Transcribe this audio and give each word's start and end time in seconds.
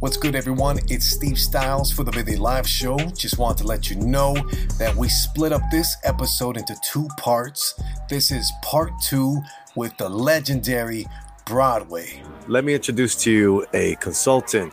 What's 0.00 0.16
good, 0.16 0.34
everyone? 0.34 0.78
It's 0.88 1.04
Steve 1.04 1.36
Stylez 1.36 1.92
for 1.92 2.04
the 2.04 2.12
Midday 2.12 2.36
Live 2.36 2.66
Show. 2.66 2.96
Just 3.10 3.36
want 3.36 3.58
to 3.58 3.64
let 3.64 3.90
you 3.90 3.96
know 3.96 4.34
that 4.78 4.96
we 4.96 5.10
split 5.10 5.52
up 5.52 5.60
this 5.70 5.94
episode 6.04 6.56
into 6.56 6.74
two 6.82 7.06
parts. 7.18 7.78
This 8.08 8.30
is 8.30 8.50
part 8.62 8.92
two 9.02 9.42
with 9.76 9.94
the 9.98 10.08
legendary 10.08 11.06
Broadway. 11.44 12.22
Let 12.48 12.64
me 12.64 12.72
introduce 12.72 13.14
to 13.24 13.30
you 13.30 13.66
a 13.74 13.96
consultant, 13.96 14.72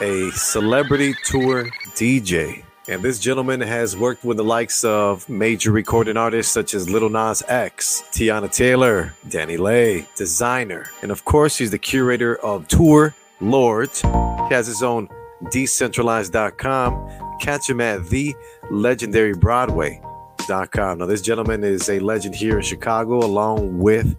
a 0.00 0.30
celebrity 0.30 1.12
tour 1.26 1.64
DJ. 1.94 2.64
And 2.88 3.02
this 3.02 3.18
gentleman 3.18 3.60
has 3.60 3.94
worked 3.94 4.24
with 4.24 4.38
the 4.38 4.44
likes 4.44 4.84
of 4.84 5.28
major 5.28 5.70
recording 5.70 6.16
artists 6.16 6.50
such 6.50 6.72
as 6.72 6.88
Lil 6.88 7.10
Nas 7.10 7.42
X, 7.46 8.04
Teyana 8.10 8.50
Taylor, 8.50 9.14
Dani 9.28 9.58
Leigh, 9.58 10.08
designer. 10.16 10.86
And 11.02 11.10
of 11.10 11.26
course, 11.26 11.58
he's 11.58 11.70
the 11.70 11.78
curator 11.78 12.36
of 12.36 12.66
Tour 12.68 13.14
Lords. 13.42 14.00
He 14.00 14.54
has 14.54 14.66
his 14.66 14.82
own 14.82 15.08
decentralized.com. 15.50 17.38
Catch 17.40 17.68
him 17.68 17.80
at 17.80 18.08
the 18.08 18.34
legendary 18.70 19.34
Broadway.com. 19.34 20.98
Now, 20.98 21.06
this 21.06 21.22
gentleman 21.22 21.64
is 21.64 21.88
a 21.88 21.98
legend 22.00 22.34
here 22.34 22.56
in 22.56 22.62
Chicago, 22.62 23.18
along 23.18 23.78
with, 23.78 24.16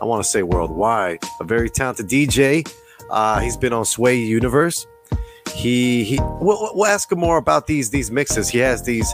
I 0.00 0.04
want 0.04 0.22
to 0.22 0.28
say 0.28 0.42
worldwide, 0.42 1.22
a 1.40 1.44
very 1.44 1.70
talented 1.70 2.08
DJ. 2.08 2.70
Uh, 3.10 3.40
he's 3.40 3.56
been 3.56 3.72
on 3.72 3.84
Sway 3.84 4.16
Universe. 4.16 4.86
He, 5.54 6.04
he 6.04 6.18
we'll, 6.40 6.70
we'll 6.74 6.86
ask 6.86 7.10
him 7.10 7.18
more 7.18 7.36
about 7.36 7.66
these 7.66 7.90
these 7.90 8.10
mixes. 8.10 8.48
He 8.48 8.58
has 8.58 8.84
these 8.84 9.12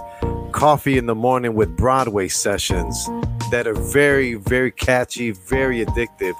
coffee 0.52 0.98
in 0.98 1.06
the 1.06 1.14
morning 1.14 1.54
with 1.54 1.74
Broadway 1.76 2.28
sessions 2.28 3.06
that 3.50 3.66
are 3.66 3.74
very, 3.74 4.34
very 4.34 4.70
catchy, 4.70 5.30
very 5.30 5.84
addictive. 5.84 6.34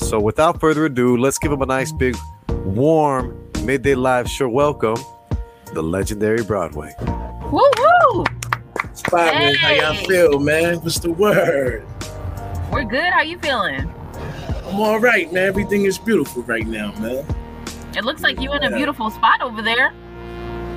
So, 0.00 0.18
without 0.18 0.60
further 0.60 0.86
ado, 0.86 1.16
let's 1.16 1.38
give 1.38 1.52
him 1.52 1.62
a 1.62 1.66
nice 1.66 1.92
big 1.92 2.16
warm 2.62 3.50
midday 3.64 3.94
live 3.94 4.28
show 4.28 4.48
welcome, 4.48 4.96
the 5.72 5.82
legendary 5.82 6.42
Broadway. 6.42 6.94
Woo 7.50 7.68
woo! 7.78 8.24
Spot 8.94 9.34
man, 9.34 9.54
how 9.56 9.72
y'all 9.72 9.94
feel, 10.06 10.38
man? 10.38 10.76
What's 10.76 10.98
the 10.98 11.10
word? 11.10 11.84
We're 12.72 12.84
good. 12.84 13.12
How 13.12 13.22
you 13.22 13.38
feeling? 13.38 13.92
I'm 14.66 14.80
all 14.80 14.98
right, 14.98 15.32
man. 15.32 15.46
Everything 15.46 15.84
is 15.84 15.98
beautiful 15.98 16.42
right 16.42 16.66
now, 16.66 16.92
man. 16.98 17.24
It 17.96 18.04
looks 18.04 18.22
like 18.22 18.40
you 18.40 18.52
in 18.52 18.64
a 18.64 18.74
beautiful 18.74 19.10
spot 19.10 19.40
over 19.40 19.62
there. 19.62 19.92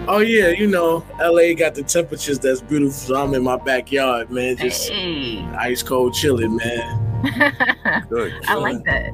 Oh 0.09 0.19
yeah, 0.19 0.49
you 0.49 0.67
know, 0.67 1.05
LA 1.19 1.53
got 1.53 1.75
the 1.75 1.83
temperatures 1.83 2.39
that's 2.39 2.61
beautiful. 2.61 2.91
So 2.93 3.15
I'm 3.15 3.33
in 3.33 3.43
my 3.43 3.57
backyard, 3.57 4.31
man. 4.31 4.55
Just 4.57 4.89
Hey. 4.89 5.43
ice 5.57 5.83
cold 5.83 6.13
chilling, 6.13 6.55
man. 6.55 7.03
Good. 8.09 8.33
I 8.47 8.55
like 8.55 8.83
that. 8.85 9.11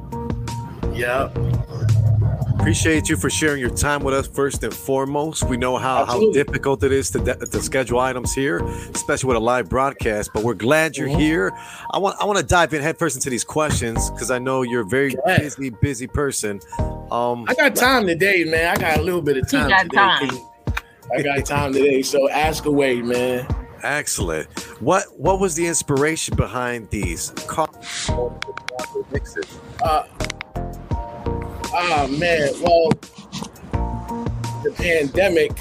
Yeah. 0.94 1.30
Appreciate 2.58 3.08
you 3.10 3.16
for 3.16 3.28
sharing 3.28 3.60
your 3.60 3.68
time 3.70 4.02
with 4.02 4.14
us 4.14 4.26
first 4.26 4.62
and 4.64 4.72
foremost. 4.72 5.44
We 5.44 5.56
know 5.58 5.76
how, 5.76 6.04
how 6.06 6.30
difficult 6.32 6.82
it 6.82 6.92
is 6.92 7.10
to, 7.10 7.18
de- 7.18 7.34
to 7.36 7.60
schedule 7.60 7.98
items 8.00 8.32
here, 8.32 8.64
especially 8.94 9.28
with 9.28 9.36
a 9.36 9.40
live 9.40 9.68
broadcast. 9.68 10.30
But 10.32 10.44
we're 10.44 10.54
glad 10.54 10.96
you're 10.96 11.08
Mhm. 11.08 11.18
here. 11.20 11.52
I 11.92 11.98
want 11.98 12.16
I 12.20 12.24
want 12.24 12.38
to 12.38 12.44
dive 12.44 12.72
in 12.72 12.80
headfirst 12.80 13.16
into 13.16 13.28
these 13.28 13.44
questions 13.44 14.08
because 14.10 14.30
I 14.30 14.38
know 14.38 14.62
you're 14.62 14.80
a 14.82 14.86
very 14.86 15.14
Yeah. 15.26 15.38
busy, 15.38 15.70
busy 15.70 16.06
person. 16.06 16.60
Um, 17.10 17.44
I 17.48 17.54
got 17.54 17.74
time 17.76 18.06
today, 18.06 18.44
man. 18.44 18.74
I 18.76 18.80
got 18.80 18.98
a 18.98 19.02
little 19.02 19.20
bit 19.22 19.36
of 19.36 19.50
time 19.50 19.68
got 19.68 19.82
today. 19.82 19.96
time. 19.96 20.28
'cause 20.30 20.40
I 21.18 21.22
got 21.22 21.44
time 21.44 21.72
today. 21.74 22.00
So 22.02 22.30
ask 22.30 22.64
away, 22.64 23.02
man. 23.02 23.46
excellent. 23.82 24.48
What 24.80 25.04
what 25.18 25.38
was 25.38 25.54
the 25.54 25.66
inspiration 25.66 26.34
behind 26.36 26.88
these? 26.88 27.30
Uh, 29.82 30.04
ah 31.74 32.06
man, 32.08 32.52
well, 32.62 32.88
the 34.62 34.72
pandemic. 34.76 35.52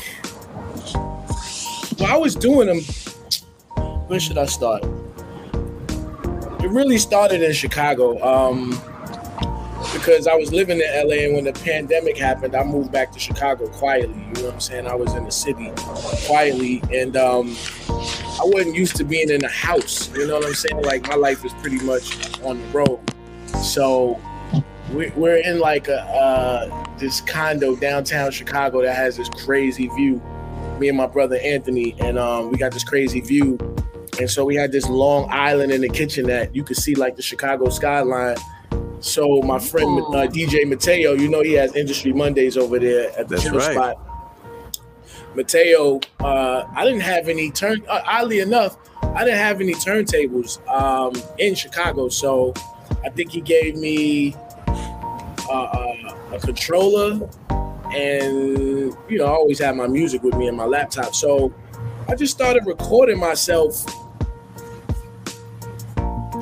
Well, 2.00 2.11
I 2.11 2.17
was 2.17 2.36
doing 2.36 2.67
them. 2.67 2.81
Where 4.08 4.19
should 4.19 4.38
I 4.38 4.45
start? 4.45 4.84
It 6.63 6.69
really 6.69 6.97
started 6.97 7.41
in 7.41 7.53
Chicago. 7.53 8.22
Um, 8.23 8.79
because 9.94 10.28
I 10.28 10.35
was 10.35 10.52
living 10.52 10.81
in 10.81 11.07
LA, 11.07 11.25
and 11.25 11.35
when 11.35 11.44
the 11.44 11.53
pandemic 11.53 12.18
happened, 12.18 12.56
I 12.56 12.63
moved 12.63 12.91
back 12.91 13.12
to 13.12 13.19
Chicago 13.19 13.68
quietly. 13.68 14.19
You 14.19 14.34
know 14.34 14.46
what 14.46 14.53
I'm 14.56 14.59
saying? 14.59 14.88
I 14.88 14.96
was 14.96 15.13
in 15.13 15.25
the 15.25 15.31
city 15.31 15.72
quietly, 16.25 16.81
and 16.91 17.16
um, 17.16 17.56
I 17.90 18.41
wasn't 18.44 18.75
used 18.75 18.96
to 18.97 19.03
being 19.03 19.29
in 19.29 19.44
a 19.44 19.50
house. 19.50 20.09
You 20.16 20.28
know 20.28 20.35
what 20.35 20.47
I'm 20.47 20.53
saying? 20.53 20.81
Like 20.84 21.07
my 21.07 21.16
life 21.16 21.46
is 21.46 21.53
pretty 21.53 21.79
much 21.85 22.40
on 22.41 22.59
the 22.59 22.68
road. 22.69 23.00
So 23.63 24.19
we're 24.93 25.37
in 25.37 25.59
like 25.59 25.87
a 25.87 26.01
uh, 26.01 26.97
this 26.97 27.21
condo 27.21 27.75
downtown 27.75 28.31
Chicago 28.31 28.81
that 28.81 28.95
has 28.95 29.17
this 29.17 29.29
crazy 29.29 29.87
view. 29.89 30.21
Me 30.79 30.89
and 30.89 30.97
my 30.97 31.07
brother 31.07 31.37
Anthony, 31.37 31.95
and 31.99 32.17
um, 32.17 32.51
we 32.51 32.57
got 32.57 32.71
this 32.71 32.83
crazy 32.83 33.21
view. 33.21 33.57
And 34.19 34.29
so 34.29 34.45
we 34.45 34.55
had 34.55 34.71
this 34.71 34.87
long 34.87 35.27
island 35.31 35.71
in 35.71 35.81
the 35.81 35.89
kitchen 35.89 36.27
that 36.27 36.55
you 36.55 36.63
could 36.63 36.77
see 36.77 36.93
like 36.93 37.15
the 37.15 37.21
Chicago 37.21 37.69
skyline. 37.69 38.37
So 38.99 39.41
my 39.41 39.59
friend 39.59 39.99
uh, 39.99 40.27
DJ 40.27 40.67
Mateo, 40.67 41.13
you 41.13 41.29
know 41.29 41.41
he 41.41 41.53
has 41.53 41.75
Industry 41.75 42.13
Mondays 42.13 42.55
over 42.55 42.79
there 42.79 43.09
at 43.17 43.27
the 43.27 43.35
That's 43.35 43.43
chill 43.43 43.57
right. 43.57 43.73
spot. 43.73 43.97
Mateo, 45.35 45.99
uh, 46.19 46.65
I 46.75 46.85
didn't 46.85 47.01
have 47.01 47.27
any 47.27 47.49
turn. 47.49 47.83
Uh, 47.87 48.01
oddly 48.05 48.39
enough, 48.39 48.77
I 49.01 49.23
didn't 49.23 49.39
have 49.39 49.61
any 49.61 49.73
turntables 49.73 50.65
um, 50.67 51.13
in 51.39 51.55
Chicago, 51.55 52.09
so 52.09 52.53
I 53.03 53.09
think 53.09 53.31
he 53.31 53.41
gave 53.41 53.75
me 53.75 54.35
uh, 55.49 55.63
uh, 55.63 56.15
a 56.33 56.39
controller, 56.39 57.29
and 57.93 58.95
you 59.09 59.17
know, 59.17 59.25
I 59.25 59.29
always 59.29 59.59
have 59.59 59.75
my 59.75 59.87
music 59.87 60.23
with 60.23 60.35
me 60.35 60.47
and 60.47 60.57
my 60.57 60.65
laptop. 60.65 61.13
So 61.15 61.53
I 62.07 62.15
just 62.15 62.33
started 62.33 62.65
recording 62.65 63.19
myself 63.19 63.85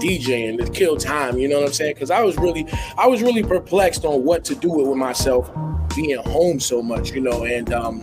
DJing 0.02 0.64
to 0.64 0.72
kill 0.72 0.98
time. 0.98 1.38
You 1.38 1.48
know 1.48 1.60
what 1.60 1.68
I'm 1.68 1.74
saying? 1.74 1.94
Because 1.94 2.12
I 2.12 2.22
was 2.22 2.38
really, 2.38 2.66
I 2.98 3.08
was 3.08 3.22
really 3.22 3.44
perplexed 3.44 4.04
on 4.06 4.24
what 4.24 4.44
to 4.46 4.56
do 4.56 4.72
with 4.72 4.98
myself 4.98 5.52
being 5.96 6.18
home 6.24 6.60
so 6.60 6.82
much. 6.82 7.12
You 7.12 7.22
know, 7.22 7.46
and 7.46 7.72
um, 7.74 8.02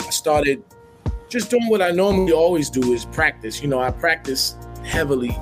I 0.00 0.10
started 0.10 0.62
just 1.28 1.50
doing 1.50 1.68
what 1.68 1.82
I 1.82 1.90
normally 1.90 2.32
always 2.32 2.70
do 2.70 2.92
is 2.92 3.04
practice. 3.04 3.60
You 3.62 3.68
know, 3.68 3.80
I 3.80 3.90
practice 3.90 4.56
heavily. 4.84 5.36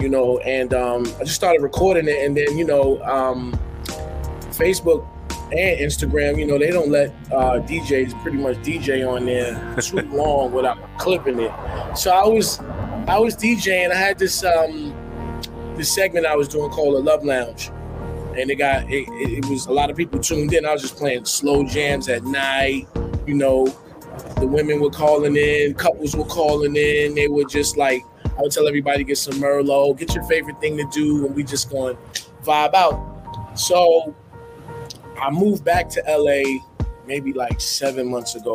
You 0.00 0.08
know, 0.08 0.38
and 0.38 0.72
um, 0.74 1.02
I 1.20 1.24
just 1.24 1.34
started 1.34 1.60
recording 1.60 2.06
it, 2.06 2.24
and 2.24 2.36
then 2.36 2.56
you 2.56 2.64
know, 2.64 3.02
um, 3.02 3.58
Facebook 4.58 5.06
and 5.50 5.78
Instagram, 5.80 6.38
you 6.38 6.46
know, 6.46 6.58
they 6.58 6.70
don't 6.70 6.90
let 6.90 7.10
uh, 7.32 7.60
DJs 7.60 8.20
pretty 8.22 8.36
much 8.36 8.56
DJ 8.56 9.08
on 9.08 9.24
there 9.24 9.76
too 9.80 10.00
long 10.16 10.52
without 10.52 10.78
clipping 10.98 11.40
it. 11.40 11.52
So 11.96 12.10
I 12.10 12.26
was, 12.26 12.58
I 13.08 13.18
was 13.18 13.34
DJing. 13.36 13.90
I 13.90 13.94
had 13.94 14.18
this 14.18 14.44
um, 14.44 14.94
this 15.76 15.94
segment 15.94 16.26
I 16.26 16.36
was 16.36 16.48
doing 16.48 16.70
called 16.70 16.96
a 16.96 16.98
Love 16.98 17.24
Lounge, 17.24 17.70
and 18.36 18.50
it 18.50 18.56
got 18.56 18.90
it, 18.90 19.06
it, 19.08 19.46
was 19.46 19.66
a 19.66 19.72
lot 19.72 19.90
of 19.90 19.96
people 19.96 20.20
tuned 20.20 20.52
in. 20.52 20.66
I 20.66 20.72
was 20.72 20.82
just 20.82 20.96
playing 20.96 21.24
slow 21.24 21.64
jams 21.64 22.08
at 22.08 22.24
night. 22.24 22.86
You 23.26 23.34
know, 23.34 23.66
the 24.38 24.46
women 24.46 24.80
were 24.80 24.90
calling 24.90 25.36
in, 25.36 25.74
couples 25.74 26.14
were 26.14 26.24
calling 26.24 26.76
in. 26.76 27.14
They 27.14 27.28
were 27.28 27.44
just 27.44 27.76
like, 27.76 28.02
I 28.24 28.42
would 28.42 28.52
tell 28.52 28.66
everybody 28.66 29.04
get 29.04 29.18
some 29.18 29.34
Merlot, 29.34 29.98
get 29.98 30.14
your 30.14 30.24
favorite 30.24 30.60
thing 30.60 30.76
to 30.76 30.88
do, 30.92 31.26
and 31.26 31.34
we 31.34 31.44
just 31.44 31.70
going 31.70 31.96
vibe 32.42 32.74
out. 32.74 33.56
So 33.58 34.14
I 35.20 35.30
moved 35.30 35.64
back 35.64 35.88
to 35.90 36.02
LA 36.08 36.60
maybe 37.06 37.32
like 37.32 37.60
seven 37.60 38.06
months 38.10 38.34
ago. 38.34 38.54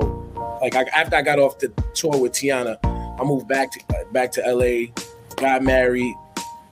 Like 0.62 0.76
I, 0.76 0.84
after 0.96 1.16
I 1.16 1.22
got 1.22 1.40
off 1.40 1.60
the 1.60 1.70
tour 1.94 2.18
with 2.18 2.34
Teyana, 2.34 2.78
I 3.20 3.24
moved 3.24 3.48
back 3.48 3.72
to 3.72 4.06
back 4.12 4.32
to 4.34 4.42
LA, 4.42 4.92
got 5.38 5.64
married, 5.64 6.14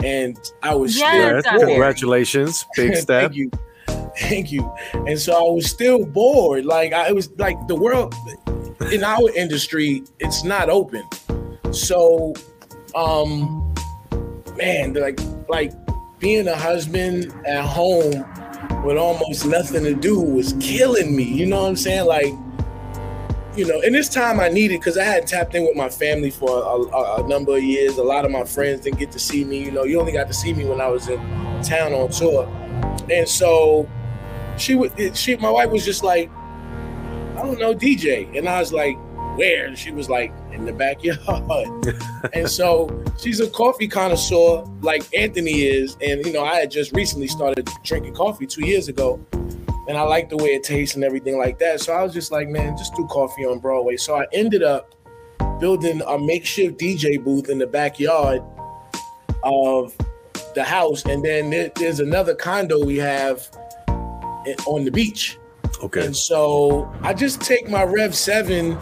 and 0.04 0.38
I 0.64 0.76
was 0.76 0.98
Yes, 0.98 1.10
still 1.10 1.34
Yes, 1.36 1.44
got 1.44 1.52
bored. 1.52 1.62
married. 1.62 1.74
congratulations, 1.74 2.66
big 2.76 2.96
step. 2.96 3.32
Thank 3.32 3.36
you. 3.36 3.52
Thank 4.18 4.52
you. 4.52 4.74
And 5.08 5.18
so 5.20 5.34
I 5.34 5.52
was 5.54 5.70
still 5.70 6.06
bored. 6.06 6.66
Like 6.66 6.94
I, 6.94 7.08
it 7.10 7.16
was 7.16 7.30
like 7.38 7.58
the 7.68 7.76
world 7.76 8.14
in 8.92 9.04
our 9.04 9.30
industry, 9.36 10.04
it's 10.20 10.44
not 10.44 10.70
open. 10.70 11.04
So, 11.72 12.34
um, 12.96 13.74
man, 14.58 14.94
like 14.94 15.20
like 15.50 15.72
being 16.20 16.48
a 16.48 16.56
husband 16.56 17.34
at 17.46 17.64
home 17.64 18.26
with 18.84 18.98
almost 18.98 19.46
nothing 19.46 19.84
to 19.84 19.94
do 19.94 20.20
was 20.20 20.54
killing 20.60 21.16
me. 21.16 21.24
You 21.24 21.46
know 21.46 21.62
what 21.62 21.70
I'm 21.70 21.76
saying? 21.76 22.06
Like, 22.06 22.34
you 23.56 23.68
know, 23.68 23.82
and 23.82 23.94
this 23.94 24.10
time 24.10 24.40
I 24.40 24.50
needed 24.50 24.80
because 24.80 24.98
I 24.98 25.04
had 25.04 25.28
tapped 25.28 25.54
in 25.56 25.64
with 25.64 25.76
my 25.76 25.90
family 25.90 26.32
for 26.32 26.50
a, 26.50 26.96
a, 26.96 27.24
a 27.24 27.28
number 27.28 27.58
of 27.58 27.64
years. 27.64 27.98
A 27.98 28.04
lot 28.04 28.26
of 28.26 28.32
my 28.32 28.44
friends 28.44 28.82
didn't 28.82 29.00
get 29.00 29.12
to 29.12 29.20
see 29.20 29.44
me. 29.44 29.64
You 29.64 29.72
know, 29.72 29.84
you 29.84 30.00
only 30.00 30.14
got 30.14 30.28
to 30.28 30.34
see 30.34 30.54
me 30.54 30.66
when 30.66 30.80
I 30.80 30.88
was 30.88 31.10
in 31.10 31.20
town 31.62 31.94
on 31.94 32.10
tour, 32.10 32.48
and 33.12 33.28
so 33.28 33.90
she 34.58 34.76
would. 34.76 35.18
She, 35.18 35.36
my 35.36 35.50
wife 35.50 35.70
was 35.70 35.84
just 35.86 36.04
like, 36.04 36.32
I 37.36 37.42
don't 37.44 37.60
know, 37.60 37.74
DJ, 37.76 38.38
and 38.38 38.48
I 38.48 38.60
was 38.60 38.72
like, 38.72 38.98
where? 39.42 39.66
And 39.66 39.76
she 39.76 39.92
was 39.92 40.08
like, 40.08 40.32
in 40.52 40.66
the 40.66 40.72
backyard. 40.72 41.20
and 42.34 42.48
so 42.48 43.04
she's 43.20 43.40
a 43.40 43.50
coffee 43.50 43.88
connoisseur 43.88 44.64
like 44.82 45.04
Anthony 45.18 45.64
is. 45.64 45.98
And, 46.00 46.24
you 46.24 46.32
know, 46.32 46.44
I 46.44 46.60
had 46.60 46.70
just 46.70 46.96
recently 46.96 47.28
started 47.28 47.68
drinking 47.84 48.14
coffee 48.14 48.46
two 48.46 48.64
years 48.64 48.88
ago. 48.88 49.20
and 49.88 49.98
I 49.98 50.04
like 50.04 50.30
the 50.30 50.38
way 50.38 50.50
it 50.50 50.64
tastes 50.64 50.94
and 50.94 51.04
everything 51.04 51.40
like 51.40 51.58
that. 51.58 51.82
So 51.82 51.92
I 51.92 52.04
was 52.04 52.14
just 52.14 52.32
like, 52.32 52.50
man, 52.50 52.78
just 52.78 52.94
do 52.96 53.08
coffee 53.08 53.44
on 53.44 53.58
Broadway. 53.58 53.98
So 53.98 54.16
I 54.16 54.28
ended 54.32 54.62
up 54.62 54.94
building 55.60 56.04
a 56.06 56.20
makeshift 56.20 56.80
DJ 56.80 57.24
booth 57.24 57.50
in 57.50 57.58
the 57.58 57.68
backyard 57.68 58.44
of 59.44 59.96
the 60.54 60.64
house, 60.64 61.04
and 61.06 61.26
then 61.26 61.50
there, 61.50 61.72
there's 61.76 62.00
another 62.00 62.36
condo 62.36 62.86
we 62.86 62.98
have 62.98 63.50
on 64.68 64.86
the 64.86 64.92
beach. 64.92 65.40
Okay. 65.84 66.06
And 66.06 66.16
so 66.16 66.94
I 67.02 67.14
just 67.14 67.42
take 67.42 67.68
my 67.70 67.84
Rev 67.84 68.14
7 68.14 68.78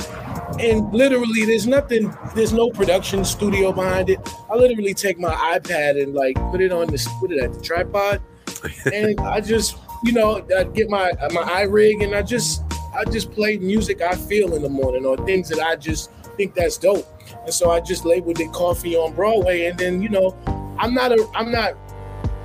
and 0.57 0.91
literally 0.93 1.45
there's 1.45 1.67
nothing, 1.67 2.15
there's 2.35 2.53
no 2.53 2.69
production 2.69 3.23
studio 3.23 3.71
behind 3.71 4.09
it. 4.09 4.19
I 4.49 4.55
literally 4.55 4.93
take 4.93 5.19
my 5.19 5.33
iPad 5.33 6.01
and 6.01 6.13
like 6.13 6.35
put 6.51 6.61
it 6.61 6.71
on 6.71 6.87
the 6.87 7.09
put 7.19 7.31
it 7.31 7.41
at 7.41 7.53
the 7.53 7.61
tripod. 7.61 8.21
and 8.93 9.19
I 9.21 9.41
just, 9.41 9.77
you 10.03 10.11
know, 10.11 10.45
I 10.57 10.63
get 10.63 10.89
my 10.89 11.11
my 11.31 11.43
iRig 11.63 12.03
and 12.03 12.15
I 12.15 12.21
just 12.21 12.63
I 12.93 13.05
just 13.05 13.31
play 13.31 13.57
music 13.57 14.01
I 14.01 14.15
feel 14.15 14.53
in 14.55 14.61
the 14.61 14.69
morning 14.69 15.05
or 15.05 15.17
things 15.25 15.49
that 15.49 15.59
I 15.59 15.75
just 15.75 16.11
think 16.35 16.55
that's 16.55 16.77
dope. 16.77 17.07
And 17.45 17.53
so 17.53 17.71
I 17.71 17.79
just 17.79 18.05
labeled 18.05 18.39
it 18.39 18.51
coffee 18.51 18.95
on 18.95 19.13
Broadway. 19.13 19.65
And 19.65 19.77
then, 19.77 20.01
you 20.01 20.09
know, 20.09 20.35
I'm 20.77 20.93
not 20.93 21.11
a 21.11 21.29
I'm 21.35 21.51
not 21.51 21.73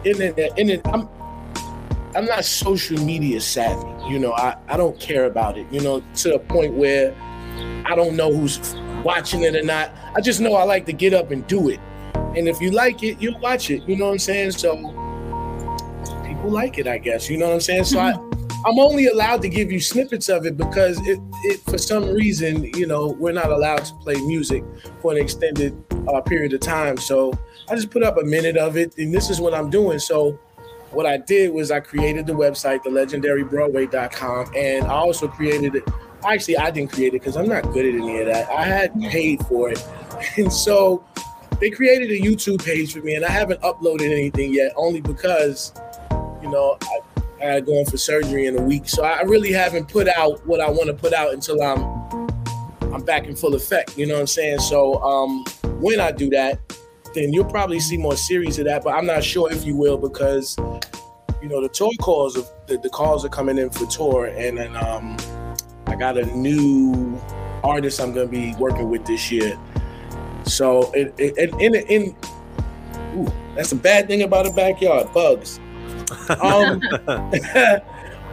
in 0.04 0.20
it 0.20 0.38
in 0.58 0.68
it 0.68 0.82
I'm 0.86 1.08
I'm 2.14 2.26
not 2.26 2.44
social 2.44 3.02
media 3.02 3.40
savvy. 3.40 3.88
You 4.08 4.18
know, 4.18 4.34
I, 4.34 4.56
I 4.68 4.76
don't 4.76 4.98
care 5.00 5.24
about 5.24 5.58
it, 5.58 5.66
you 5.72 5.80
know, 5.80 6.02
to 6.16 6.28
the 6.28 6.38
point 6.38 6.74
where 6.74 7.14
I 7.86 7.94
don't 7.94 8.16
know 8.16 8.32
who's 8.32 8.74
watching 9.04 9.42
it 9.42 9.54
or 9.54 9.62
not. 9.62 9.90
I 10.14 10.20
just 10.20 10.40
know 10.40 10.54
I 10.54 10.64
like 10.64 10.86
to 10.86 10.92
get 10.92 11.14
up 11.14 11.30
and 11.30 11.46
do 11.46 11.68
it. 11.68 11.80
And 12.14 12.48
if 12.48 12.60
you 12.60 12.70
like 12.70 13.02
it, 13.02 13.20
you'll 13.20 13.38
watch 13.38 13.70
it. 13.70 13.82
You 13.88 13.96
know 13.96 14.06
what 14.06 14.12
I'm 14.12 14.18
saying? 14.18 14.52
So 14.52 14.76
people 16.26 16.50
like 16.50 16.78
it, 16.78 16.86
I 16.86 16.98
guess. 16.98 17.28
You 17.30 17.38
know 17.38 17.46
what 17.46 17.54
I'm 17.54 17.60
saying? 17.60 17.84
So 17.84 17.98
I, 18.00 18.12
I'm 18.66 18.78
only 18.78 19.06
allowed 19.06 19.42
to 19.42 19.48
give 19.48 19.70
you 19.70 19.78
snippets 19.78 20.28
of 20.28 20.46
it 20.46 20.56
because 20.56 20.98
it, 21.06 21.20
it 21.44 21.60
for 21.60 21.76
some 21.76 22.08
reason, 22.14 22.64
you 22.74 22.86
know, 22.86 23.08
we're 23.08 23.32
not 23.32 23.50
allowed 23.50 23.84
to 23.84 23.94
play 23.96 24.16
music 24.22 24.64
for 25.02 25.12
an 25.12 25.18
extended 25.18 25.76
uh, 26.08 26.20
period 26.22 26.54
of 26.54 26.60
time. 26.60 26.96
So 26.96 27.38
I 27.68 27.74
just 27.74 27.90
put 27.90 28.02
up 28.02 28.16
a 28.16 28.24
minute 28.24 28.56
of 28.56 28.76
it, 28.76 28.96
and 28.96 29.12
this 29.12 29.30
is 29.30 29.40
what 29.40 29.54
I'm 29.54 29.68
doing. 29.70 29.98
So 29.98 30.38
what 30.90 31.06
I 31.06 31.18
did 31.18 31.52
was 31.52 31.70
I 31.70 31.80
created 31.80 32.26
the 32.26 32.32
website, 32.32 32.84
thelegendarybroadway.com, 32.84 34.52
and 34.56 34.86
I 34.86 34.94
also 34.94 35.28
created 35.28 35.74
it. 35.74 35.84
Actually, 36.26 36.56
I 36.58 36.70
didn't 36.70 36.92
create 36.92 37.08
it 37.08 37.20
because 37.20 37.36
I'm 37.36 37.48
not 37.48 37.62
good 37.72 37.86
at 37.86 37.94
any 37.94 38.20
of 38.20 38.26
that. 38.26 38.50
I 38.50 38.64
had 38.64 38.98
paid 39.00 39.44
for 39.46 39.70
it, 39.70 39.84
and 40.36 40.52
so 40.52 41.04
they 41.60 41.70
created 41.70 42.10
a 42.10 42.20
YouTube 42.20 42.64
page 42.64 42.92
for 42.92 43.00
me, 43.00 43.14
and 43.14 43.24
I 43.24 43.30
haven't 43.30 43.60
uploaded 43.62 44.10
anything 44.10 44.52
yet, 44.52 44.72
only 44.76 45.00
because, 45.00 45.72
you 46.42 46.50
know, 46.50 46.76
I, 47.40 47.46
I 47.46 47.60
go 47.60 47.84
for 47.84 47.96
surgery 47.96 48.46
in 48.46 48.58
a 48.58 48.62
week. 48.62 48.88
So 48.88 49.04
I 49.04 49.22
really 49.22 49.52
haven't 49.52 49.88
put 49.88 50.08
out 50.08 50.44
what 50.46 50.60
I 50.60 50.68
want 50.68 50.86
to 50.86 50.94
put 50.94 51.12
out 51.12 51.32
until 51.32 51.62
I'm 51.62 52.04
I'm 52.92 53.02
back 53.02 53.26
in 53.26 53.34
full 53.34 53.54
effect. 53.54 53.96
You 53.98 54.06
know 54.06 54.14
what 54.14 54.20
I'm 54.20 54.26
saying? 54.26 54.60
So 54.60 55.02
um, 55.02 55.44
when 55.80 56.00
I 56.00 56.12
do 56.12 56.30
that, 56.30 56.60
then 57.14 57.32
you'll 57.32 57.44
probably 57.44 57.80
see 57.80 57.96
more 57.96 58.16
series 58.16 58.58
of 58.58 58.66
that. 58.66 58.84
But 58.84 58.94
I'm 58.94 59.06
not 59.06 59.24
sure 59.24 59.50
if 59.52 59.64
you 59.64 59.76
will 59.76 59.98
because 59.98 60.56
you 61.42 61.48
know 61.48 61.60
the 61.60 61.68
tour 61.68 61.92
calls 62.00 62.36
of 62.36 62.48
the, 62.66 62.78
the 62.78 62.88
calls 62.88 63.24
are 63.24 63.30
coming 63.30 63.58
in 63.58 63.70
for 63.70 63.86
tour, 63.86 64.26
and 64.26 64.58
then 64.58 64.76
um, 64.76 65.16
I 65.86 65.94
got 65.96 66.16
a 66.18 66.24
new 66.26 67.20
artist 67.62 68.00
I'm 68.00 68.12
gonna 68.12 68.26
be 68.26 68.54
working 68.58 68.90
with 68.90 69.04
this 69.06 69.30
year. 69.30 69.58
So 70.44 70.92
it, 70.92 71.14
it, 71.18 71.34
it, 71.38 71.54
in 71.60 71.74
in 71.74 72.16
ooh, 73.16 73.32
that's 73.54 73.72
a 73.72 73.76
bad 73.76 74.06
thing 74.08 74.22
about 74.22 74.46
a 74.46 74.52
backyard 74.52 75.12
bugs. 75.12 75.60
Um, 76.40 76.80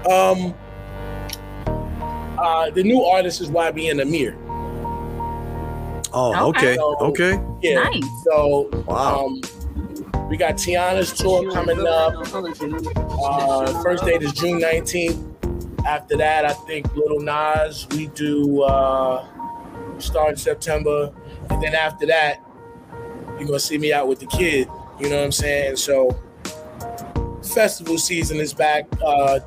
um, 0.10 0.54
uh, 2.38 2.70
the 2.72 2.84
new 2.84 3.02
artist 3.04 3.42
is 3.42 3.50
YB 3.50 3.92
and 3.92 4.02
Amir. 4.02 4.36
Oh, 6.14 6.50
okay. 6.50 6.78
Okay. 6.78 7.36
Okay. 7.36 7.44
Yeah. 7.62 7.84
Nice. 7.84 8.04
So 8.24 8.70
Wow. 8.88 9.26
um, 9.26 9.42
we 10.30 10.38
got 10.38 10.56
Teyana's 10.56 11.14
tour 11.14 11.52
coming 11.52 11.86
up. 11.88 12.14
Uh, 13.24 13.84
first 13.84 14.06
date 14.06 14.22
is 14.22 14.34
June 14.34 14.60
19th. 14.60 15.31
After 15.86 16.16
that, 16.18 16.46
I 16.46 16.54
think 16.54 16.96
Lil 16.96 17.20
Nas, 17.22 17.88
we 17.92 18.08
do 18.08 18.62
uh, 18.62 19.26
start 20.00 20.32
in 20.32 20.38
September. 20.38 21.14
And 21.50 21.62
then 21.62 21.74
after 21.74 22.06
that, 22.06 22.42
you're 23.28 23.48
going 23.48 23.54
to 23.54 23.60
see 23.60 23.78
me 23.78 23.92
out 23.92 24.08
with 24.08 24.20
the 24.20 24.28
kid. 24.28 24.68
You 25.00 25.10
know 25.10 25.18
what 25.18 25.26
I'm 25.26 25.32
saying? 25.32 25.78
So, 25.78 26.18
festival 27.44 27.98
season 27.98 28.38
is 28.38 28.54
back. 28.54 28.86
Uh, 29.04 29.40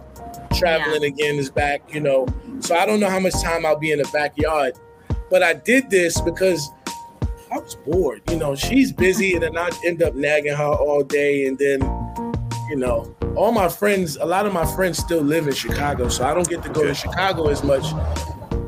traveling 0.55 1.05
again 1.05 1.37
is 1.37 1.51
back, 1.51 1.95
you 1.95 2.01
know. 2.01 2.27
So, 2.61 2.75
I 2.75 2.85
don't 2.87 2.99
know 2.99 3.11
how 3.11 3.21
much 3.21 3.41
time 3.41 3.65
I'll 3.65 3.79
be 3.79 3.93
in 3.93 3.99
the 3.99 4.11
backyard. 4.13 4.75
But 5.31 5.43
I 5.43 5.55
did 5.55 5.91
this 5.91 6.21
because 6.21 6.69
I 7.53 7.59
was 7.59 7.77
bored. 7.77 8.23
You 8.29 8.37
know, 8.37 8.57
she's 8.57 8.93
busy, 8.93 9.35
and 9.35 9.43
then 9.45 9.57
I 9.57 9.71
end 9.85 10.03
up 10.03 10.15
nagging 10.15 10.55
her 10.55 10.65
all 10.65 11.05
day. 11.05 11.47
And 11.47 11.57
then, 11.57 11.81
you 12.69 12.77
know, 12.77 13.14
all 13.37 13.53
my 13.53 13.69
friends, 13.69 14.17
a 14.17 14.25
lot 14.25 14.47
of 14.47 14.53
my 14.53 14.65
friends 14.75 14.99
still 14.99 15.23
live 15.23 15.47
in 15.47 15.55
Chicago, 15.55 16.09
so 16.09 16.25
I 16.25 16.35
don't 16.35 16.49
get 16.49 16.63
to 16.63 16.69
go 16.69 16.85
to 16.85 16.95
Chicago 16.95 17.49
as 17.49 17.63
much 17.65 17.85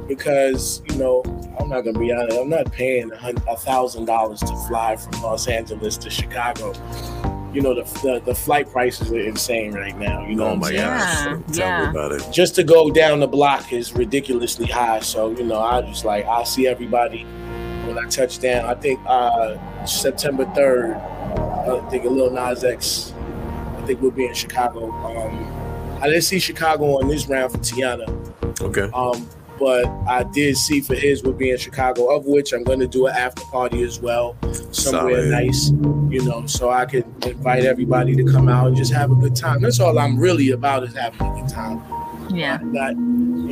because, 0.09 0.83
you 0.89 0.97
know, 0.97 1.23
I'm 1.59 1.69
not 1.69 1.83
gonna 1.83 1.99
be 1.99 2.13
honest. 2.13 2.37
I'm 2.39 2.49
not 2.49 2.71
paying 2.73 3.11
a 3.13 3.17
hun- 3.17 3.43
a 3.49 3.57
thousand 3.57 4.05
dollars 4.07 4.41
to 4.41 4.55
fly 4.69 4.97
from 4.97 5.23
Los 5.23 5.49
Angeles 5.49 5.97
to 5.99 6.11
Chicago. 6.11 6.73
You 7.53 7.63
know, 7.63 7.75
the, 7.75 7.85
the 8.03 8.23
the 8.27 8.35
flight 8.35 8.71
prices 8.71 9.11
are 9.11 9.19
insane 9.19 9.73
right 9.73 9.97
now. 9.99 10.27
You 10.27 10.35
know, 10.37 10.45
Oh 10.45 10.47
what 10.49 10.53
I'm 10.55 10.59
my 10.61 10.67
saying? 10.69 10.79
Yeah. 10.79 11.25
Tell 11.53 11.69
yeah. 11.69 11.83
me 11.85 11.91
about 11.91 12.13
it. 12.13 12.29
just 12.31 12.55
to 12.57 12.65
go 12.65 12.91
down 12.91 13.21
the 13.21 13.27
block 13.27 13.73
is 13.73 13.95
ridiculously 13.95 14.67
high. 14.67 15.01
So 15.01 15.31
you 15.31 15.45
know, 15.45 15.61
I 15.61 15.81
just 15.83 16.05
like 16.05 16.27
I 16.27 16.45
see 16.45 16.67
everybody 16.67 17.23
when 17.87 17.99
I 17.99 18.07
touch 18.09 18.39
down. 18.41 18.67
I 18.67 18.75
think 18.75 19.01
uh, 19.07 19.57
September 19.87 20.45
third. 20.55 20.97
I 20.97 21.81
think 21.91 22.05
a 22.05 22.09
Lil 22.09 22.31
Nas 22.31 22.63
X. 22.63 23.13
I 23.87 23.91
think 23.91 24.03
we'll 24.03 24.11
be 24.11 24.27
in 24.27 24.35
Chicago. 24.35 24.91
Um, 24.91 26.03
I 26.03 26.09
didn't 26.09 26.23
see 26.25 26.41
Chicago 26.41 26.99
on 26.99 27.06
this 27.06 27.29
round 27.29 27.53
for 27.53 27.59
Teyana, 27.59 28.09
Okay. 28.61 28.91
um, 28.93 29.31
but 29.61 29.87
I 30.09 30.25
did 30.25 30.56
see 30.56 30.81
for 30.81 30.97
his 30.97 31.23
we'll 31.23 31.35
be 31.35 31.53
in 31.53 31.56
Chicago, 31.56 32.06
of 32.12 32.25
which 32.27 32.53
I'm 32.53 32.65
going 32.65 32.81
to 32.81 32.88
do 32.88 33.06
an 33.06 33.15
after 33.15 33.43
party 33.44 33.85
as 33.85 34.00
well, 34.00 34.37
somewhere 34.73 35.23
Solid. 35.23 35.31
nice, 35.31 35.71
you 36.11 36.25
know, 36.25 36.44
so 36.47 36.69
I 36.71 36.85
can 36.85 37.05
invite 37.25 37.65
everybody 37.65 38.17
to 38.17 38.25
come 38.25 38.49
out 38.49 38.67
and 38.67 38.77
just 38.77 38.93
have 38.93 39.12
a 39.12 39.15
good 39.15 39.37
time. 39.37 39.61
That's 39.61 39.79
all 39.79 39.97
I'm 40.00 40.19
really 40.19 40.50
about 40.50 40.82
is 40.82 40.93
having 40.97 41.21
a 41.25 41.41
good 41.41 41.49
time 41.49 41.81
Yeah. 42.35 42.59
not 42.65 42.91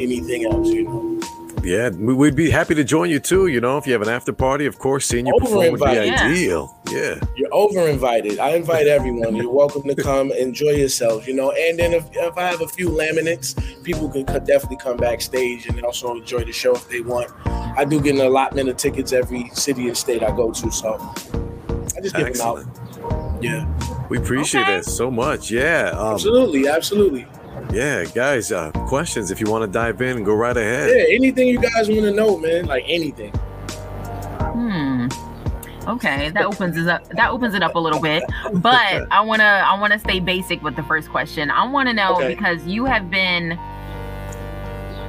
anything 0.02 0.46
else, 0.46 0.66
you 0.66 0.82
know. 0.82 1.20
Yeah, 1.64 1.88
we- 1.88 2.12
we'd 2.14 2.36
be 2.36 2.50
happy 2.50 2.74
to 2.74 2.84
join 2.84 3.08
you 3.10 3.18
too. 3.18 3.46
You 3.46 3.60
know, 3.60 3.78
if 3.78 3.86
you 3.86 3.92
have 3.94 4.02
an 4.02 4.08
after 4.08 4.32
party, 4.32 4.66
of 4.66 4.78
course, 4.78 5.06
seeing 5.06 5.26
you 5.26 5.34
perform 5.40 5.70
would 5.72 5.80
be 5.80 5.86
Yeah. 5.92 6.26
ideal. 6.26 6.76
Yeah. 6.92 7.14
You're 7.36 7.48
over 7.52 7.80
invited. 7.88 8.38
I 8.38 8.50
invite 8.50 8.86
everyone. 8.86 9.34
You're 9.34 9.50
welcome 9.50 9.82
to 9.84 9.94
come 9.94 10.30
enjoy 10.32 10.70
yourselves, 10.72 11.26
you 11.26 11.34
know. 11.34 11.52
And 11.52 11.78
then 11.78 11.92
if, 11.94 12.04
if 12.12 12.36
I 12.36 12.42
have 12.42 12.60
a 12.60 12.68
few 12.68 12.90
laminates, 12.90 13.54
people 13.82 14.08
can 14.10 14.24
definitely 14.24 14.76
come 14.76 14.98
backstage 14.98 15.66
and 15.66 15.82
also 15.84 16.14
enjoy 16.14 16.44
the 16.44 16.52
show 16.52 16.74
if 16.74 16.88
they 16.90 17.00
want. 17.00 17.30
I 17.46 17.84
do 17.84 17.98
get 18.00 18.14
an 18.14 18.20
allotment 18.20 18.68
of 18.68 18.76
tickets 18.76 19.12
every 19.12 19.50
city 19.54 19.88
and 19.88 19.96
state 19.96 20.22
I 20.22 20.30
go 20.36 20.50
to, 20.52 20.70
so 20.70 21.00
I 21.96 22.00
just 22.02 22.14
give 22.14 22.26
Excellent. 22.26 22.66
them 22.74 23.04
out. 23.04 23.38
Yeah, 23.42 23.66
We 24.10 24.18
appreciate 24.18 24.62
Okay. 24.62 24.76
that 24.76 24.84
so 24.84 25.10
much. 25.10 25.50
Yeah. 25.50 25.90
Um, 25.96 26.12
absolutely, 26.14 26.68
absolutely. 26.68 27.26
Yeah, 27.72 28.04
guys, 28.04 28.52
uh, 28.52 28.70
questions 28.88 29.30
if 29.30 29.40
you 29.40 29.46
want 29.50 29.62
to 29.62 29.68
dive 29.70 30.00
in, 30.02 30.22
go 30.24 30.34
right 30.34 30.56
ahead. 30.56 30.90
Yeah, 30.94 31.14
anything 31.14 31.48
you 31.48 31.60
guys 31.60 31.88
want 31.88 32.02
to 32.02 32.12
know, 32.12 32.36
man, 32.38 32.66
like 32.66 32.84
anything. 32.86 33.32
Hmm. 34.40 35.08
Okay, 35.86 36.30
that 36.30 36.44
opens 36.46 36.76
it 36.78 36.88
up. 36.88 37.06
That 37.10 37.30
opens 37.30 37.54
it 37.54 37.62
up 37.62 37.74
a 37.74 37.78
little 37.78 38.00
bit. 38.00 38.22
But 38.54 39.06
I 39.10 39.20
wanna 39.20 39.44
I 39.44 39.78
wanna 39.78 39.98
stay 39.98 40.18
basic 40.20 40.62
with 40.62 40.76
the 40.76 40.82
first 40.84 41.10
question. 41.10 41.50
I 41.50 41.66
wanna 41.68 41.92
know 41.92 42.14
Okay. 42.16 42.28
because 42.34 42.64
you 42.66 42.84
have 42.86 43.10
been 43.10 43.58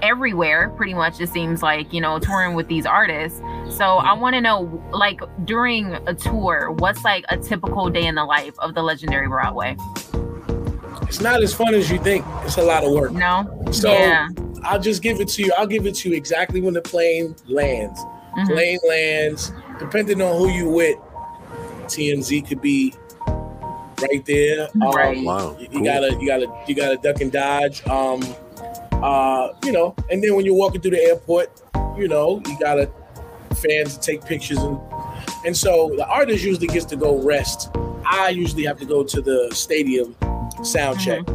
everywhere 0.02 0.70
pretty 0.72 0.94
much 0.94 1.20
it 1.20 1.30
seems 1.30 1.64
like 1.64 1.92
you 1.92 2.00
know 2.00 2.20
touring 2.20 2.54
with 2.54 2.68
these 2.68 2.86
artists 2.86 3.40
so 3.70 3.86
i 3.98 4.14
want 4.14 4.36
to 4.36 4.42
know 4.42 4.62
like 4.92 5.20
during 5.46 5.94
a 6.06 6.14
tour 6.14 6.70
what's 6.78 7.04
like 7.04 7.26
a 7.30 7.38
typical 7.38 7.90
day 7.90 8.06
in 8.06 8.14
the 8.14 8.24
life 8.24 8.54
of 8.60 8.76
the 8.76 8.84
legendary 8.84 9.28
broadway 9.28 9.76
It's 11.08 11.22
not 11.22 11.42
as 11.42 11.54
fun 11.54 11.74
as 11.74 11.90
you 11.90 12.00
think. 12.00 12.26
It's 12.44 12.58
a 12.58 12.62
lot 12.64 12.84
of 12.84 12.92
work. 12.92 13.12
no 13.12 13.48
So 13.72 13.92
yeah 13.92 14.28
I'll 14.64 14.80
just 14.80 15.04
give 15.04 15.22
it 15.22 15.28
to 15.30 15.44
you. 15.44 15.54
I'll 15.58 15.68
give 15.68 15.86
it 15.86 15.94
to 15.98 16.10
you 16.10 16.16
exactly 16.16 16.60
when 16.60 16.74
the 16.74 16.82
plane 16.82 17.36
lands. 17.48 18.00
Mhm. 18.36 18.48
Plane 18.48 18.80
lands, 18.90 19.52
depending 19.80 20.22
on 20.22 20.38
who 20.40 20.50
you 20.50 20.70
with, 20.70 20.98
TMZ 21.88 22.42
could 22.48 22.62
be 22.62 22.94
right 23.28 24.26
there. 24.26 24.68
Right. 24.76 25.18
Um, 25.18 25.24
Wow, 25.24 25.56
You, 25.60 25.64
you 25.66 25.70
cool. 25.70 25.84
gotta, 25.84 26.18
you 26.20 26.28
gotta, 26.28 26.48
you 26.68 26.74
gotta 26.76 26.98
duck 26.98 27.22
and 27.22 27.32
dodge. 27.32 27.86
Um, 27.88 28.24
uh, 29.04 29.50
you 29.64 29.72
know, 29.72 29.96
and 30.10 30.24
then 30.24 30.36
when 30.36 30.46
you're 30.46 30.56
walking 30.56 30.82
through 30.82 30.92
the 30.92 31.02
airport, 31.04 31.52
you 31.98 32.08
know, 32.08 32.42
you 32.48 32.58
gotta 32.60 32.90
fans 33.56 33.98
to 33.98 34.00
take 34.02 34.26
pictures 34.26 34.58
and 34.58 34.80
and 35.46 35.56
so 35.56 35.94
the 35.96 36.06
artist 36.08 36.44
usually 36.44 36.68
gets 36.68 36.86
to 36.86 36.96
go 36.96 37.22
rest. 37.22 37.70
I 38.04 38.30
usually 38.30 38.66
have 38.66 38.80
to 38.80 38.86
go 38.86 39.04
to 39.04 39.22
the 39.22 39.50
stadium 39.54 40.16
sound 40.64 41.00
check. 41.00 41.26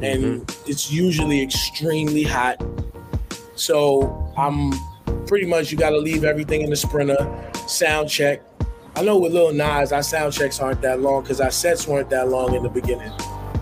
Mm-hmm. 0.00 0.04
and 0.04 0.24
mm-hmm. 0.46 0.70
it's 0.70 0.90
usually 0.90 1.42
extremely 1.42 2.22
hot. 2.22 2.62
So 3.54 4.32
I'm 4.36 4.72
pretty 5.26 5.46
much 5.46 5.70
you 5.70 5.78
got 5.78 5.90
to 5.90 5.98
leave 5.98 6.24
everything 6.24 6.62
in 6.62 6.70
the 6.70 6.76
sprinter, 6.76 7.50
sound 7.66 8.08
check. 8.08 8.42
I 8.96 9.02
know 9.02 9.18
with 9.18 9.32
Lil 9.32 9.52
Nas, 9.52 9.92
our 9.92 10.02
sound 10.02 10.32
checks 10.32 10.58
aren't 10.60 10.80
that 10.82 11.00
long 11.00 11.22
because 11.22 11.40
our 11.40 11.50
sets 11.50 11.86
weren't 11.86 12.10
that 12.10 12.28
long 12.28 12.54
in 12.54 12.62
the 12.62 12.68
beginning, 12.68 13.12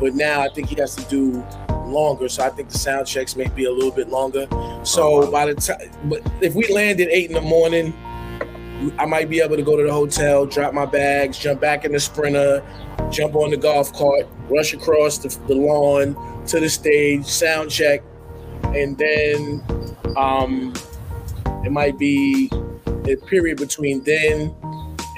but 0.01 0.15
now 0.15 0.41
I 0.41 0.49
think 0.49 0.69
he 0.69 0.77
has 0.77 0.95
to 0.97 1.05
do 1.05 1.45
longer. 1.87 2.29
So 2.29 2.45
I 2.45 2.51
think 2.51 2.71
the 2.71 2.79
sound 2.79 3.07
checks 3.07 3.37
may 3.37 3.49
be 3.49 3.65
a 3.65 3.73
little 3.73 3.91
bit 3.91 4.09
longer. 4.09 4.47
So 4.85 5.25
Oh, 5.25 5.31
by 5.31 5.47
the 5.47 5.55
time, 5.55 5.91
but 6.05 6.23
if 6.41 6.55
we 6.55 6.73
land 6.73 7.01
at 7.01 7.09
eight 7.09 7.27
in 7.29 7.35
the 7.35 7.41
morning, 7.41 7.93
I 8.99 9.07
might 9.07 9.29
be 9.29 9.41
able 9.41 9.57
to 9.57 9.63
go 9.63 9.77
to 9.77 9.83
the 9.83 9.93
hotel, 9.93 10.47
drop 10.47 10.73
my 10.73 10.87
bags, 10.87 11.39
jump 11.39 11.61
back 11.61 11.85
in 11.85 11.93
the 11.93 12.01
sprinter, 12.01 12.65
jump 13.11 13.35
on 13.35 13.51
the 13.51 13.57
golf 13.57 13.93
cart, 13.93 14.27
rush 14.49 14.73
across 14.73 15.19
the, 15.19 15.29
the 15.47 15.55
lawn 15.55 16.15
to 16.47 16.61
the 16.61 16.69
stage, 16.69 17.25
sound 17.27 17.71
check, 17.71 18.03
and 18.65 18.97
then 18.97 19.65
um, 20.17 20.73
it 21.65 21.73
might 21.73 21.99
be 21.99 22.51
a 22.87 23.17
period 23.27 23.59
between 23.59 24.03
then 24.05 24.55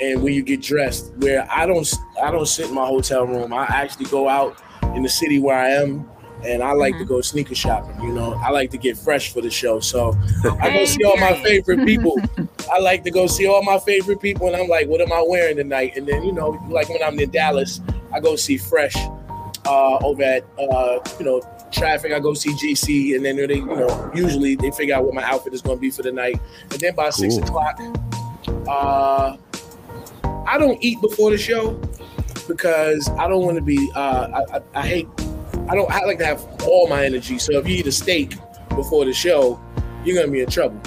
and 0.01 0.23
when 0.23 0.33
you 0.33 0.43
get 0.43 0.63
dressed, 0.63 1.13
where 1.17 1.47
I 1.51 1.67
don't 1.67 1.93
I 2.23 2.31
don't 2.31 2.47
sit 2.47 2.69
in 2.69 2.75
my 2.75 2.87
hotel 2.87 3.27
room. 3.27 3.53
I 3.53 3.65
actually 3.65 4.07
go 4.07 4.29
out 4.29 4.61
in 4.95 5.03
the 5.03 5.09
city 5.09 5.39
where 5.39 5.57
I 5.57 5.69
am. 5.71 6.09
And 6.45 6.63
I 6.63 6.73
like 6.73 6.97
to 6.99 7.05
go 7.05 7.21
sneaker 7.21 7.55
shopping, 7.55 8.01
you 8.01 8.13
know. 8.13 8.35
I 8.35 8.51
like 8.51 8.71
to 8.71 8.79
get 8.79 8.97
fresh 8.97 9.33
for 9.33 9.41
the 9.41 9.51
show. 9.51 9.81
So 9.81 10.17
I 10.61 10.71
go 10.71 10.85
see 10.85 11.05
all 11.05 11.17
my 11.17 11.35
favorite 11.43 11.85
people. 11.87 12.17
I 12.73 12.79
like 12.79 13.05
to 13.05 13.11
go 13.11 13.27
see 13.27 13.47
all 13.47 13.63
my 13.63 13.79
favorite 13.79 14.21
people, 14.21 14.47
and 14.47 14.57
I'm 14.57 14.69
like, 14.69 14.89
what 14.89 15.01
am 15.01 15.13
I 15.13 15.25
wearing 15.27 15.57
tonight? 15.57 15.97
And 15.97 16.07
then, 16.07 16.23
you 16.23 16.33
know, 16.33 16.51
like 16.69 16.89
when 16.89 17.03
I'm 17.03 17.19
in 17.19 17.31
Dallas, 17.31 17.81
I 18.13 18.21
go 18.21 18.37
see 18.37 18.57
Fresh 18.57 18.97
uh, 19.67 19.99
over 19.99 20.23
at, 20.23 20.45
uh, 20.59 21.01
you 21.19 21.25
know, 21.25 21.43
traffic. 21.71 22.13
I 22.13 22.21
go 22.21 22.35
see 22.35 22.51
GC, 22.51 23.17
and 23.17 23.25
then 23.25 23.37
they, 23.37 23.57
you 23.57 23.67
know, 23.67 24.11
usually 24.15 24.57
they 24.57 24.71
figure 24.71 24.95
out 24.95 25.05
what 25.05 25.15
my 25.15 25.23
outfit 25.23 25.55
is 25.55 25.63
going 25.63 25.77
to 25.77 25.81
be 25.81 25.91
for 25.91 26.03
the 26.03 26.13
night. 26.13 26.41
And 26.71 26.81
then 26.81 26.95
by 26.95 27.11
six 27.11 27.37
o'clock, 27.37 27.81
uh, 28.69 29.37
I 30.47 30.59
don't 30.59 30.83
eat 30.83 31.01
before 31.01 31.31
the 31.31 31.39
show 31.39 31.81
because 32.49 33.09
I 33.11 33.29
don't 33.29 33.45
want 33.45 33.57
to 33.57 33.63
be. 33.63 33.91
Uh, 33.95 34.43
I, 34.53 34.57
I, 34.57 34.63
I 34.75 34.87
hate. 34.87 35.09
I 35.71 35.77
don't. 35.77 35.89
I 35.89 36.05
like 36.05 36.19
to 36.19 36.27
have 36.27 36.45
all 36.65 36.89
my 36.89 37.05
energy. 37.05 37.39
So 37.39 37.53
if 37.59 37.69
you 37.69 37.77
eat 37.77 37.87
a 37.87 37.93
steak 37.93 38.35
before 38.71 39.05
the 39.05 39.13
show, 39.13 39.61
you're 40.05 40.17
gonna 40.17 40.33
be 40.33 40.41
in 40.41 40.51
trouble. 40.51 40.81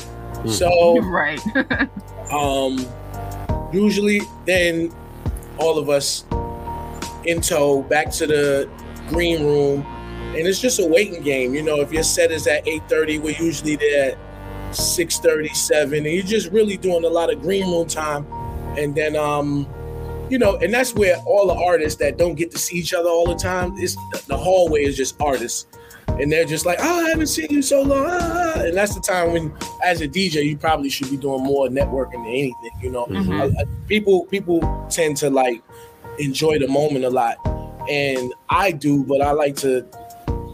So 0.45 0.99
right. 1.09 1.39
um, 2.33 2.85
usually, 3.71 4.21
then 4.45 4.93
all 5.57 5.77
of 5.77 5.89
us 5.89 6.25
in 7.23 7.39
tow 7.39 7.83
back 7.83 8.11
to 8.11 8.27
the 8.27 8.69
green 9.07 9.45
room, 9.45 9.83
and 10.35 10.45
it's 10.45 10.59
just 10.59 10.81
a 10.81 10.85
waiting 10.85 11.23
game. 11.23 11.53
You 11.53 11.63
know, 11.63 11.79
if 11.79 11.93
your 11.93 12.03
set 12.03 12.31
is 12.31 12.45
at 12.47 12.67
eight 12.67 12.83
thirty, 12.89 13.19
we're 13.19 13.41
usually 13.41 13.77
there 13.77 14.11
at 14.11 14.75
six 14.75 15.17
thirty, 15.17 15.53
seven, 15.53 16.05
and 16.05 16.13
you're 16.13 16.23
just 16.23 16.51
really 16.51 16.75
doing 16.75 17.05
a 17.05 17.09
lot 17.09 17.31
of 17.31 17.41
green 17.41 17.71
room 17.71 17.87
time. 17.87 18.25
And 18.77 18.93
then, 18.93 19.15
um, 19.15 19.65
you 20.33 20.39
know, 20.39 20.55
and 20.57 20.73
that's 20.73 20.95
where 20.95 21.17
all 21.27 21.45
the 21.45 21.53
artists 21.53 21.99
that 21.99 22.17
don't 22.17 22.33
get 22.33 22.49
to 22.49 22.57
see 22.57 22.75
each 22.77 22.91
other 22.91 23.07
all 23.07 23.27
the 23.27 23.35
time 23.35 23.77
is 23.77 23.95
the 24.25 24.35
hallway 24.35 24.83
is 24.83 24.97
just 24.97 25.15
artists. 25.21 25.67
And 26.07 26.31
they're 26.31 26.43
just 26.43 26.65
like, 26.65 26.79
oh, 26.81 27.05
I 27.05 27.09
haven't 27.09 27.27
seen 27.27 27.45
you 27.51 27.61
so 27.61 27.83
long. 27.83 28.07
ah," 28.09 28.53
And 28.55 28.75
that's 28.75 28.95
the 28.95 28.99
time 28.99 29.31
when, 29.31 29.53
as 29.85 30.01
a 30.01 30.07
DJ, 30.07 30.43
you 30.43 30.57
probably 30.57 30.89
should 30.89 31.11
be 31.11 31.17
doing 31.17 31.43
more 31.43 31.67
networking 31.67 32.13
than 32.13 32.25
anything. 32.25 32.71
You 32.81 32.89
know, 32.89 33.05
Mhm. 33.05 33.41
I- 33.41 33.61
I- 33.61 33.65
people 33.87 34.25
people 34.25 34.59
tend 34.89 35.17
to 35.17 35.29
like 35.29 35.61
enjoy 36.17 36.57
the 36.57 36.67
moment 36.67 37.05
a 37.05 37.11
lot, 37.11 37.37
and 37.87 38.33
I 38.49 38.71
do. 38.71 39.03
But 39.03 39.21
I 39.21 39.33
like 39.33 39.55
to. 39.57 39.85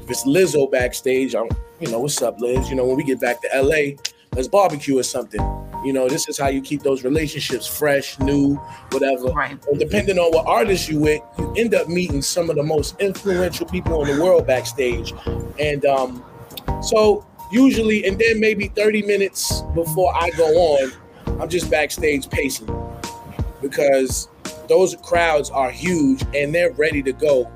If 0.03 0.09
it's 0.09 0.25
Lizzo 0.25 0.69
backstage, 0.69 1.35
I'm, 1.35 1.47
you 1.79 1.89
know, 1.89 1.99
what's 1.99 2.21
up, 2.21 2.37
Liz? 2.41 2.69
You 2.69 2.75
know, 2.75 2.83
when 2.85 2.97
we 2.97 3.03
get 3.05 3.21
back 3.21 3.41
to 3.43 3.47
LA, 3.55 3.95
let's 4.35 4.49
barbecue 4.49 4.97
or 4.99 5.03
something. 5.03 5.39
You 5.83 5.93
know, 5.93 6.09
this 6.09 6.27
is 6.27 6.37
how 6.37 6.47
you 6.49 6.61
keep 6.61 6.83
those 6.83 7.03
relationships 7.03 7.65
fresh, 7.65 8.19
new, 8.19 8.55
whatever. 8.91 9.27
Right. 9.27 9.57
And 9.67 9.79
depending 9.79 10.19
on 10.19 10.31
what 10.31 10.45
artist 10.45 10.89
you 10.89 10.99
with, 10.99 11.21
you 11.37 11.53
end 11.57 11.73
up 11.73 11.87
meeting 11.87 12.21
some 12.21 12.49
of 12.49 12.55
the 12.57 12.63
most 12.63 12.99
influential 12.99 13.65
people 13.65 14.03
in 14.05 14.17
the 14.17 14.23
world 14.23 14.45
backstage. 14.45 15.13
And 15.59 15.85
um, 15.85 16.23
so 16.81 17.25
usually, 17.51 18.05
and 18.05 18.19
then 18.19 18.39
maybe 18.39 18.67
30 18.67 19.03
minutes 19.03 19.61
before 19.73 20.13
I 20.15 20.29
go 20.31 20.47
on, 20.47 20.91
I'm 21.41 21.47
just 21.49 21.69
backstage 21.71 22.29
pacing 22.29 22.67
because 23.61 24.27
those 24.67 24.95
crowds 24.97 25.49
are 25.49 25.71
huge 25.71 26.23
and 26.35 26.53
they're 26.53 26.71
ready 26.73 27.01
to 27.03 27.13
go. 27.13 27.49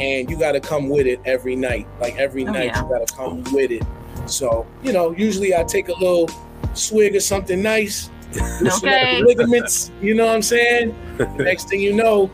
And 0.00 0.28
you 0.30 0.38
got 0.38 0.52
to 0.52 0.60
come 0.60 0.88
with 0.88 1.06
it 1.06 1.20
every 1.24 1.56
night. 1.56 1.86
Like 2.00 2.16
every 2.16 2.46
Oh, 2.46 2.52
night, 2.52 2.66
yeah. 2.66 2.82
you 2.82 2.88
got 2.88 3.06
to 3.06 3.14
come 3.14 3.42
with 3.52 3.70
it. 3.70 3.82
So, 4.26 4.66
you 4.82 4.92
know, 4.92 5.10
usually 5.12 5.54
I 5.54 5.64
take 5.64 5.88
a 5.88 5.92
little 5.92 6.28
swig 6.74 7.16
of 7.16 7.22
something 7.22 7.62
nice, 7.62 8.10
Okay. 8.62 9.22
ligaments, 9.22 9.90
you 10.02 10.14
know 10.14 10.26
what 10.26 10.34
I'm 10.34 10.42
saying? 10.42 10.94
The 11.18 11.44
next 11.44 11.68
thing 11.68 11.80
you 11.80 11.92
know, 11.92 12.30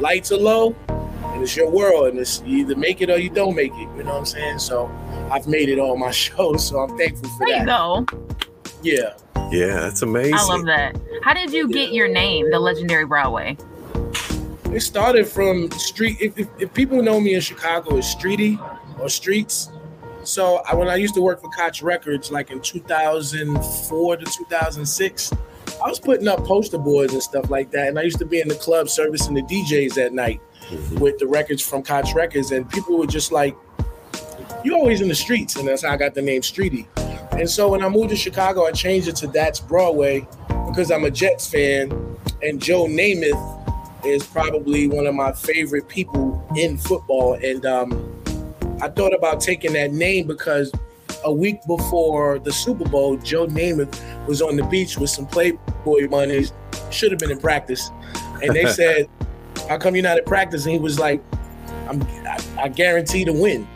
lights 0.00 0.30
are 0.32 0.36
low, 0.38 0.74
and 0.88 1.42
it's 1.42 1.56
your 1.56 1.70
world, 1.70 2.08
and 2.08 2.18
it's 2.18 2.42
you 2.46 2.58
either 2.58 2.76
make 2.76 3.00
it 3.00 3.10
or 3.10 3.18
you 3.18 3.30
don't 3.30 3.54
make 3.54 3.72
it. 3.72 3.88
You 3.96 4.04
know 4.04 4.12
what 4.12 4.18
I'm 4.18 4.26
saying? 4.26 4.58
So 4.60 4.86
I've 5.30 5.46
made 5.48 5.68
it 5.68 5.78
on 5.78 5.98
my 5.98 6.10
shows, 6.24 6.68
so 6.68 6.78
I'm 6.80 6.96
thankful 6.96 7.28
for 7.30 7.46
There 7.46 7.58
you 7.60 7.66
that. 7.66 8.06
go. 8.06 8.06
Yeah. 8.82 9.14
Yeah, 9.50 9.80
that's 9.80 10.02
amazing. 10.02 10.34
I 10.34 10.44
love 10.44 10.64
that. 10.66 10.96
How 11.22 11.32
did 11.32 11.52
you 11.52 11.68
get 11.68 11.92
your 11.92 12.06
name, 12.06 12.50
the 12.50 12.58
legendary 12.60 13.06
Broadway? 13.06 13.56
It 14.72 14.80
started 14.82 15.26
from 15.26 15.70
street. 15.72 16.18
If, 16.20 16.38
if, 16.38 16.48
if 16.58 16.74
people 16.74 17.02
know 17.02 17.18
me 17.18 17.34
in 17.34 17.40
Chicago, 17.40 17.96
as 17.96 18.14
streety 18.14 18.58
or 19.00 19.08
streets. 19.08 19.70
So 20.24 20.62
I, 20.68 20.74
when 20.74 20.88
I 20.88 20.96
used 20.96 21.14
to 21.14 21.22
work 21.22 21.40
for 21.40 21.48
Koch 21.50 21.82
Records, 21.82 22.30
like 22.30 22.50
in 22.50 22.60
2004 22.60 24.16
to 24.16 24.24
2006, 24.24 25.32
I 25.84 25.88
was 25.88 26.00
putting 26.00 26.28
up 26.28 26.44
poster 26.44 26.78
boards 26.78 27.12
and 27.12 27.22
stuff 27.22 27.50
like 27.50 27.70
that. 27.70 27.88
And 27.88 27.98
I 27.98 28.02
used 28.02 28.18
to 28.18 28.26
be 28.26 28.40
in 28.40 28.48
the 28.48 28.54
club 28.56 28.88
servicing 28.88 29.34
the 29.34 29.42
DJs 29.42 29.96
at 29.98 30.12
night 30.12 30.40
Mhm. 30.70 30.98
with 30.98 31.18
the 31.18 31.26
records 31.26 31.62
from 31.62 31.82
Koch 31.82 32.14
Records, 32.14 32.50
and 32.50 32.68
people 32.68 32.98
were 32.98 33.06
just 33.06 33.32
like, 33.32 33.56
"You 34.64 34.74
always 34.74 35.00
in 35.00 35.08
the 35.08 35.14
streets," 35.14 35.56
and 35.56 35.66
that's 35.66 35.82
how 35.82 35.92
I 35.92 35.96
got 35.96 36.14
the 36.14 36.20
name 36.20 36.42
Streety. 36.42 36.86
And 37.32 37.48
so 37.48 37.68
when 37.68 37.82
I 37.82 37.88
moved 37.88 38.10
to 38.10 38.16
Chicago, 38.16 38.66
I 38.66 38.72
changed 38.72 39.08
it 39.08 39.16
to 39.16 39.28
That's 39.28 39.60
Broadway 39.60 40.26
because 40.66 40.90
I'm 40.90 41.04
a 41.04 41.10
Jets 41.10 41.46
fan, 41.48 41.92
and 42.42 42.60
Joe 42.60 42.84
Namath 42.86 43.40
is 44.04 44.24
probably 44.24 44.88
one 44.88 45.06
of 45.06 45.14
my 45.14 45.32
favorite 45.32 45.88
people 45.88 46.42
in 46.56 46.76
football. 46.76 47.34
And 47.34 47.64
um, 47.64 48.17
I 48.80 48.88
thought 48.88 49.14
about 49.14 49.40
taking 49.40 49.72
that 49.74 49.92
name 49.92 50.26
because 50.26 50.72
a 51.24 51.32
week 51.32 51.60
before 51.66 52.38
the 52.38 52.52
Super 52.52 52.88
Bowl, 52.88 53.16
Joe 53.16 53.46
Namath 53.46 54.26
was 54.26 54.40
on 54.40 54.56
the 54.56 54.64
beach 54.64 54.98
with 54.98 55.10
some 55.10 55.26
Playboy 55.26 56.08
money. 56.08 56.46
Should 56.90 57.10
have 57.10 57.18
been 57.18 57.30
in 57.30 57.38
practice, 57.40 57.90
and 58.42 58.54
they 58.54 58.66
said, 58.72 59.08
"How 59.68 59.78
come 59.78 59.94
you're 59.94 60.02
not 60.04 60.16
at 60.18 60.26
practice?" 60.26 60.64
And 60.64 60.72
he 60.74 60.78
was 60.78 60.98
like, 60.98 61.22
"I'm, 61.88 62.02
I, 62.02 62.38
I 62.62 62.68
guarantee 62.68 63.24
to 63.24 63.32
win." 63.32 63.66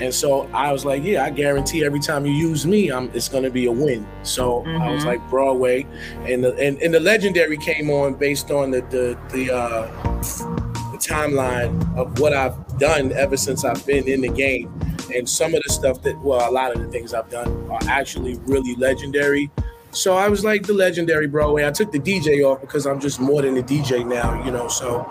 And 0.00 0.12
so 0.12 0.48
I 0.52 0.72
was 0.72 0.84
like, 0.84 1.02
"Yeah, 1.04 1.24
I 1.24 1.30
guarantee 1.30 1.84
every 1.84 2.00
time 2.00 2.26
you 2.26 2.32
use 2.32 2.66
me, 2.66 2.90
I'm, 2.90 3.10
it's 3.14 3.28
going 3.28 3.44
to 3.44 3.50
be 3.50 3.66
a 3.66 3.72
win." 3.72 4.06
So 4.24 4.64
I 4.66 4.92
was 4.92 5.02
Mhm. 5.04 5.06
like, 5.06 5.30
"Broadway," 5.30 5.86
and 6.28 6.44
the 6.44 6.54
and, 6.56 6.80
and 6.82 6.92
the 6.92 7.00
legendary 7.00 7.56
came 7.56 7.90
on 7.90 8.14
based 8.14 8.50
on 8.50 8.70
the 8.72 8.80
the 8.90 9.18
the, 9.32 9.54
uh, 9.54 9.86
the 10.20 10.63
timeline 11.06 11.96
of 11.96 12.18
what 12.18 12.32
I've 12.32 12.78
done 12.78 13.12
ever 13.12 13.36
since 13.36 13.64
I've 13.64 13.84
been 13.86 14.08
in 14.08 14.22
the 14.22 14.28
game, 14.28 14.72
and 15.14 15.28
some 15.28 15.54
of 15.54 15.62
the 15.62 15.72
stuff 15.72 16.02
that 16.02 16.18
well, 16.20 16.48
a 16.48 16.52
lot 16.52 16.74
of 16.74 16.80
the 16.80 16.88
things 16.88 17.14
I've 17.14 17.30
done 17.30 17.70
are 17.70 17.80
actually 17.86 18.36
really 18.46 18.74
legendary. 18.76 19.50
So 19.92 20.16
I 20.16 20.28
was 20.28 20.44
like 20.44 20.66
the 20.66 20.72
legendary 20.72 21.28
Broadway. 21.28 21.66
I 21.66 21.70
took 21.70 21.92
the 21.92 22.00
DJ 22.00 22.44
off 22.44 22.60
because 22.60 22.86
I'm 22.86 22.98
just 22.98 23.20
more 23.20 23.42
than 23.42 23.56
a 23.58 23.62
DJ 23.62 24.04
now, 24.06 24.44
you 24.44 24.50
know. 24.50 24.66
So 24.66 25.04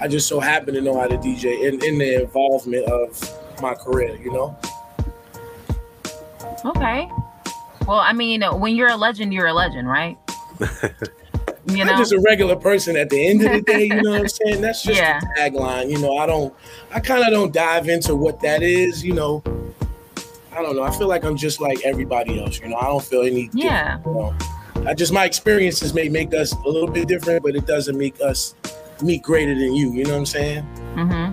I 0.00 0.06
just 0.06 0.28
so 0.28 0.38
happen 0.38 0.74
to 0.74 0.80
know 0.80 0.98
how 0.98 1.08
to 1.08 1.16
DJ 1.16 1.66
in, 1.66 1.82
in 1.84 1.98
the 1.98 2.22
involvement 2.22 2.86
of 2.86 3.60
my 3.60 3.74
career, 3.74 4.16
you 4.16 4.32
know. 4.32 4.56
Okay. 6.64 7.08
Well, 7.86 7.98
I 7.98 8.12
mean, 8.12 8.42
when 8.60 8.76
you're 8.76 8.90
a 8.90 8.96
legend, 8.96 9.32
you're 9.32 9.46
a 9.46 9.52
legend, 9.52 9.88
right? 9.88 10.16
You 11.70 11.84
know? 11.84 11.92
I'm 11.92 11.98
just 11.98 12.12
a 12.12 12.20
regular 12.20 12.56
person 12.56 12.96
at 12.96 13.10
the 13.10 13.26
end 13.28 13.44
of 13.44 13.52
the 13.52 13.60
day, 13.62 13.84
you 13.84 14.02
know 14.02 14.12
what 14.12 14.20
I'm 14.22 14.28
saying? 14.28 14.60
That's 14.60 14.82
just 14.82 14.98
Yeah. 14.98 15.20
the 15.20 15.26
tagline, 15.38 15.90
you 15.90 15.98
know. 15.98 16.16
I 16.16 16.26
don't 16.26 16.54
I 16.92 17.00
kind 17.00 17.22
of 17.22 17.30
don't 17.30 17.52
dive 17.52 17.88
into 17.88 18.14
what 18.16 18.40
that 18.40 18.62
is, 18.62 19.04
you 19.04 19.12
know. 19.14 19.42
I 20.52 20.62
don't 20.62 20.74
know. 20.76 20.82
I 20.82 20.90
feel 20.90 21.08
like 21.08 21.24
I'm 21.24 21.36
just 21.36 21.60
like 21.60 21.84
everybody 21.84 22.40
else, 22.42 22.58
you 22.60 22.68
know. 22.68 22.76
I 22.76 22.84
don't 22.86 23.04
feel 23.04 23.22
any 23.22 23.50
Yeah. 23.52 23.98
you 24.04 24.12
know. 24.12 24.34
I 24.86 24.94
just 24.94 25.12
my 25.12 25.24
experiences 25.24 25.92
may 25.92 26.08
make 26.08 26.32
us 26.34 26.52
a 26.52 26.68
little 26.68 26.88
bit 26.90 27.06
different, 27.08 27.42
but 27.42 27.54
it 27.54 27.66
doesn't 27.66 27.98
make 27.98 28.20
us 28.20 28.54
me 29.02 29.18
greater 29.18 29.54
than 29.54 29.74
you, 29.74 29.92
you 29.92 30.04
know 30.04 30.12
what 30.12 30.18
I'm 30.18 30.26
saying? 30.26 30.62
hmm 30.94 31.32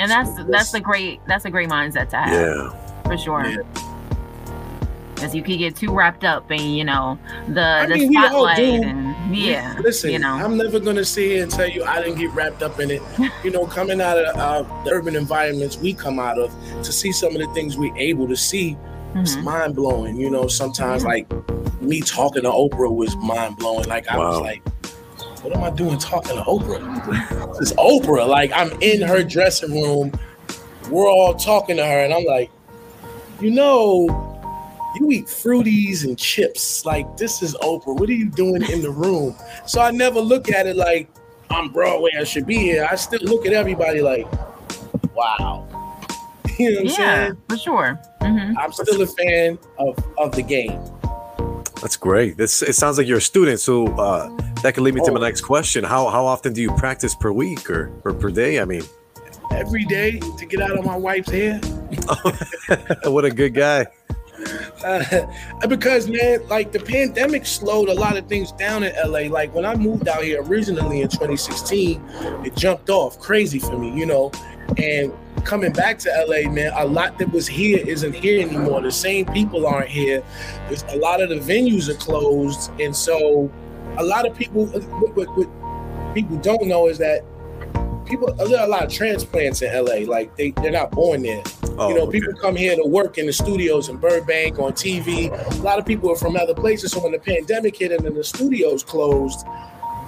And 0.00 0.10
that's 0.10 0.30
that's 0.50 0.72
a 0.74 0.80
great 0.80 1.20
that's 1.26 1.44
a 1.46 1.50
great 1.50 1.68
mindset 1.68 2.08
to 2.10 2.16
have 2.16 2.32
Yeah. 2.32 3.02
for 3.04 3.18
sure. 3.18 3.44
Yeah. 3.46 3.56
Because 5.14 5.34
you 5.34 5.42
could 5.42 5.58
get 5.58 5.76
too 5.76 5.92
wrapped 5.94 6.24
up 6.24 6.50
in 6.50 6.60
you 6.60 6.84
know 6.84 7.18
the 7.48 7.62
I 7.62 7.86
the 7.86 7.94
mean, 7.94 8.08
we 8.10 8.16
all 8.16 8.28
spotlight 8.28 8.56
do. 8.56 8.82
and 8.82 9.03
Yeah. 9.30 9.78
Listen, 9.82 10.10
you 10.10 10.18
know. 10.18 10.32
I'm 10.34 10.56
never 10.56 10.78
gonna 10.80 11.04
sit 11.04 11.24
here 11.30 11.42
and 11.42 11.50
tell 11.50 11.68
you 11.68 11.84
I 11.84 12.02
didn't 12.02 12.18
get 12.18 12.30
wrapped 12.32 12.62
up 12.62 12.78
in 12.80 12.90
it. 12.90 13.02
you 13.44 13.50
know, 13.50 13.66
coming 13.66 14.00
out 14.00 14.18
of 14.18 14.36
uh, 14.36 14.84
the 14.84 14.90
urban 14.92 15.16
environments 15.16 15.76
we 15.76 15.94
come 15.94 16.18
out 16.18 16.38
of, 16.38 16.52
to 16.82 16.92
see 16.92 17.12
some 17.12 17.34
of 17.34 17.40
the 17.40 17.52
things 17.54 17.76
we're 17.76 17.96
able 17.96 18.28
to 18.28 18.36
see, 18.36 18.76
it's 19.14 19.36
Mhm. 19.36 19.42
mind 19.44 19.74
blowing. 19.76 20.16
You 20.16 20.30
know, 20.30 20.46
sometimes 20.48 21.02
Yeah. 21.02 21.08
like 21.08 21.82
me 21.82 22.00
talking 22.00 22.42
to 22.42 22.50
Oprah 22.50 22.94
was 22.94 23.16
mind 23.16 23.56
blowing. 23.56 23.86
Like 23.88 24.08
I 24.08 24.18
was 24.18 24.40
like, 24.40 24.62
what 25.42 25.54
am 25.56 25.62
I 25.62 25.70
doing 25.70 25.98
talking 25.98 26.36
to 26.36 26.42
Oprah? 26.42 27.60
it's 27.60 27.72
Oprah. 27.74 28.26
Like 28.28 28.50
I'm 28.54 28.72
in 28.80 29.00
her 29.02 29.22
dressing 29.22 29.72
room. 29.72 30.12
We're 30.90 31.08
all 31.08 31.34
talking 31.34 31.76
to 31.78 31.84
her, 31.84 32.00
and 32.04 32.12
I'm 32.12 32.24
like, 32.24 32.50
you 33.40 33.50
know, 33.50 34.33
you 34.96 35.10
eat 35.10 35.26
fruities 35.26 36.04
and 36.04 36.18
chips. 36.18 36.84
Like 36.84 37.16
this 37.16 37.42
is 37.42 37.54
Oprah. 37.56 37.98
What 37.98 38.08
are 38.08 38.12
you 38.12 38.30
doing 38.30 38.62
in 38.70 38.82
the 38.82 38.90
room? 38.90 39.34
So 39.66 39.80
I 39.80 39.90
never 39.90 40.20
look 40.20 40.50
at 40.50 40.66
it 40.66 40.76
like 40.76 41.08
I'm 41.50 41.70
Broadway. 41.72 42.10
I 42.18 42.24
should 42.24 42.46
be 42.46 42.56
here. 42.58 42.86
I 42.90 42.94
still 42.96 43.20
look 43.22 43.46
at 43.46 43.52
everybody 43.52 44.00
like, 44.02 44.26
wow. 45.14 45.68
You 46.58 46.70
know 46.70 46.76
what 46.76 46.80
I'm 46.82 46.86
yeah, 46.86 46.94
saying? 47.26 47.36
for 47.48 47.56
sure. 47.56 48.00
hmm 48.22 48.56
I'm 48.56 48.72
still 48.72 49.02
a 49.02 49.06
fan 49.08 49.58
of 49.78 49.98
of 50.18 50.32
the 50.36 50.42
game. 50.42 50.80
That's 51.82 51.96
great. 51.96 52.36
This 52.36 52.62
it 52.62 52.74
sounds 52.74 52.96
like 52.96 53.06
you're 53.08 53.18
a 53.18 53.20
student, 53.20 53.58
so 53.60 53.88
uh, 53.98 54.28
that 54.62 54.74
could 54.74 54.84
lead 54.84 54.94
me 54.94 55.00
to 55.04 55.10
my 55.12 55.18
Oh. 55.18 55.22
next 55.22 55.40
question. 55.40 55.82
How 55.84 56.08
how 56.08 56.24
often 56.24 56.52
do 56.52 56.62
you 56.62 56.70
practice 56.76 57.14
per 57.14 57.32
week 57.32 57.68
or 57.68 57.90
or 58.04 58.14
per 58.14 58.30
day? 58.30 58.60
I 58.60 58.64
mean, 58.64 58.82
Every 59.50 59.84
day 59.84 60.18
to 60.38 60.46
get 60.46 60.60
out 60.62 60.78
of 60.78 60.84
my 60.84 60.96
wife's 60.96 61.30
hair. 61.30 61.58
what 63.04 63.24
a 63.24 63.30
good 63.30 63.52
guy. 63.54 63.86
Uh, 64.84 65.26
because 65.66 66.08
man, 66.08 66.46
like 66.48 66.70
the 66.70 66.78
pandemic 66.78 67.46
slowed 67.46 67.88
a 67.88 67.94
lot 67.94 68.18
of 68.18 68.28
things 68.28 68.52
down 68.52 68.82
in 68.82 68.92
LA. 69.10 69.20
Like 69.20 69.54
when 69.54 69.64
I 69.64 69.74
moved 69.74 70.08
out 70.08 70.22
here 70.22 70.42
originally 70.42 71.00
in 71.00 71.08
2016, 71.08 72.04
it 72.44 72.54
jumped 72.54 72.90
off 72.90 73.18
crazy 73.18 73.58
for 73.58 73.78
me, 73.78 73.90
you 73.98 74.04
know. 74.04 74.30
And 74.76 75.10
coming 75.44 75.72
back 75.72 75.98
to 76.00 76.26
LA, 76.28 76.50
man, 76.50 76.70
a 76.76 76.84
lot 76.84 77.18
that 77.18 77.32
was 77.32 77.46
here 77.46 77.82
isn't 77.86 78.14
here 78.14 78.46
anymore. 78.46 78.82
The 78.82 78.92
same 78.92 79.24
people 79.26 79.66
aren't 79.66 79.88
here. 79.88 80.22
There's 80.68 80.82
a 80.88 80.96
lot 80.96 81.22
of 81.22 81.30
the 81.30 81.36
venues 81.36 81.88
are 81.88 81.98
closed, 81.98 82.70
and 82.78 82.94
so 82.94 83.50
a 83.96 84.04
lot 84.04 84.26
of 84.26 84.36
people. 84.36 84.66
What, 84.66 85.16
what, 85.16 85.28
what 85.38 86.14
people 86.14 86.36
don't 86.36 86.66
know 86.66 86.88
is 86.88 86.98
that 86.98 87.24
people. 88.04 88.32
There 88.34 88.58
are 88.58 88.66
a 88.66 88.70
lot 88.70 88.84
of 88.84 88.92
transplants 88.92 89.62
in 89.62 89.72
LA. 89.72 90.10
Like 90.10 90.36
they 90.36 90.50
they're 90.50 90.70
not 90.70 90.90
born 90.90 91.22
there 91.22 91.42
Oh, 91.76 91.88
you 91.88 91.94
know, 91.96 92.02
okay. 92.02 92.20
people 92.20 92.34
come 92.34 92.54
here 92.54 92.76
to 92.76 92.84
work 92.86 93.18
in 93.18 93.26
the 93.26 93.32
studios 93.32 93.88
in 93.88 93.96
Burbank 93.96 94.60
on 94.60 94.72
TV. 94.72 95.30
A 95.58 95.62
lot 95.62 95.78
of 95.80 95.84
people 95.84 96.10
are 96.10 96.16
from 96.16 96.36
other 96.36 96.54
places. 96.54 96.92
So 96.92 97.00
when 97.00 97.10
the 97.10 97.18
pandemic 97.18 97.76
hit 97.76 97.90
and 97.90 98.04
then 98.04 98.14
the 98.14 98.22
studios 98.22 98.84
closed, 98.84 99.44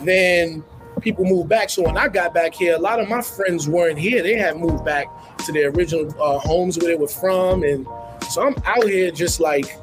then 0.03 0.63
people 1.01 1.25
moved 1.25 1.49
back. 1.49 1.71
So 1.71 1.83
when 1.83 1.97
I 1.97 2.07
got 2.07 2.33
back 2.33 2.55
here, 2.55 2.77
a 2.77 2.79
lot 2.79 3.01
of 3.01 3.09
my 3.09 3.21
friends 3.21 3.69
weren't 3.69 3.99
here. 3.99 4.23
They 4.23 4.35
had 4.35 4.57
moved 4.59 4.85
back 4.85 5.07
to 5.39 5.53
their 5.53 5.71
original 5.71 6.09
uh, 6.23 6.39
homes 6.39 6.79
where 6.79 6.87
they 6.87 6.95
were 6.95 7.09
from, 7.09 7.65
and 7.65 7.85
so 8.31 8.47
I'm 8.47 8.55
out 8.65 8.85
here 8.85 9.11
just 9.11 9.41
like. 9.41 9.77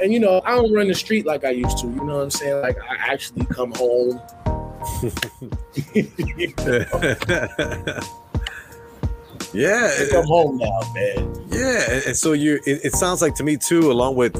And 0.00 0.12
you 0.12 0.20
know, 0.20 0.42
I 0.44 0.52
don't 0.52 0.72
run 0.72 0.88
the 0.88 0.94
street 0.94 1.24
like 1.26 1.44
I 1.44 1.50
used 1.50 1.78
to. 1.78 1.86
You 1.86 2.04
know 2.04 2.16
what 2.16 2.22
I'm 2.24 2.30
saying? 2.30 2.62
Like 2.62 2.78
I 2.82 2.96
actually 2.96 3.46
come 3.46 3.72
home. 3.72 4.20
yeah, 9.54 9.90
come 10.10 10.26
home 10.26 10.58
now, 10.58 10.80
man. 10.94 11.46
Yeah, 11.48 11.90
and, 11.90 12.06
and 12.06 12.16
so 12.16 12.32
you 12.32 12.60
it, 12.66 12.84
it 12.84 12.92
sounds 12.94 13.22
like 13.22 13.34
to 13.36 13.44
me 13.44 13.56
too, 13.56 13.90
along 13.90 14.16
with 14.16 14.34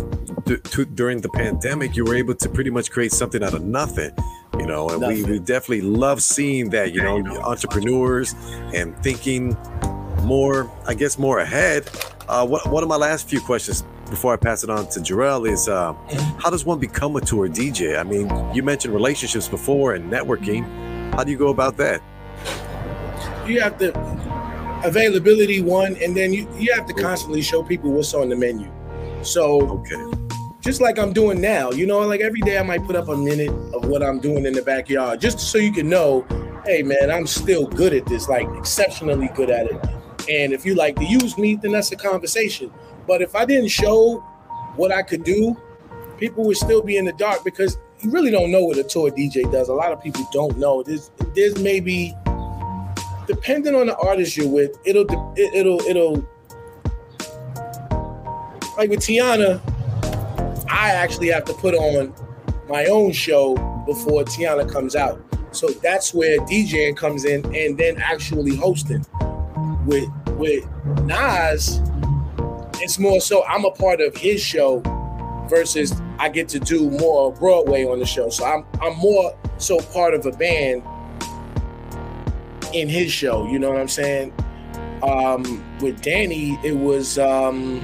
d- 0.44 0.56
to, 0.56 0.84
during 0.84 1.20
the 1.20 1.28
pandemic, 1.30 1.96
you 1.96 2.04
were 2.04 2.14
able 2.14 2.34
to 2.34 2.48
pretty 2.48 2.70
much 2.70 2.90
create 2.90 3.12
something 3.12 3.42
out 3.42 3.54
of 3.54 3.62
nothing. 3.62 4.14
You 4.58 4.66
know, 4.66 4.88
and 4.88 5.00
we, 5.00 5.24
we 5.24 5.38
definitely 5.40 5.80
love 5.80 6.22
seeing 6.22 6.70
that, 6.70 6.92
you 6.92 7.02
know, 7.02 7.18
entrepreneurs 7.42 8.34
and 8.72 8.96
thinking 9.02 9.56
more, 10.22 10.70
I 10.86 10.94
guess, 10.94 11.18
more 11.18 11.40
ahead. 11.40 11.88
Uh, 12.28 12.46
what, 12.46 12.70
one 12.70 12.82
of 12.82 12.88
my 12.88 12.96
last 12.96 13.28
few 13.28 13.40
questions 13.40 13.82
before 14.14 14.32
I 14.32 14.36
pass 14.36 14.62
it 14.62 14.70
on 14.70 14.88
to 14.90 15.00
Jarrell 15.00 15.50
is 15.50 15.68
uh, 15.68 15.92
how 16.38 16.48
does 16.48 16.64
one 16.64 16.78
become 16.78 17.16
a 17.16 17.20
tour 17.20 17.48
DJ? 17.48 17.98
I 17.98 18.04
mean, 18.04 18.30
you 18.54 18.62
mentioned 18.62 18.94
relationships 18.94 19.48
before 19.48 19.94
and 19.94 20.08
networking. 20.10 20.62
How 21.14 21.24
do 21.24 21.32
you 21.32 21.36
go 21.36 21.48
about 21.48 21.76
that? 21.78 22.00
you 23.46 23.60
have 23.60 23.76
to 23.76 23.92
availability 24.84 25.60
one 25.60 25.96
and 26.02 26.16
then 26.16 26.32
you, 26.32 26.48
you 26.56 26.72
have 26.72 26.86
to 26.86 26.94
constantly 26.94 27.42
show 27.42 27.62
people 27.62 27.90
what's 27.92 28.14
on 28.14 28.30
the 28.30 28.36
menu 28.36 28.70
so 29.22 29.60
Okay. 29.80 30.02
just 30.60 30.80
like 30.80 30.98
i'm 30.98 31.12
doing 31.12 31.42
now 31.42 31.70
you 31.70 31.84
know 31.86 31.98
like 32.00 32.22
every 32.22 32.40
day 32.40 32.56
i 32.56 32.62
might 32.62 32.82
put 32.84 32.96
up 32.96 33.08
a 33.08 33.16
minute 33.16 33.50
of 33.74 33.86
what 33.86 34.02
i'm 34.02 34.18
doing 34.18 34.46
in 34.46 34.54
the 34.54 34.62
backyard 34.62 35.20
just 35.20 35.38
so 35.40 35.58
you 35.58 35.70
can 35.72 35.90
know 35.90 36.24
hey 36.64 36.82
man 36.82 37.10
i'm 37.10 37.26
still 37.26 37.66
good 37.66 37.92
at 37.92 38.06
this 38.06 38.30
like 38.30 38.46
exceptionally 38.56 39.28
good 39.34 39.50
at 39.50 39.66
it 39.66 39.78
and 40.30 40.54
if 40.54 40.64
you 40.64 40.74
like 40.74 40.96
to 40.96 41.04
use 41.04 41.36
me 41.36 41.54
then 41.56 41.72
that's 41.72 41.92
a 41.92 41.96
conversation 41.96 42.72
but 43.06 43.22
if 43.22 43.34
i 43.34 43.44
didn't 43.44 43.68
show 43.68 44.18
what 44.76 44.92
i 44.92 45.02
could 45.02 45.24
do 45.24 45.56
people 46.18 46.44
would 46.44 46.56
still 46.56 46.82
be 46.82 46.96
in 46.96 47.04
the 47.04 47.12
dark 47.12 47.42
because 47.44 47.78
you 48.00 48.10
really 48.10 48.30
don't 48.30 48.50
know 48.50 48.64
what 48.64 48.78
a 48.78 48.84
tour 48.84 49.10
dj 49.10 49.50
does 49.50 49.68
a 49.68 49.74
lot 49.74 49.92
of 49.92 50.02
people 50.02 50.26
don't 50.32 50.56
know 50.58 50.82
there's 50.82 51.10
there's 51.34 51.58
maybe 51.60 52.14
depending 53.26 53.74
on 53.74 53.86
the 53.86 53.96
artist 53.96 54.36
you're 54.36 54.48
with, 54.48 54.78
it'll 54.84 55.06
it, 55.36 55.54
it'll 55.54 55.80
it'll 55.82 56.16
like 58.76 58.90
with 58.90 59.00
Teyana, 59.00 59.60
I 60.68 60.90
actually 60.90 61.28
have 61.28 61.44
to 61.44 61.54
put 61.54 61.74
on 61.74 62.14
my 62.68 62.86
own 62.86 63.12
show 63.12 63.54
before 63.86 64.24
Teyana 64.24 64.70
comes 64.70 64.96
out. 64.96 65.22
So 65.52 65.68
that's 65.68 66.12
where 66.12 66.38
DJing 66.40 66.96
comes 66.96 67.24
in 67.24 67.44
and 67.54 67.78
then 67.78 67.96
actually 67.98 68.56
hosting. 68.56 69.04
With 69.86 70.08
with 70.36 70.66
Nas, 71.02 71.80
it's 72.80 72.98
more 72.98 73.20
so 73.20 73.44
I'm 73.44 73.64
a 73.64 73.70
part 73.70 74.00
of 74.00 74.16
his 74.16 74.40
show 74.40 74.82
versus 75.48 75.94
I 76.18 76.28
get 76.28 76.48
to 76.50 76.58
do 76.58 76.90
more 76.90 77.32
Broadway 77.32 77.84
on 77.84 77.98
the 77.98 78.06
show. 78.06 78.30
So 78.30 78.44
I'm 78.44 78.64
I'm 78.80 78.96
more 78.98 79.36
so 79.58 79.78
part 79.78 80.14
of 80.14 80.26
a 80.26 80.32
band 80.32 80.82
in 82.72 82.88
his 82.88 83.12
show. 83.12 83.46
You 83.48 83.58
know 83.58 83.70
what 83.70 83.80
I'm 83.80 83.88
saying? 83.88 84.32
Um, 85.02 85.42
with 85.80 86.00
Dani, 86.00 86.62
it 86.64 86.72
was 86.72 87.18
um, 87.18 87.80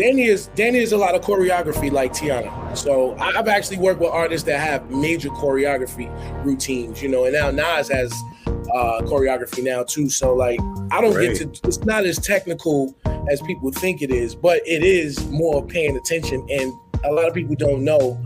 Dani 0.00 0.28
is 0.28 0.48
Dani 0.56 0.80
is 0.80 0.92
a 0.92 0.96
lot 0.96 1.14
of 1.14 1.20
choreography 1.20 1.92
like 1.92 2.14
Tiana. 2.14 2.74
So 2.74 3.14
I've 3.18 3.48
actually 3.48 3.76
worked 3.76 4.00
with 4.00 4.08
artists 4.08 4.46
that 4.46 4.58
have 4.58 4.90
major 4.90 5.28
choreography 5.28 6.08
routines. 6.42 7.02
You 7.02 7.10
know, 7.10 7.24
and 7.24 7.34
now 7.34 7.50
Nas 7.50 7.90
has 7.90 8.10
uh, 8.46 9.02
choreography 9.02 9.62
now 9.62 9.82
too. 9.82 10.08
So 10.08 10.34
like 10.34 10.58
I 10.90 11.02
don't 11.02 11.12
Great. 11.12 11.38
get 11.38 11.54
to. 11.54 11.68
It's 11.68 11.84
not 11.84 12.06
as 12.06 12.18
technical 12.18 12.96
as 13.30 13.42
people 13.42 13.70
think 13.72 14.00
it 14.00 14.10
is, 14.10 14.34
but 14.34 14.62
it 14.66 14.82
is 14.82 15.26
more 15.28 15.66
paying 15.66 15.94
attention. 15.98 16.46
And 16.48 16.72
a 17.04 17.12
lot 17.12 17.28
of 17.28 17.34
people 17.34 17.54
don't 17.54 17.84
know 17.84 18.18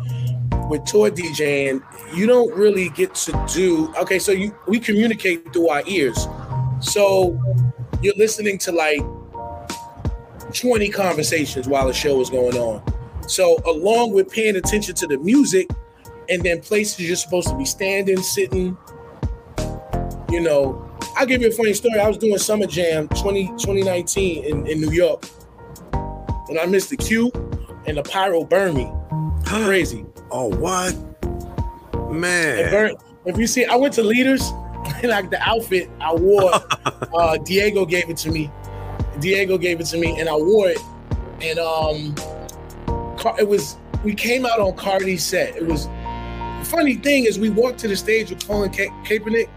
with 0.70 0.84
tour 0.84 1.10
DJing, 1.10 1.82
you 2.14 2.26
don't 2.28 2.54
really 2.54 2.88
get 2.90 3.16
to 3.16 3.46
do 3.52 3.92
okay, 3.96 4.20
so 4.20 4.30
you 4.30 4.56
we 4.68 4.78
communicate 4.78 5.52
through 5.52 5.70
our 5.70 5.82
ears. 5.88 6.28
So 6.78 7.36
you're 8.00 8.14
listening 8.16 8.58
to 8.58 8.70
like 8.70 9.02
20 10.54 10.88
conversations 10.90 11.68
while 11.68 11.86
the 11.86 11.92
show 11.92 12.20
is 12.20 12.30
going 12.30 12.56
on. 12.56 12.82
So 13.28 13.60
along 13.66 14.12
with 14.12 14.30
paying 14.30 14.56
attention 14.56 14.94
to 14.96 15.06
the 15.06 15.18
music 15.18 15.68
and 16.28 16.42
then 16.42 16.60
places 16.60 17.00
you're 17.00 17.16
supposed 17.16 17.48
to 17.48 17.56
be 17.56 17.64
standing, 17.64 18.22
sitting, 18.22 18.76
you 20.30 20.40
know, 20.40 20.90
I'll 21.16 21.26
give 21.26 21.42
you 21.42 21.48
a 21.48 21.52
funny 21.52 21.74
story. 21.74 22.00
I 22.00 22.08
was 22.08 22.18
doing 22.18 22.38
Summer 22.38 22.66
Jam 22.66 23.08
20, 23.08 23.48
2019 23.48 24.44
in, 24.44 24.66
in 24.66 24.80
New 24.80 24.90
York. 24.90 25.24
And 26.48 26.58
I 26.58 26.66
missed 26.66 26.90
the 26.90 26.96
cue 26.96 27.30
and 27.86 27.96
the 27.96 28.02
pyro 28.02 28.44
burned 28.44 28.76
me. 28.76 28.90
Crazy. 29.44 30.04
Oh, 30.30 30.48
what? 30.48 30.94
Man. 32.10 32.96
If 33.24 33.38
you 33.38 33.46
see, 33.46 33.64
I 33.64 33.76
went 33.76 33.94
to 33.94 34.02
Leaders, 34.02 34.42
and 35.02 35.08
like 35.08 35.30
the 35.30 35.40
outfit 35.40 35.88
I 36.00 36.14
wore, 36.14 36.52
uh, 37.14 37.38
Diego 37.38 37.86
gave 37.86 38.10
it 38.10 38.16
to 38.18 38.30
me. 38.30 38.50
Diego 39.20 39.58
gave 39.58 39.80
it 39.80 39.86
to 39.86 39.98
me, 39.98 40.18
and 40.20 40.28
I 40.28 40.36
wore 40.36 40.68
it. 40.68 40.78
And 41.40 41.58
um, 41.58 42.14
it 43.38 43.46
was 43.48 43.76
we 44.04 44.14
came 44.14 44.44
out 44.46 44.60
on 44.60 44.74
Cardi's 44.76 45.24
set. 45.24 45.56
It 45.56 45.66
was 45.66 45.86
the 45.86 46.66
funny 46.70 46.94
thing 46.94 47.24
is 47.24 47.38
we 47.38 47.50
walked 47.50 47.78
to 47.80 47.88
the 47.88 47.96
stage 47.96 48.30
with 48.30 48.46
Colin 48.46 48.70
Ka- 48.70 48.92
Kaepernick, 49.04 49.48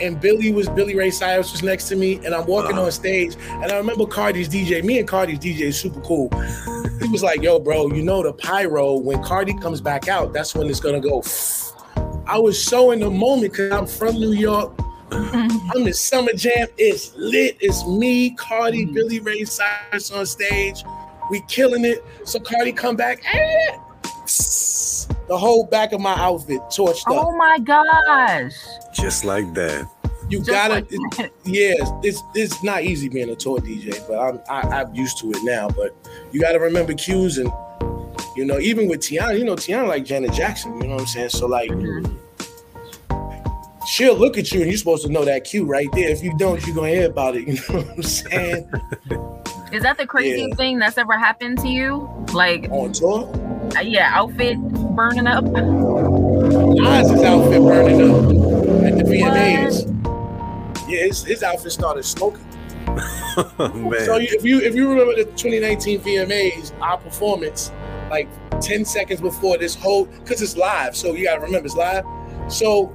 and 0.00 0.20
Billy 0.20 0.52
was 0.52 0.68
Billy 0.68 0.94
Ray 0.94 1.10
Cyrus 1.10 1.52
was 1.52 1.62
next 1.62 1.88
to 1.88 1.96
me, 1.96 2.16
and 2.24 2.34
I'm 2.34 2.46
walking 2.46 2.72
Uh-huh. 2.76 2.84
on 2.86 2.92
stage, 2.92 3.36
and 3.62 3.70
I 3.72 3.76
remember 3.76 4.06
Cardi's 4.06 4.48
DJ. 4.48 4.82
Me 4.84 4.98
and 4.98 5.08
Cardi's 5.08 5.38
DJ 5.38 5.60
is 5.68 5.78
super 5.78 6.00
cool. 6.00 6.30
He 6.98 7.12
was 7.12 7.22
like, 7.22 7.40
"Yo, 7.42 7.60
bro, 7.60 7.88
you 7.92 8.02
know 8.02 8.22
the 8.22 8.32
pyro 8.32 8.96
when 8.96 9.22
Cardi 9.22 9.52
comes 9.60 9.80
back 9.80 10.08
out, 10.08 10.32
that's 10.32 10.54
when 10.54 10.68
it's 10.68 10.80
gonna 10.80 10.98
go." 10.98 11.22
I 12.26 12.38
was 12.38 12.60
so 12.60 12.90
in 12.90 12.98
the 13.00 13.10
moment 13.10 13.52
because 13.52 13.70
I'm 13.70 13.86
from 13.86 14.16
New 14.16 14.32
York. 14.32 14.72
I'm 15.12 15.86
in 15.86 15.94
Summer 15.94 16.32
Jam. 16.34 16.68
It's 16.78 17.14
lit. 17.16 17.56
It's 17.60 17.86
me, 17.86 18.30
Cardi, 18.30 18.84
Billy 18.86 19.20
Ray 19.20 19.44
Cyrus 19.44 20.10
on 20.10 20.26
stage. 20.26 20.82
We 21.30 21.40
killing 21.48 21.84
it. 21.84 22.04
So 22.24 22.38
Cardi 22.40 22.72
come 22.72 22.96
back. 22.96 23.22
The 25.28 25.36
whole 25.36 25.64
back 25.66 25.92
of 25.92 26.00
my 26.00 26.14
outfit 26.14 26.60
torched 26.74 27.02
Oh 27.08 27.36
my 27.36 27.58
gosh. 27.58 28.52
Just 28.94 29.24
like 29.24 29.52
that. 29.54 29.88
You 30.28 30.38
Just 30.38 30.50
gotta, 30.50 30.74
like 30.74 30.86
it- 30.90 31.16
that. 31.18 31.30
yeah, 31.44 31.74
it's 32.02 32.20
it's 32.34 32.62
not 32.64 32.82
easy 32.82 33.08
being 33.08 33.30
a 33.30 33.36
tour 33.36 33.58
DJ, 33.60 34.06
but 34.08 34.18
I'm 34.18 34.40
I, 34.50 34.80
I'm 34.80 34.92
used 34.94 35.18
to 35.20 35.30
it 35.30 35.38
now. 35.44 35.68
But 35.68 35.94
you 36.32 36.40
gotta 36.40 36.58
remember 36.58 36.94
cues 36.94 37.38
and 37.38 37.48
you 38.36 38.44
know, 38.44 38.58
even 38.58 38.88
with 38.88 39.00
Teyana, 39.00 39.38
you 39.38 39.44
know, 39.44 39.54
Teyana 39.54 39.86
like 39.86 40.04
Janet 40.04 40.32
Jackson, 40.32 40.76
you 40.80 40.88
know 40.88 40.94
what 40.94 41.02
I'm 41.02 41.06
saying? 41.06 41.28
So 41.30 41.46
like 41.46 41.70
Mhm. 41.70 42.12
She'll 43.86 44.16
look 44.16 44.36
at 44.38 44.52
you 44.52 44.60
and 44.60 44.68
you're 44.70 44.78
supposed 44.78 45.04
to 45.06 45.12
know 45.12 45.24
that 45.24 45.44
cue 45.44 45.64
right 45.64 45.88
there. 45.92 46.08
If 46.10 46.22
you 46.22 46.36
don't, 46.36 46.64
you're 46.66 46.74
gonna 46.74 46.88
hear 46.88 47.06
about 47.10 47.36
it, 47.36 47.46
you 47.48 47.54
know 47.54 47.80
what 47.82 47.88
I'm 47.96 48.02
saying? 48.02 48.70
Is 49.72 49.82
that 49.82 49.98
the 49.98 50.06
craziest 50.06 50.48
Yeah. 50.50 50.54
thing 50.56 50.78
that's 50.78 50.96
ever 50.98 51.16
happened 51.18 51.58
to 51.58 51.68
you? 51.68 52.08
Like, 52.32 52.68
On 52.70 52.92
tour. 52.92 53.28
uh, 53.76 53.80
yeah, 53.80 54.10
outfit 54.14 54.58
burning 54.94 55.26
up. 55.26 55.44
Nas' 55.44 57.10
outfit 57.22 57.60
burning 57.62 58.00
up 58.02 58.84
at 58.84 58.98
the 58.98 59.04
VMAs. 59.04 59.92
Yeah, 60.88 61.06
his, 61.06 61.24
his 61.24 61.42
outfit 61.42 61.72
started 61.72 62.04
smoking. 62.04 62.44
Man. 62.86 64.04
So 64.06 64.16
if 64.18 64.44
you 64.44 64.60
if 64.60 64.74
you 64.74 64.88
remember 64.88 65.14
the 65.16 65.24
2019 65.36 66.00
VMAs, 66.00 66.72
our 66.80 66.96
performance, 66.96 67.70
like 68.08 68.28
10 68.62 68.84
seconds 68.84 69.20
before 69.20 69.58
this 69.58 69.74
whole, 69.74 70.06
because 70.06 70.40
it's 70.40 70.56
live, 70.56 70.96
so 70.96 71.12
you 71.12 71.24
gotta 71.24 71.40
remember 71.40 71.66
it's 71.66 71.74
live. 71.74 72.04
So 72.48 72.94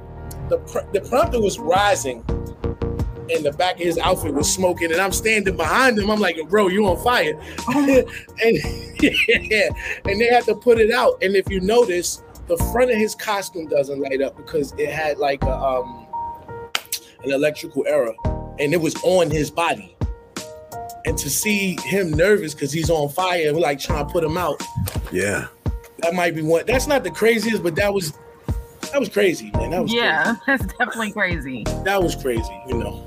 the 0.52 0.58
pr- 0.58 0.90
the 0.92 1.00
prompter 1.00 1.40
was 1.40 1.58
rising, 1.58 2.22
and 2.28 3.42
the 3.42 3.54
back 3.56 3.76
of 3.76 3.80
his 3.80 3.96
outfit 3.96 4.34
was 4.34 4.52
smoking, 4.52 4.92
and 4.92 5.00
I'm 5.00 5.12
standing 5.12 5.56
behind 5.56 5.98
him. 5.98 6.10
I'm 6.10 6.20
like, 6.20 6.36
bro, 6.50 6.68
you 6.68 6.86
on 6.86 7.02
fire? 7.02 7.40
and 7.74 8.06
yeah, 9.00 9.68
and 10.04 10.20
they 10.20 10.26
had 10.26 10.44
to 10.44 10.54
put 10.54 10.78
it 10.78 10.90
out. 10.90 11.22
And 11.22 11.34
if 11.34 11.48
you 11.48 11.60
notice, 11.60 12.22
the 12.48 12.58
front 12.70 12.90
of 12.90 12.98
his 12.98 13.14
costume 13.14 13.66
doesn't 13.66 13.98
light 13.98 14.20
up 14.20 14.36
because 14.36 14.74
it 14.76 14.90
had 14.90 15.16
like 15.16 15.42
a 15.42 15.56
um 15.56 16.06
an 17.24 17.32
electrical 17.32 17.86
error, 17.86 18.14
and 18.58 18.74
it 18.74 18.80
was 18.80 18.94
on 19.04 19.30
his 19.30 19.50
body 19.50 19.96
and 21.04 21.18
to 21.18 21.28
see 21.28 21.76
him 21.80 22.12
nervous 22.12 22.54
because 22.54 22.70
he's 22.70 22.88
on 22.88 23.08
fire 23.08 23.48
and 23.48 23.56
we're 23.56 23.62
like 23.62 23.80
trying 23.80 24.06
to 24.06 24.12
put 24.12 24.22
him 24.22 24.36
out 24.38 24.62
yeah. 25.10 25.48
that 25.98 26.14
might 26.14 26.32
be 26.32 26.42
one 26.42 26.64
that's 26.64 26.86
not 26.86 27.02
the 27.02 27.10
craziest 27.10 27.60
but 27.60 27.74
that 27.74 27.92
was 27.92 28.12
that 28.92 29.00
was 29.00 29.08
crazy 29.08 29.50
man 29.54 29.70
that 29.70 29.82
was 29.82 29.92
Yeah, 29.92 30.36
that's 30.46 30.64
definitely 30.66 31.12
crazy. 31.12 31.64
crazy. 31.64 31.82
that 31.84 32.02
was 32.02 32.14
crazy 32.14 32.52
you 32.68 32.74
know 32.78 33.06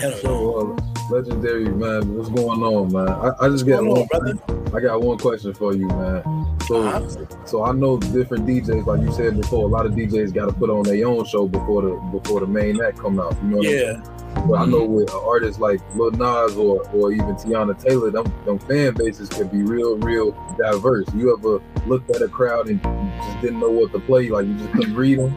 I. 0.00 0.12
So, 0.22 0.76
uh, 0.78 0.97
legendary 1.10 1.68
man, 1.68 2.16
what's 2.16 2.28
going 2.28 2.62
on, 2.62 2.92
man? 2.92 3.08
I, 3.08 3.46
I 3.46 3.48
just 3.48 3.66
got 3.66 3.84
Hold 3.84 4.08
on, 4.12 4.38
one. 4.38 4.74
I 4.74 4.80
got 4.80 5.00
one 5.00 5.18
question 5.18 5.54
for 5.54 5.74
you, 5.74 5.86
man. 5.88 6.22
So, 6.66 6.82
Uh-huh. 6.86 7.46
so 7.46 7.64
I 7.64 7.72
know 7.72 7.98
different 7.98 8.46
DJs, 8.46 8.86
like 8.86 9.00
you 9.00 9.12
said 9.12 9.40
before. 9.40 9.64
A 9.64 9.68
lot 9.68 9.86
of 9.86 9.92
DJs 9.92 10.34
got 10.34 10.46
to 10.46 10.52
put 10.52 10.68
on 10.70 10.82
their 10.84 11.06
own 11.06 11.24
show 11.24 11.46
before 11.46 11.82
the 11.82 11.94
before 12.12 12.40
the 12.40 12.46
main 12.46 12.80
act 12.82 12.98
come 12.98 13.18
out. 13.18 13.36
You 13.42 13.48
know 13.48 13.56
what 13.58 13.66
I'm 13.66 13.72
yeah? 13.72 14.44
But 14.46 14.54
I 14.54 14.66
know 14.66 14.84
with 14.84 15.10
artists 15.10 15.58
like 15.58 15.80
Lil 15.96 16.10
Nas 16.12 16.56
or 16.56 16.86
or 16.92 17.12
even 17.12 17.34
Teyana 17.36 17.82
Taylor, 17.82 18.10
them, 18.10 18.30
them 18.44 18.58
fan 18.58 18.94
bases 18.94 19.28
can 19.28 19.48
be 19.48 19.62
real, 19.62 19.96
real 19.98 20.32
diverse. 20.58 21.06
You 21.14 21.34
ever 21.36 21.60
looked 21.86 22.10
at 22.10 22.22
a 22.22 22.28
crowd 22.28 22.68
and 22.68 22.80
just 22.82 23.40
didn't 23.40 23.60
know 23.60 23.70
what 23.70 23.92
to 23.92 24.00
play, 24.00 24.28
like 24.28 24.46
you 24.46 24.54
just 24.54 24.72
couldn't 24.72 24.94
read 24.94 25.18
them? 25.18 25.34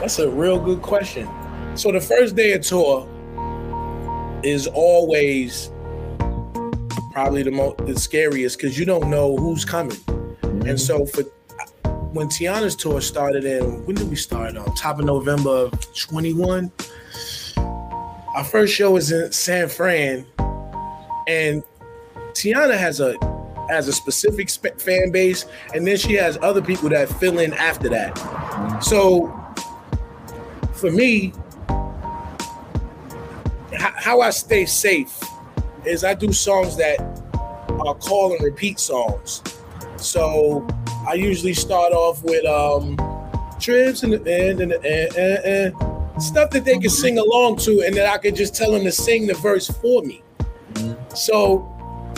that's 0.00 0.18
a 0.18 0.28
real 0.28 0.60
good 0.60 0.82
question 0.82 1.26
so 1.76 1.90
the 1.90 2.00
first 2.00 2.36
day 2.36 2.52
of 2.52 2.62
tour 2.62 3.08
is 4.42 4.66
always 4.68 5.70
probably 7.12 7.42
the 7.42 7.50
most 7.50 7.78
the 7.86 7.98
scariest 7.98 8.58
because 8.58 8.78
you 8.78 8.84
don't 8.84 9.08
know 9.08 9.36
who's 9.36 9.64
coming 9.64 9.96
mm-hmm. 9.96 10.68
And 10.68 10.80
so 10.80 11.06
for 11.06 11.22
when 12.12 12.28
Teyana's 12.28 12.76
tour 12.76 13.00
started 13.00 13.44
in 13.44 13.84
when 13.86 13.96
did 13.96 14.08
we 14.08 14.16
start 14.16 14.56
on 14.56 14.72
top 14.76 14.98
of 14.98 15.04
November 15.04 15.50
of 15.50 15.94
21? 15.96 16.70
Our 17.56 18.44
first 18.44 18.74
show 18.74 18.92
was 18.92 19.12
in 19.12 19.30
San 19.30 19.68
Fran, 19.68 20.26
and 21.28 21.62
Teyana 22.32 22.76
has 22.76 23.00
a 23.00 23.16
has 23.70 23.88
a 23.88 23.92
specific 23.92 24.50
sp- 24.50 24.78
fan 24.78 25.10
base, 25.10 25.46
and 25.72 25.86
then 25.86 25.96
she 25.96 26.14
has 26.14 26.36
other 26.42 26.60
people 26.60 26.88
that 26.90 27.08
fill 27.08 27.38
in 27.38 27.52
after 27.54 27.88
that. 27.88 28.14
Mm-hmm. 28.14 28.80
So 28.80 29.32
for 30.72 30.90
me, 30.90 31.32
how 34.04 34.20
I 34.20 34.28
stay 34.28 34.66
safe 34.66 35.18
is 35.86 36.04
I 36.04 36.12
do 36.12 36.30
songs 36.30 36.76
that 36.76 37.00
are 37.86 37.94
call 37.94 38.34
and 38.34 38.44
repeat 38.44 38.78
songs. 38.78 39.42
So 39.96 40.66
I 41.08 41.14
usually 41.14 41.54
start 41.54 41.94
off 41.94 42.22
with 42.22 42.44
um 42.44 42.98
trips 43.58 44.02
in 44.02 44.10
the 44.10 44.18
end 44.30 44.60
and 44.60 44.72
the 44.72 44.84
end, 44.84 45.16
and, 45.16 45.74
and 45.74 46.22
stuff 46.22 46.50
that 46.50 46.66
they 46.66 46.72
can 46.72 46.82
mm-hmm. 46.82 46.88
sing 46.90 47.18
along 47.18 47.56
to, 47.60 47.80
and 47.80 47.96
that 47.96 48.06
I 48.06 48.18
could 48.18 48.36
just 48.36 48.54
tell 48.54 48.72
them 48.72 48.84
to 48.84 48.92
sing 48.92 49.26
the 49.26 49.32
verse 49.32 49.70
for 49.70 50.02
me. 50.02 50.22
Mm-hmm. 50.74 51.14
So 51.16 51.70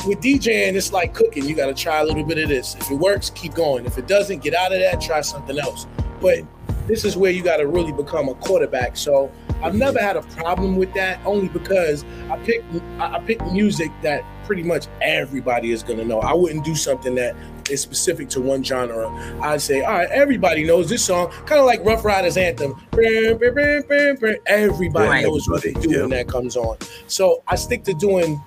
with 0.08 0.18
DJing, 0.20 0.74
it's 0.74 0.92
like 0.92 1.14
cooking. 1.14 1.44
You 1.44 1.54
got 1.54 1.66
to 1.66 1.74
try 1.74 2.00
a 2.00 2.04
little 2.04 2.24
bit 2.24 2.38
of 2.38 2.48
this. 2.48 2.74
If 2.74 2.90
it 2.90 2.96
works, 2.96 3.30
keep 3.30 3.54
going. 3.54 3.86
If 3.86 3.96
it 3.96 4.08
doesn't, 4.08 4.42
get 4.42 4.54
out 4.54 4.72
of 4.72 4.80
that. 4.80 5.00
Try 5.00 5.20
something 5.20 5.56
else. 5.56 5.86
But 6.20 6.40
this 6.88 7.04
is 7.04 7.16
where 7.16 7.30
you 7.30 7.44
got 7.44 7.58
to 7.58 7.68
really 7.68 7.92
become 7.92 8.28
a 8.28 8.34
quarterback. 8.34 8.96
So 8.96 9.30
I've 9.62 9.74
never 9.74 9.98
had 10.00 10.16
a 10.16 10.22
problem 10.22 10.76
with 10.76 10.92
that, 10.94 11.20
only 11.24 11.48
because 11.48 12.04
I 12.30 12.36
pick 12.38 12.62
I 12.98 13.16
I 13.16 13.20
pick 13.20 13.44
music 13.52 13.90
that 14.02 14.22
pretty 14.44 14.62
much 14.62 14.86
everybody 15.02 15.72
is 15.72 15.82
gonna 15.82 16.04
know. 16.04 16.20
I 16.20 16.32
wouldn't 16.34 16.64
do 16.64 16.74
something 16.74 17.14
that 17.16 17.34
is 17.70 17.80
specific 17.80 18.28
to 18.30 18.40
one 18.40 18.62
genre. 18.62 19.08
I'd 19.42 19.60
say, 19.60 19.82
all 19.82 19.92
right, 19.94 20.08
everybody 20.10 20.64
knows 20.64 20.88
this 20.88 21.02
song, 21.04 21.30
kind 21.46 21.58
of 21.58 21.66
like 21.66 21.84
Ruff 21.84 22.04
Ryders 22.04 22.36
anthem. 22.36 22.80
Everybody 24.46 25.08
Right. 25.08 25.24
knows 25.24 25.48
what 25.48 25.62
they 25.62 25.72
do 25.72 25.90
Yeah. 25.90 26.00
when 26.02 26.10
that 26.10 26.28
comes 26.28 26.56
on. 26.56 26.76
So 27.08 27.42
I 27.48 27.56
stick 27.56 27.82
to 27.84 27.94
doing. 27.94 28.40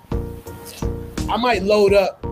I 1.28 1.36
might 1.36 1.62
load 1.62 1.92
up. 1.92 2.24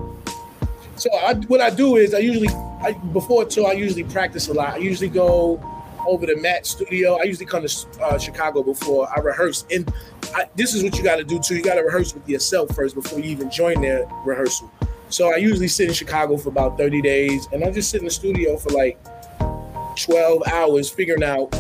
So 0.96 1.10
I, 1.14 1.34
what 1.46 1.60
I 1.60 1.70
do 1.70 1.96
is 1.96 2.14
I 2.14 2.18
usually 2.18 2.48
I, 2.82 2.92
before 3.12 3.44
tour 3.44 3.68
I 3.68 3.72
usually 3.72 4.04
practice 4.04 4.48
a 4.48 4.54
lot. 4.54 4.74
I 4.74 4.76
usually 4.78 5.08
go 5.08 5.60
over 6.09 6.27
to 6.27 6.37
Matt 6.37 6.66
Studio. 6.66 7.18
I 7.21 7.25
usually 7.25 7.47
come 7.47 7.66
to 7.66 8.03
uh, 8.03 8.18
Chicago 8.18 8.62
before 8.62 9.09
I 9.14 9.21
rehearse. 9.21 9.64
And 9.71 9.92
I, 10.35 10.47
this 10.57 10.75
is 10.75 10.83
what 10.83 10.97
you 10.97 11.05
got 11.05 11.16
to 11.16 11.25
do 11.25 11.38
too. 11.38 11.57
You 11.57 11.62
got 11.62 11.75
to 11.75 11.83
rehearse 11.83 12.14
with 12.14 12.29
yourself 12.29 12.75
first 12.75 12.94
before 12.94 13.18
you 13.18 13.31
even 13.31 13.51
join 13.51 13.81
their 13.81 14.07
rehearsal. 14.25 14.71
So 15.11 15.33
I 15.33 15.37
usually 15.37 15.68
sit 15.68 15.88
in 15.88 15.94
Chicago 15.94 16.37
for 16.37 16.51
about 16.51 16.77
30 16.77 17.01
days, 17.01 17.49
and 17.53 17.64
I 17.64 17.71
just 17.71 17.90
sit 17.90 18.01
in 18.01 18.05
the 18.05 18.11
studio 18.11 18.57
for 18.59 18.71
like 18.71 18.99
12 19.97 20.42
hours 20.49 20.90
figuring 20.90 21.25
out 21.25 21.55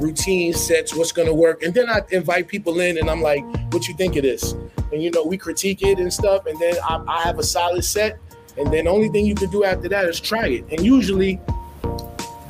routine 0.00 0.52
sets, 0.52 0.94
what's 0.94 1.12
gonna 1.12 1.34
work, 1.34 1.62
and 1.62 1.72
then 1.74 1.88
I 1.88 2.00
invite 2.10 2.48
people 2.48 2.80
in, 2.80 2.98
and 2.98 3.10
I'm 3.10 3.20
like, 3.20 3.44
"What 3.72 3.86
you 3.86 3.94
think 3.94 4.16
of 4.16 4.22
this?" 4.22 4.52
And 4.92 5.02
you 5.02 5.10
know, 5.10 5.24
we 5.24 5.36
critique 5.36 5.82
it 5.82 5.98
and 5.98 6.12
stuff, 6.12 6.46
and 6.46 6.58
then 6.58 6.76
I, 6.82 7.02
I 7.06 7.22
have 7.22 7.38
a 7.38 7.42
solid 7.42 7.84
set, 7.84 8.18
and 8.56 8.72
then 8.72 8.84
the 8.86 8.90
only 8.90 9.08
thing 9.10 9.26
you 9.26 9.34
can 9.34 9.50
do 9.50 9.64
after 9.64 9.88
that 9.88 10.06
is 10.06 10.18
try 10.18 10.46
it. 10.46 10.64
And 10.70 10.80
usually, 10.80 11.40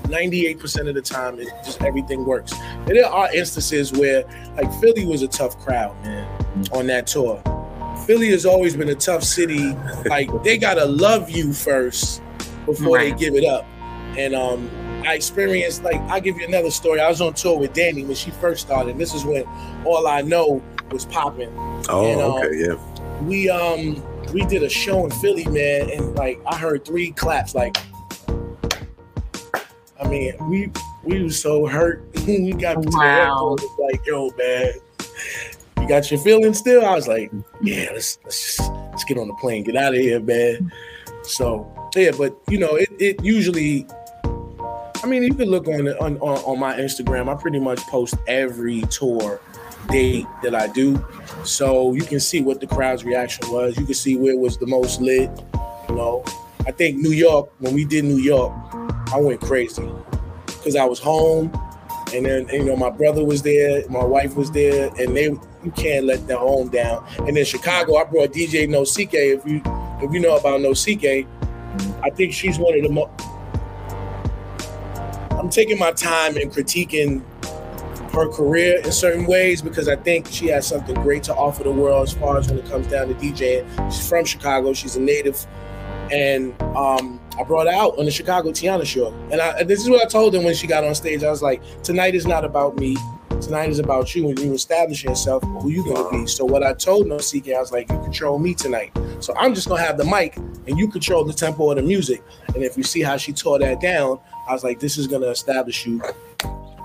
98% 0.04 0.88
of 0.88 0.94
the 0.94 1.02
time, 1.02 1.38
it 1.40 1.48
just 1.64 1.82
everything 1.82 2.24
works. 2.24 2.52
And 2.52 2.88
there 2.88 3.06
are 3.06 3.32
instances 3.34 3.92
where, 3.92 4.24
like 4.56 4.72
Philly 4.80 5.04
was 5.04 5.22
a 5.22 5.28
tough 5.28 5.58
crowd, 5.58 5.94
man, 6.02 6.26
on 6.72 6.86
that 6.88 7.06
tour. 7.06 7.42
Philly 8.06 8.30
has 8.30 8.44
always 8.44 8.76
been 8.76 8.88
a 8.90 8.94
tough 8.94 9.22
city. 9.24 9.74
Like 10.06 10.28
they 10.44 10.58
gotta 10.58 10.84
love 10.84 11.30
you 11.30 11.52
first 11.52 12.22
before 12.66 12.96
Right. 12.96 13.16
they 13.16 13.24
give 13.24 13.34
it 13.34 13.44
up. 13.44 13.64
And 14.16 14.34
um, 14.34 14.70
I 15.06 15.14
experienced 15.14 15.82
like 15.82 16.00
I'll 16.02 16.20
give 16.20 16.36
you 16.38 16.46
another 16.46 16.70
story. 16.70 17.00
I 17.00 17.08
was 17.08 17.20
on 17.20 17.34
tour 17.34 17.58
with 17.58 17.72
Dani 17.72 18.06
when 18.06 18.14
she 18.14 18.30
first 18.30 18.66
started. 18.66 18.90
And 18.92 19.00
this 19.00 19.14
is 19.14 19.24
when 19.24 19.44
all 19.84 20.06
I 20.06 20.20
know 20.22 20.62
was 20.90 21.06
popping. 21.06 21.50
Oh, 21.88 22.10
And, 22.12 22.20
uh, 22.20 22.36
okay, 22.36 22.56
yeah. 22.56 23.22
We 23.22 23.48
um 23.48 24.02
we 24.32 24.44
did 24.44 24.62
a 24.62 24.68
show 24.68 25.04
in 25.04 25.10
Philly, 25.12 25.44
man, 25.46 25.88
and 25.90 26.14
like 26.14 26.40
I 26.46 26.56
heard 26.56 26.84
three 26.84 27.10
claps. 27.12 27.54
Like, 27.54 27.76
I 30.04 30.08
mean, 30.08 30.48
we 30.48 30.70
we 31.02 31.22
was 31.22 31.40
so 31.40 31.66
hurt. 31.66 32.04
we 32.26 32.52
got 32.52 32.82
to 32.82 32.88
the 32.88 33.02
airport. 33.02 33.62
Like, 33.78 34.06
yo, 34.06 34.30
man, 34.36 34.72
you 35.80 35.88
got 35.88 36.10
your 36.10 36.20
feelings 36.20 36.58
still? 36.58 36.84
I 36.84 36.94
was 36.94 37.08
like, 37.08 37.32
yeah, 37.62 37.88
let's 37.92 38.18
let's 38.24 38.56
just 38.56 38.72
let's 38.90 39.04
get 39.04 39.18
on 39.18 39.28
the 39.28 39.34
plane, 39.34 39.64
get 39.64 39.76
out 39.76 39.94
of 39.94 40.00
here, 40.00 40.20
man. 40.20 40.72
So 41.22 41.70
yeah, 41.96 42.12
but 42.16 42.36
you 42.48 42.58
know, 42.58 42.76
it, 42.76 42.90
it 42.98 43.24
usually. 43.24 43.86
I 45.02 45.06
mean, 45.06 45.22
you 45.22 45.34
can 45.34 45.50
look 45.50 45.68
on, 45.68 45.86
on 45.86 46.16
on 46.18 46.38
on 46.38 46.58
my 46.58 46.74
Instagram. 46.76 47.28
I 47.28 47.40
pretty 47.40 47.60
much 47.60 47.78
post 47.80 48.14
every 48.26 48.82
tour 48.82 49.40
date 49.88 50.26
that 50.42 50.54
I 50.54 50.68
do, 50.68 51.04
so 51.44 51.92
you 51.92 52.02
can 52.02 52.20
see 52.20 52.40
what 52.40 52.60
the 52.60 52.66
crowd's 52.66 53.04
reaction 53.04 53.50
was. 53.50 53.76
You 53.76 53.84
can 53.84 53.94
see 53.94 54.16
where 54.16 54.32
it 54.32 54.38
was 54.38 54.56
the 54.56 54.66
most 54.66 55.02
lit. 55.02 55.30
You 55.88 55.94
know, 55.96 56.24
I 56.66 56.70
think 56.70 56.96
New 56.96 57.12
York 57.12 57.50
when 57.58 57.74
we 57.74 57.84
did 57.84 58.04
New 58.04 58.16
York, 58.16 58.52
I 59.12 59.18
went 59.18 59.40
crazy 59.40 59.88
because 60.46 60.76
I 60.76 60.84
was 60.84 60.98
home, 60.98 61.52
and 62.12 62.26
then 62.26 62.48
you 62.48 62.64
know 62.64 62.76
my 62.76 62.90
brother 62.90 63.24
was 63.24 63.42
there, 63.42 63.88
my 63.88 64.04
wife 64.04 64.36
was 64.36 64.50
there, 64.50 64.90
and 64.98 65.16
they 65.16 65.24
you 65.24 65.70
can't 65.76 66.06
let 66.06 66.26
their 66.26 66.38
home 66.38 66.68
down. 66.68 67.06
And 67.18 67.36
then 67.36 67.44
Chicago, 67.44 67.96
I 67.96 68.04
brought 68.04 68.32
DJ 68.32 68.68
No 68.68 68.84
CK. 68.84 69.14
If 69.14 69.46
you 69.46 69.62
if 70.02 70.12
you 70.12 70.20
know 70.20 70.36
about 70.36 70.60
No 70.60 70.72
CK, 70.72 71.26
I 72.02 72.10
think 72.10 72.32
she's 72.32 72.58
one 72.58 72.76
of 72.76 72.82
the 72.82 72.90
most. 72.90 73.10
I'm 75.32 75.50
taking 75.50 75.78
my 75.78 75.92
time 75.92 76.36
and 76.36 76.50
critiquing 76.50 77.22
her 78.14 78.28
career 78.30 78.80
in 78.82 78.92
certain 78.92 79.26
ways 79.26 79.60
because 79.60 79.88
I 79.88 79.96
think 79.96 80.28
she 80.28 80.46
has 80.46 80.66
something 80.66 80.94
great 81.02 81.24
to 81.24 81.34
offer 81.34 81.64
the 81.64 81.72
world 81.72 82.06
as 82.08 82.14
far 82.14 82.38
as 82.38 82.48
when 82.48 82.58
it 82.58 82.66
comes 82.66 82.86
down 82.86 83.08
to 83.08 83.14
DJing. 83.14 83.92
She's 83.92 84.08
from 84.08 84.24
Chicago. 84.24 84.72
She's 84.72 84.96
a 84.96 85.00
native, 85.00 85.44
and 86.10 86.60
um, 86.62 87.20
I 87.38 87.44
brought 87.44 87.66
her 87.66 87.72
out 87.72 87.98
on 87.98 88.04
the 88.04 88.10
Chicago 88.10 88.50
Teyana 88.50 88.84
show. 88.84 89.12
And, 89.30 89.40
I, 89.40 89.58
and 89.58 89.68
this 89.68 89.80
is 89.80 89.90
what 89.90 90.02
I 90.02 90.06
told 90.06 90.34
them 90.34 90.44
when 90.44 90.54
she 90.54 90.66
got 90.66 90.84
on 90.84 90.94
stage. 90.94 91.22
I 91.24 91.30
was 91.30 91.42
like, 91.42 91.62
"Tonight 91.82 92.14
is 92.14 92.26
not 92.26 92.44
about 92.44 92.76
me. 92.76 92.96
Tonight 93.40 93.70
is 93.70 93.78
about 93.78 94.14
you 94.14 94.28
and 94.28 94.38
you 94.38 94.54
establishing 94.54 95.10
yourself, 95.10 95.42
who 95.42 95.70
you 95.70 95.84
gonna 95.84 96.10
be." 96.10 96.26
So 96.26 96.44
what 96.44 96.62
I 96.62 96.72
told 96.72 97.06
No 97.06 97.18
CK, 97.18 97.54
I 97.54 97.60
was 97.60 97.72
like, 97.72 97.90
"You 97.90 97.98
control 97.98 98.38
me 98.38 98.54
tonight. 98.54 98.92
So 99.20 99.34
I'm 99.36 99.54
just 99.54 99.68
gonna 99.68 99.82
have 99.82 99.98
the 99.98 100.04
mic, 100.04 100.36
and 100.66 100.78
you 100.78 100.88
control 100.88 101.24
the 101.24 101.32
tempo 101.32 101.70
of 101.70 101.76
the 101.76 101.82
music. 101.82 102.22
And 102.54 102.62
if 102.62 102.76
you 102.76 102.82
see 102.82 103.02
how 103.02 103.16
she 103.16 103.32
tore 103.32 103.58
that 103.58 103.80
down, 103.80 104.18
I 104.48 104.52
was 104.52 104.64
like, 104.64 104.80
this 104.80 104.98
is 104.98 105.06
gonna 105.06 105.28
establish 105.28 105.86
you 105.86 106.02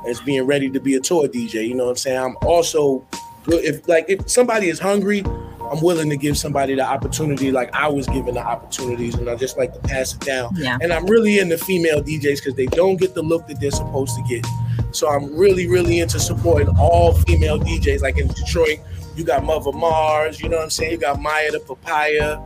as 0.07 0.19
being 0.21 0.43
ready 0.43 0.69
to 0.69 0.79
be 0.79 0.95
a 0.95 0.99
tour 0.99 1.27
DJ. 1.27 1.67
You 1.67 1.75
know 1.75 1.85
what 1.85 1.91
I'm 1.91 1.95
saying? 1.97 2.17
I'm 2.17 2.37
also 2.41 3.05
good 3.43 3.63
if 3.63 3.87
like 3.87 4.05
if 4.07 4.29
somebody 4.29 4.69
is 4.69 4.79
hungry, 4.79 5.23
I'm 5.71 5.81
willing 5.81 6.09
to 6.09 6.17
give 6.17 6.37
somebody 6.37 6.75
the 6.75 6.85
opportunity 6.85 7.51
like 7.51 7.73
I 7.73 7.87
was 7.87 8.07
given 8.07 8.35
the 8.35 8.41
opportunities 8.41 9.15
and 9.15 9.29
I 9.29 9.35
just 9.35 9.57
like 9.57 9.73
to 9.73 9.79
pass 9.79 10.13
it 10.13 10.21
down. 10.21 10.55
Yeah. 10.55 10.77
And 10.81 10.91
I'm 10.91 11.05
really 11.05 11.39
into 11.39 11.57
female 11.57 12.01
DJs 12.01 12.37
because 12.37 12.55
they 12.55 12.65
don't 12.65 12.97
get 12.97 13.13
the 13.13 13.21
look 13.21 13.47
that 13.47 13.59
they're 13.59 13.71
supposed 13.71 14.15
to 14.15 14.23
get. 14.23 14.45
So 14.91 15.09
I'm 15.09 15.35
really, 15.37 15.67
really 15.67 15.99
into 15.99 16.19
supporting 16.19 16.69
all 16.79 17.13
female 17.13 17.59
DJs. 17.59 18.01
Like 18.01 18.17
in 18.17 18.27
Detroit, 18.27 18.79
you 19.15 19.23
got 19.23 19.43
Mother 19.43 19.71
Mars, 19.71 20.39
you 20.39 20.49
know 20.49 20.57
what 20.57 20.63
I'm 20.63 20.69
saying? 20.69 20.91
You 20.91 20.97
got 20.97 21.21
Maya 21.21 21.51
the 21.51 21.59
Papaya, 21.59 22.39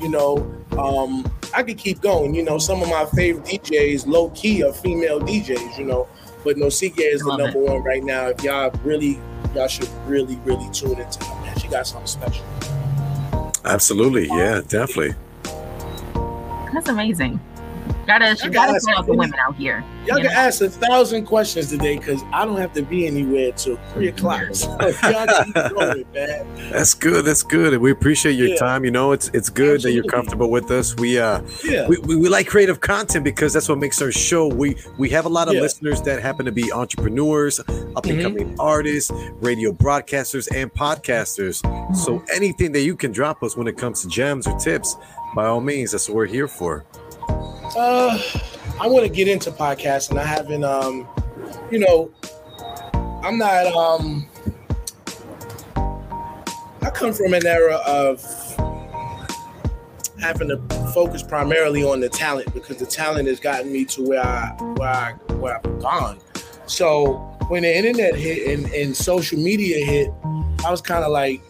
you 0.00 0.08
know. 0.08 0.56
Um, 0.78 1.30
I 1.54 1.62
could 1.62 1.78
keep 1.78 2.00
going. 2.00 2.34
You 2.34 2.44
know, 2.44 2.58
some 2.58 2.80
of 2.80 2.88
my 2.88 3.04
favorite 3.14 3.44
DJs, 3.44 4.06
low 4.06 4.30
key, 4.30 4.62
are 4.62 4.72
female 4.72 5.20
DJs. 5.20 5.78
You 5.78 5.84
know, 5.84 6.08
but 6.44 6.56
No 6.56 6.68
CK 6.68 6.98
is 6.98 7.22
the 7.22 7.36
number 7.36 7.58
one 7.58 7.82
right 7.82 8.02
now. 8.02 8.28
If 8.28 8.42
y'all 8.42 8.70
really, 8.84 9.18
y'all 9.54 9.68
should 9.68 9.88
really, 10.06 10.36
really 10.44 10.70
tune 10.72 10.98
into 10.98 11.24
her. 11.24 11.44
Man, 11.44 11.58
she 11.58 11.68
got 11.68 11.86
something 11.86 12.06
special. 12.06 12.44
Absolutely. 13.64 14.26
Yeah, 14.28 14.62
definitely. 14.66 15.14
That's 16.72 16.88
amazing. 16.88 17.40
Gotta, 18.06 18.36
she 18.36 18.48
I 18.48 18.48
gotta 18.48 18.72
gotta 18.72 18.98
out 18.98 19.06
the 19.06 19.14
women 19.14 19.38
out 19.38 19.56
here. 19.56 19.84
Y'all 20.06 20.16
can 20.16 20.26
know? 20.26 20.32
ask 20.32 20.60
a 20.62 20.68
thousand 20.68 21.26
questions 21.26 21.68
today 21.68 21.98
because 21.98 22.22
I 22.32 22.44
don't 22.44 22.56
have 22.56 22.72
to 22.72 22.82
be 22.82 23.06
anywhere 23.06 23.52
till 23.52 23.76
three 23.92 24.10
mm-hmm. 24.10 24.16
o'clock. 24.16 24.40
So 24.54 24.76
going. 25.74 26.06
That's 26.72 26.94
good. 26.94 27.24
That's 27.24 27.42
good. 27.42 27.74
And 27.74 27.82
we 27.82 27.90
appreciate 27.90 28.32
your 28.32 28.48
Yeah. 28.48 28.56
time. 28.56 28.84
You 28.84 28.90
know, 28.90 29.12
it's 29.12 29.30
it's 29.34 29.48
good 29.48 29.82
that 29.82 29.92
you're 29.92 30.04
comfortable 30.04 30.50
with 30.50 30.70
us. 30.70 30.96
We 30.96 31.18
uh 31.18 31.42
Yeah. 31.64 31.86
we, 31.86 31.98
we, 31.98 32.16
we 32.16 32.28
like 32.28 32.46
creative 32.46 32.80
content 32.80 33.24
because 33.24 33.52
that's 33.52 33.68
what 33.68 33.78
makes 33.78 34.00
our 34.00 34.10
show. 34.10 34.48
We 34.48 34.76
we 34.98 35.08
have 35.10 35.26
a 35.26 35.28
lot 35.28 35.48
of 35.48 35.54
Yeah. 35.54 35.60
listeners 35.60 36.00
that 36.02 36.22
happen 36.22 36.46
to 36.46 36.52
be 36.52 36.72
entrepreneurs, 36.72 37.60
up 37.60 38.06
and 38.06 38.22
coming 38.22 38.48
mm-hmm. 38.50 38.60
artists, 38.60 39.10
radio 39.40 39.72
broadcasters, 39.72 40.48
and 40.54 40.72
podcasters. 40.72 41.56
So 41.94 42.18
mm-hmm. 42.18 42.26
anything 42.34 42.72
that 42.72 42.82
you 42.82 42.96
can 42.96 43.12
drop 43.12 43.42
us 43.42 43.56
when 43.56 43.68
it 43.68 43.76
comes 43.76 44.02
to 44.02 44.08
gems 44.08 44.46
or 44.46 44.58
tips, 44.58 44.96
by 45.34 45.46
all 45.46 45.60
means, 45.60 45.92
that's 45.92 46.08
what 46.08 46.16
we're 46.16 46.26
here 46.26 46.48
for. 46.48 46.84
Uh, 47.76 48.18
I 48.80 48.88
want 48.88 49.04
to 49.04 49.08
get 49.08 49.28
into 49.28 49.52
podcasting. 49.52 50.18
I 50.18 50.24
haven't, 50.24 50.64
um, 50.64 51.06
you 51.70 51.78
know, 51.78 52.10
I'm 53.22 53.38
not. 53.38 53.66
Um, 53.66 54.26
I 56.82 56.90
come 56.90 57.12
from 57.12 57.32
an 57.34 57.46
era 57.46 57.76
of 57.86 58.24
having 60.18 60.48
to 60.48 60.58
focus 60.92 61.22
primarily 61.22 61.84
on 61.84 62.00
the 62.00 62.08
talent 62.08 62.52
because 62.52 62.78
the 62.78 62.86
talent 62.86 63.28
has 63.28 63.38
gotten 63.38 63.72
me 63.72 63.84
to 63.86 64.02
where 64.02 64.24
I 64.24 64.48
where 64.76 64.88
I 64.88 65.12
where 65.34 65.56
I've 65.56 65.80
gone. 65.80 66.18
So 66.66 67.14
when 67.48 67.62
the 67.62 67.76
internet 67.76 68.16
hit 68.16 68.58
and, 68.58 68.72
and 68.72 68.96
social 68.96 69.38
media 69.38 69.84
hit, 69.84 70.10
I 70.64 70.70
was 70.70 70.80
kind 70.80 71.04
of 71.04 71.12
like, 71.12 71.40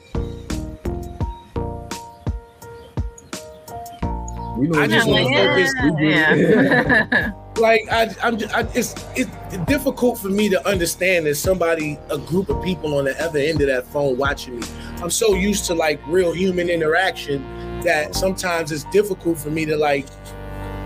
We 4.61 4.69
know 4.69 4.79
I 4.79 4.87
just 4.87 5.09
wanna 5.09 5.25
focus- 5.25 5.75
yeah. 5.99 7.33
like 7.57 7.81
I, 7.91 8.15
I'm, 8.23 8.37
just, 8.37 8.55
I, 8.55 8.61
it's 8.75 8.95
it's 9.17 9.57
difficult 9.65 10.19
for 10.19 10.29
me 10.29 10.51
to 10.51 10.69
understand 10.69 11.25
that 11.25 11.37
somebody, 11.37 11.99
a 12.11 12.19
group 12.19 12.51
of 12.51 12.63
people 12.63 12.99
on 12.99 13.07
the 13.07 13.19
other 13.25 13.39
end 13.39 13.63
of 13.63 13.69
that 13.69 13.87
phone 13.87 14.19
watching 14.19 14.61
me. 14.61 14.67
I'm 14.99 15.09
so 15.09 15.33
used 15.35 15.65
to 15.67 15.75
like 15.75 15.99
real 16.07 16.33
human 16.33 16.69
interaction 16.69 17.43
that 17.85 18.15
sometimes 18.15 18.71
it's 18.71 18.85
difficult 18.85 19.39
for 19.39 19.49
me 19.49 19.65
to 19.65 19.79
like, 19.79 20.07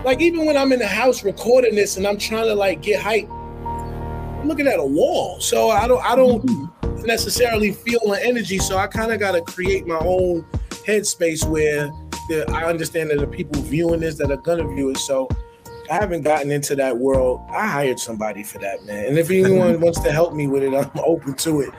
like 0.05 0.21
even 0.21 0.45
when 0.45 0.55
I'm 0.55 0.71
in 0.71 0.79
the 0.79 0.87
house 0.87 1.25
recording 1.25 1.75
this 1.75 1.97
and 1.97 2.07
I'm 2.07 2.17
trying 2.17 2.45
to 2.45 2.55
like 2.55 2.81
get 2.81 3.01
hype, 3.01 3.29
I'm 3.29 4.47
looking 4.47 4.67
at 4.67 4.79
a 4.79 4.85
wall. 4.85 5.41
So 5.41 5.69
I 5.69 5.85
don't, 5.85 6.01
I 6.01 6.15
don't 6.15 6.45
mm-hmm. 6.45 7.05
necessarily 7.05 7.73
feel 7.73 7.99
the 8.05 8.25
energy. 8.25 8.57
So 8.59 8.77
I 8.77 8.87
kind 8.87 9.11
of 9.11 9.19
got 9.19 9.33
to 9.33 9.41
create 9.41 9.85
my 9.85 9.97
own 9.97 10.45
headspace 10.87 11.45
where 11.49 11.91
I 12.31 12.65
understand 12.65 13.11
that 13.11 13.19
the 13.19 13.27
people 13.27 13.61
viewing 13.61 13.99
this 13.99 14.15
that 14.15 14.31
are 14.31 14.37
gonna 14.37 14.67
view 14.67 14.89
it. 14.89 14.97
So 14.97 15.29
I 15.89 15.95
haven't 15.95 16.23
gotten 16.23 16.51
into 16.51 16.75
that 16.75 16.97
world. 16.97 17.41
I 17.49 17.67
hired 17.67 17.99
somebody 17.99 18.43
for 18.43 18.57
that, 18.59 18.85
man. 18.85 19.05
And 19.05 19.17
if 19.17 19.29
anyone 19.29 19.79
wants 19.81 19.99
to 20.01 20.11
help 20.11 20.33
me 20.33 20.47
with 20.47 20.63
it, 20.63 20.73
I'm 20.73 20.91
open 21.03 21.35
to 21.35 21.61
it. 21.61 21.69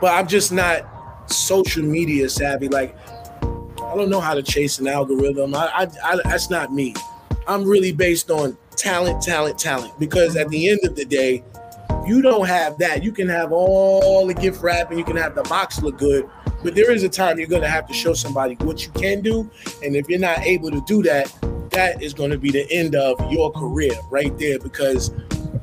But 0.00 0.14
I'm 0.14 0.26
just 0.26 0.52
not 0.52 1.30
social 1.30 1.84
media 1.84 2.28
savvy. 2.28 2.68
Like 2.68 2.96
I 3.42 3.94
don't 3.94 4.10
know 4.10 4.20
how 4.20 4.34
to 4.34 4.42
chase 4.42 4.78
an 4.78 4.86
algorithm. 4.88 5.54
I, 5.54 5.66
I, 5.66 5.88
I 6.04 6.20
that's 6.24 6.50
not 6.50 6.72
me. 6.72 6.94
I'm 7.48 7.64
really 7.64 7.92
based 7.92 8.30
on 8.30 8.56
talent, 8.76 9.22
talent, 9.22 9.58
talent. 9.58 9.98
Because 9.98 10.36
at 10.36 10.48
the 10.50 10.68
end 10.68 10.80
of 10.84 10.96
the 10.96 11.04
day, 11.04 11.42
you 12.06 12.22
don't 12.22 12.46
have 12.46 12.78
that. 12.78 13.02
You 13.02 13.12
can 13.12 13.28
have 13.28 13.52
all 13.52 14.26
the 14.26 14.34
gift 14.34 14.62
wrap 14.62 14.90
and 14.90 14.98
you 14.98 15.04
can 15.04 15.16
have 15.16 15.34
the 15.34 15.42
box 15.44 15.82
look 15.82 15.98
good, 15.98 16.28
but 16.66 16.74
there 16.74 16.90
is 16.90 17.04
a 17.04 17.08
time 17.08 17.38
you're 17.38 17.46
gonna 17.46 17.68
have 17.68 17.86
to 17.86 17.94
show 17.94 18.12
somebody 18.12 18.56
what 18.56 18.84
you 18.84 18.90
can 18.90 19.20
do. 19.20 19.48
And 19.84 19.94
if 19.94 20.08
you're 20.08 20.18
not 20.18 20.40
able 20.40 20.68
to 20.72 20.82
do 20.84 21.00
that, 21.04 21.32
that 21.70 22.02
is 22.02 22.12
gonna 22.12 22.36
be 22.36 22.50
the 22.50 22.68
end 22.72 22.96
of 22.96 23.20
your 23.30 23.52
career 23.52 23.92
right 24.10 24.36
there. 24.36 24.58
Because 24.58 25.10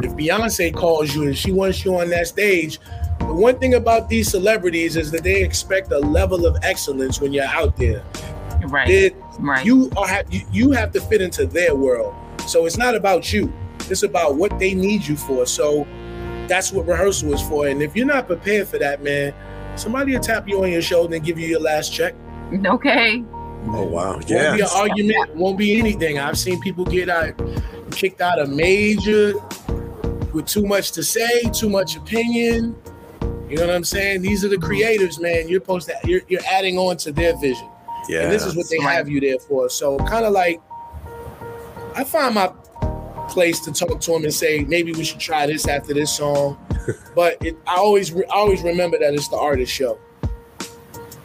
if 0.01 0.13
Beyonce 0.13 0.73
calls 0.73 1.13
you 1.13 1.23
and 1.23 1.37
she 1.37 1.51
wants 1.51 1.83
you 1.83 1.99
on 1.99 2.09
that 2.11 2.27
stage, 2.27 2.79
the 3.19 3.33
one 3.33 3.59
thing 3.59 3.73
about 3.73 4.07
these 4.07 4.31
celebrities 4.31 4.95
is 4.95 5.11
that 5.11 5.25
they 5.25 5.43
expect 5.43 5.91
a 5.91 5.99
level 5.99 6.45
of 6.45 6.55
excellence 6.63 7.19
when 7.19 7.33
you're 7.33 7.43
out 7.43 7.75
there. 7.75 8.01
right. 8.67 8.89
It, 8.89 9.13
right. 9.39 9.65
you 9.65 9.91
are 9.97 10.23
you 10.53 10.71
have 10.71 10.93
to 10.93 11.01
fit 11.01 11.21
into 11.21 11.45
their 11.45 11.75
world. 11.75 12.15
So 12.47 12.65
it's 12.65 12.77
not 12.77 12.95
about 12.95 13.33
you. 13.33 13.51
It's 13.89 14.03
about 14.03 14.37
what 14.37 14.57
they 14.57 14.73
need 14.73 15.05
you 15.05 15.17
for. 15.17 15.45
So 15.47 15.85
that's 16.47 16.71
what 16.71 16.87
rehearsal 16.87 17.33
is 17.33 17.41
for. 17.41 17.67
And 17.67 17.83
if 17.83 17.93
you're 17.93 18.05
not 18.05 18.25
prepared 18.25 18.69
for 18.69 18.77
that, 18.77 19.03
man, 19.03 19.33
somebody 19.75 20.13
will 20.13 20.19
tap 20.19 20.47
you 20.47 20.63
on 20.63 20.71
your 20.71 20.81
shoulder 20.81 21.15
and 21.15 21.25
give 21.25 21.37
you 21.39 21.47
your 21.47 21.59
last 21.59 21.91
check. 21.93 22.13
okay. 22.65 23.23
Oh 23.67 23.83
wow. 23.87 24.19
Yeah. 24.27 24.27
Won't 24.27 24.29
Yeah. 24.29 24.55
be 24.55 24.61
an 24.61 24.67
argument. 24.73 25.35
Won't 25.35 25.57
be 25.57 25.79
anything. 25.79 26.19
I've 26.19 26.37
seen 26.37 26.59
people 26.61 26.83
get 26.85 27.09
out, 27.09 27.33
kicked 27.91 28.21
out 28.21 28.39
of 28.39 28.49
major 28.49 29.33
with 30.33 30.45
too 30.47 30.65
much 30.65 30.91
to 30.93 31.03
say, 31.03 31.41
too 31.53 31.69
much 31.69 31.95
opinion. 31.95 32.75
You 33.49 33.57
know 33.57 33.67
what 33.67 33.75
I'm 33.75 33.83
saying? 33.83 34.21
These 34.23 34.43
are 34.43 34.49
the 34.49 34.57
creators, 34.57 35.19
man. 35.19 35.47
You're 35.47 35.61
supposed 35.61 35.87
to. 35.87 35.95
You're, 36.05 36.21
you're 36.27 36.41
adding 36.49 36.77
on 36.77 36.97
to 36.97 37.11
their 37.11 37.37
vision. 37.37 37.69
Yeah. 38.09 38.23
and 38.23 38.31
this 38.33 38.45
is 38.45 38.55
what 38.55 38.67
they 38.69 38.79
have 38.79 39.07
you 39.07 39.21
there 39.21 39.39
for. 39.39 39.69
So 39.69 39.97
kind 39.99 40.25
of 40.25 40.33
like, 40.33 40.59
I 41.95 42.03
find 42.03 42.35
my 42.35 42.47
place 43.29 43.59
to 43.61 43.71
talk 43.71 44.01
to 44.01 44.11
them 44.11 44.23
and 44.23 44.33
say 44.33 44.65
maybe 44.65 44.91
we 44.91 45.03
should 45.03 45.19
try 45.19 45.45
this 45.47 45.67
after 45.67 45.93
this 45.93 46.11
song. 46.17 46.57
but 47.15 47.37
it, 47.45 47.55
I 47.67 47.75
always 47.75 48.11
re- 48.11 48.25
I 48.25 48.35
always 48.35 48.61
remember 48.61 48.97
that 48.99 49.13
it's 49.13 49.27
the 49.27 49.37
artist 49.37 49.71
show. 49.71 49.99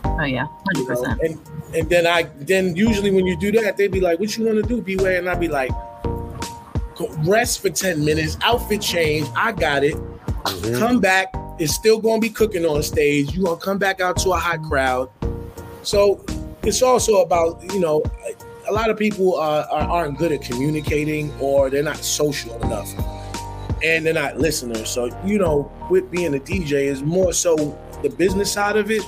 Oh 0.05 0.25
yeah. 0.25 0.47
Hundred 0.47 0.77
you 0.77 0.83
know? 0.83 0.87
percent. 0.87 1.21
And 1.23 1.41
and 1.75 1.91
then 1.91 2.07
I 2.07 2.25
then 2.37 2.75
usually 2.77 3.11
when 3.11 3.27
you 3.27 3.37
do 3.39 3.53
that 3.53 3.77
they'd 3.77 3.93
be 3.93 4.01
like, 4.01 4.19
"What 4.19 4.37
you 4.37 4.45
want 4.45 4.63
to 4.63 4.69
do, 4.69 4.81
Beware?" 4.81 5.19
And 5.19 5.29
I'd 5.29 5.41
be 5.41 5.49
like, 5.49 5.71
rest 7.25 7.63
for 7.63 7.71
ten 7.71 8.05
minutes, 8.05 8.37
outfit 8.43 8.83
change. 8.83 9.29
I 9.37 9.53
got 9.53 9.85
it. 9.85 9.95
Mhm. 9.95 10.79
Come 10.79 11.01
back. 11.01 11.33
It's 11.59 11.75
still 11.75 12.01
gonna 12.01 12.21
be 12.21 12.31
cooking 12.31 12.65
on 12.65 12.83
stage. 12.83 13.35
You 13.35 13.45
gonna 13.45 13.57
come 13.57 13.79
back 13.79 14.01
out 14.01 14.17
to 14.19 14.31
a 14.31 14.37
hot 14.37 14.63
crowd. 14.63 15.11
So 15.83 16.25
it's 16.63 16.83
also 16.83 17.23
about 17.23 17.63
you 17.73 17.81
know 17.81 18.03
a 18.69 18.73
lot 18.73 18.91
of 18.91 18.99
people 18.99 19.37
uh, 19.37 19.67
aren't 19.71 20.19
good 20.19 20.31
at 20.31 20.43
communicating 20.43 21.33
or 21.41 21.71
they're 21.71 21.83
not 21.83 21.97
social 21.97 22.55
enough 22.63 22.93
and 23.83 24.05
they're 24.05 24.15
not 24.15 24.39
listeners. 24.39 24.89
So 24.89 25.11
you 25.25 25.39
know 25.39 25.71
with 25.91 26.11
being 26.11 26.35
a 26.35 26.39
dj 26.39 26.73
is 26.73 27.03
more 27.03 27.33
so 27.33 27.57
the 28.03 28.11
business 28.11 28.53
side 28.53 28.77
of 28.77 28.91
it. 28.91 29.03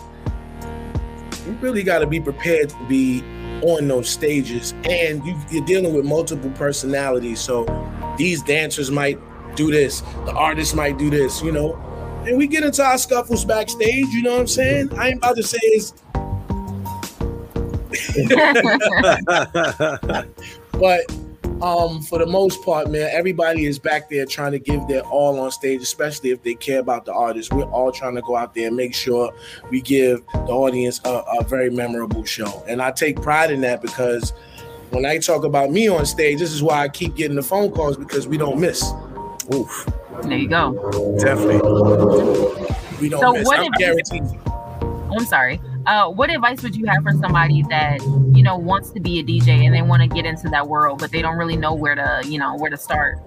You 1.46 1.52
really 1.60 1.82
got 1.82 2.00
to 2.00 2.06
be 2.06 2.20
prepared 2.20 2.70
to 2.70 2.88
be 2.88 3.22
on 3.62 3.88
those 3.88 4.08
stages 4.08 4.72
and 4.84 5.24
you, 5.24 5.38
you're 5.50 5.64
dealing 5.64 5.94
with 5.94 6.04
multiple 6.04 6.50
personalities. 6.50 7.40
So 7.40 7.64
these 8.16 8.42
dancers 8.42 8.90
might 8.90 9.18
do 9.56 9.70
this 9.70 10.00
the 10.24 10.32
artist 10.32 10.74
might 10.74 10.98
do 10.98 11.10
this 11.10 11.42
you 11.42 11.52
know? 11.52 11.74
And 12.26 12.36
we 12.36 12.46
get 12.46 12.64
into 12.64 12.84
our 12.84 12.98
scuffles 12.98 13.44
backstage 13.44 14.06
you 14.08 14.22
know 14.22 14.32
what 14.32 14.40
i'm 14.40 14.46
saying? 14.46 14.98
I 14.98 15.08
ain't 15.08 15.18
about 15.18 15.36
to 15.36 15.42
say 15.42 15.58
it's 15.62 15.94
but 20.72 21.29
um, 21.62 22.02
for 22.02 22.18
the 22.18 22.26
most 22.26 22.62
part, 22.64 22.90
man, 22.90 23.08
everybody 23.12 23.66
is 23.66 23.78
back 23.78 24.08
there 24.08 24.24
trying 24.26 24.52
to 24.52 24.58
give 24.58 24.86
their 24.88 25.02
all 25.02 25.38
on 25.40 25.50
stage, 25.50 25.82
especially 25.82 26.30
if 26.30 26.42
they 26.42 26.54
care 26.54 26.80
about 26.80 27.04
the 27.04 27.12
artist. 27.12 27.52
We're 27.52 27.64
all 27.64 27.92
trying 27.92 28.14
to 28.16 28.22
go 28.22 28.36
out 28.36 28.54
there 28.54 28.68
and 28.68 28.76
make 28.76 28.94
sure 28.94 29.32
we 29.70 29.80
give 29.80 30.24
the 30.32 30.52
audience 30.52 31.00
a, 31.04 31.22
a 31.40 31.44
very 31.44 31.70
memorable 31.70 32.24
show. 32.24 32.64
And 32.66 32.80
I 32.80 32.90
take 32.90 33.20
pride 33.20 33.50
in 33.50 33.60
that 33.62 33.82
because 33.82 34.32
when 34.90 35.04
I 35.06 35.18
talk 35.18 35.44
about 35.44 35.70
me 35.70 35.88
on 35.88 36.06
stage, 36.06 36.38
this 36.38 36.52
is 36.52 36.62
why 36.62 36.80
I 36.82 36.88
keep 36.88 37.14
getting 37.16 37.36
the 37.36 37.42
phone 37.42 37.70
calls 37.70 37.96
because 37.96 38.26
we 38.26 38.36
don't 38.38 38.58
miss. 38.60 38.82
Oof. 39.54 39.86
there 40.22 40.38
you 40.38 40.48
go. 40.48 41.16
Definitely. 41.18 41.56
We 43.00 43.08
don't 43.08 43.20
So 43.20 43.32
miss. 43.32 43.46
what 43.46 43.58
I'm 43.60 43.66
if- 43.72 43.78
guaranteed. 43.78 44.22
I'm 45.12 45.24
sorry. 45.26 45.60
Uh, 45.86 46.10
what 46.10 46.30
advice 46.30 46.62
would 46.62 46.76
you 46.76 46.86
have 46.86 47.02
for 47.02 47.12
somebody 47.12 47.62
that 47.70 48.00
you 48.34 48.42
know 48.42 48.56
wants 48.56 48.90
to 48.90 49.00
be 49.00 49.20
a 49.20 49.24
DJ 49.24 49.64
and 49.64 49.74
they 49.74 49.82
want 49.82 50.02
to 50.02 50.08
get 50.08 50.26
into 50.26 50.48
that 50.48 50.66
world, 50.66 50.98
but 50.98 51.10
they 51.10 51.22
don't 51.22 51.36
really 51.36 51.56
know 51.56 51.74
where 51.74 51.94
to, 51.94 52.22
you 52.26 52.38
know, 52.38 52.54
where 52.56 52.70
to 52.70 52.76
start? 52.76 53.18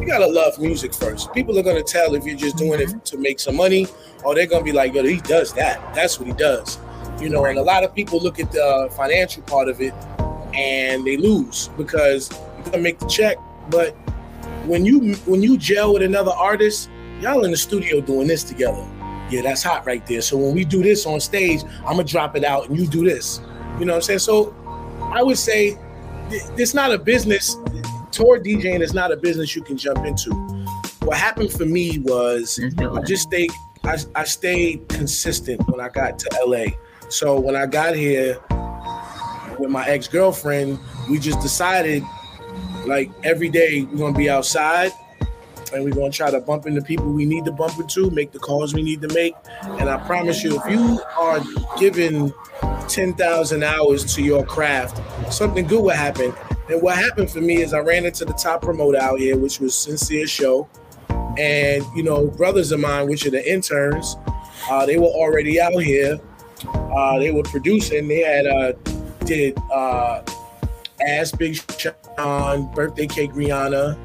You 0.00 0.06
gotta 0.06 0.26
love 0.26 0.58
music 0.58 0.94
first. 0.94 1.32
People 1.32 1.58
are 1.58 1.62
gonna 1.62 1.82
tell 1.82 2.14
if 2.14 2.24
you're 2.24 2.36
just 2.36 2.56
doing 2.56 2.80
it 2.80 3.04
to 3.06 3.18
make 3.18 3.38
some 3.40 3.56
money, 3.56 3.86
or 4.24 4.34
they're 4.34 4.46
gonna 4.46 4.64
be 4.64 4.72
like, 4.72 4.94
"Yo, 4.94 5.04
he 5.04 5.20
does 5.20 5.52
that. 5.54 5.94
That's 5.94 6.18
what 6.18 6.26
he 6.26 6.34
does." 6.34 6.78
You 7.20 7.28
know, 7.28 7.44
and 7.44 7.58
a 7.58 7.62
lot 7.62 7.84
of 7.84 7.94
people 7.94 8.20
look 8.20 8.40
at 8.40 8.52
the 8.52 8.88
financial 8.96 9.42
part 9.42 9.68
of 9.68 9.80
it 9.80 9.94
and 10.54 11.06
they 11.06 11.16
lose 11.16 11.68
because 11.76 12.30
you're 12.30 12.64
gonna 12.64 12.78
make 12.78 12.98
the 12.98 13.06
check, 13.06 13.36
but 13.70 13.94
when 14.64 14.84
you 14.84 15.14
when 15.26 15.42
you 15.42 15.56
gel 15.58 15.92
with 15.92 16.02
another 16.02 16.32
artist, 16.32 16.90
y'all 17.20 17.44
in 17.44 17.50
the 17.50 17.56
studio 17.56 18.00
doing 18.00 18.26
this 18.26 18.42
together. 18.42 18.84
Yeah, 19.30 19.42
that's 19.42 19.62
hot 19.62 19.86
right 19.86 20.06
there. 20.06 20.20
So 20.20 20.36
when 20.36 20.54
we 20.54 20.64
do 20.64 20.82
this 20.82 21.06
on 21.06 21.20
stage, 21.20 21.62
I'm 21.78 21.96
gonna 21.96 22.04
drop 22.04 22.36
it 22.36 22.44
out 22.44 22.68
and 22.68 22.78
you 22.78 22.86
do 22.86 23.04
this. 23.04 23.40
You 23.78 23.84
know 23.84 23.92
what 23.92 23.96
I'm 23.96 24.02
saying? 24.02 24.20
So 24.20 24.54
I 25.00 25.22
would 25.22 25.38
say 25.38 25.78
it's 26.30 26.74
not 26.74 26.92
a 26.92 26.98
business. 26.98 27.56
Tour 28.12 28.40
DJing 28.40 28.80
is 28.80 28.94
not 28.94 29.12
a 29.12 29.16
business 29.16 29.54
you 29.54 29.62
can 29.62 29.76
jump 29.76 30.04
into. 30.06 30.30
What 31.02 31.16
happened 31.16 31.52
for 31.52 31.66
me 31.66 31.98
was 31.98 32.60
I 32.78 33.02
just 33.02 33.24
stayed. 33.24 33.50
I, 33.84 33.98
I 34.14 34.24
stayed 34.24 34.88
consistent 34.88 35.66
when 35.68 35.80
I 35.80 35.88
got 35.88 36.18
to 36.20 36.44
LA. 36.44 36.66
So 37.08 37.38
when 37.38 37.54
I 37.54 37.66
got 37.66 37.94
here 37.94 38.40
with 39.58 39.70
my 39.70 39.86
ex 39.86 40.08
girlfriend, 40.08 40.78
we 41.08 41.18
just 41.18 41.40
decided 41.40 42.02
like 42.86 43.10
every 43.24 43.48
day 43.48 43.82
we're 43.82 43.98
gonna 43.98 44.16
be 44.16 44.30
outside 44.30 44.92
and 45.76 45.84
we're 45.84 45.94
gonna 45.94 46.10
try 46.10 46.30
to 46.30 46.40
bump 46.40 46.66
into 46.66 46.80
people 46.80 47.06
we 47.06 47.26
need 47.26 47.44
to 47.44 47.52
bump 47.52 47.78
into, 47.78 48.10
make 48.10 48.32
the 48.32 48.38
calls 48.38 48.74
we 48.74 48.82
need 48.82 49.00
to 49.02 49.08
make. 49.08 49.34
And 49.62 49.88
I 49.88 49.98
promise 50.06 50.42
you, 50.42 50.58
if 50.58 50.70
you 50.70 51.00
are 51.18 51.40
giving 51.78 52.32
10,000 52.88 53.62
hours 53.62 54.14
to 54.14 54.22
your 54.22 54.44
craft, 54.44 55.00
something 55.32 55.66
good 55.66 55.82
will 55.82 55.90
happen. 55.90 56.32
And 56.70 56.82
what 56.82 56.96
happened 56.96 57.30
for 57.30 57.40
me 57.40 57.58
is 57.58 57.72
I 57.72 57.80
ran 57.80 58.06
into 58.06 58.24
the 58.24 58.32
top 58.32 58.62
promoter 58.62 58.98
out 58.98 59.20
here, 59.20 59.36
which 59.38 59.60
was 59.60 59.76
Sincere 59.76 60.26
Show. 60.26 60.68
And, 61.38 61.84
you 61.94 62.02
know, 62.02 62.28
brothers 62.28 62.72
of 62.72 62.80
mine, 62.80 63.08
which 63.08 63.26
are 63.26 63.30
Da 63.30 63.42
Internz, 63.46 64.16
uh, 64.70 64.86
they 64.86 64.98
were 64.98 65.06
already 65.06 65.60
out 65.60 65.82
here. 65.82 66.18
Uh, 66.64 67.18
they 67.18 67.30
were 67.30 67.42
producing. 67.42 68.08
They 68.08 68.20
had 68.20 68.46
uh, 68.46 68.72
did 69.24 69.58
uh, 69.70 70.22
Ass 71.06 71.32
Big 71.32 71.58
Sean, 71.78 72.72
Birthday 72.74 73.06
Cake 73.06 73.32
Rihanna, 73.32 73.98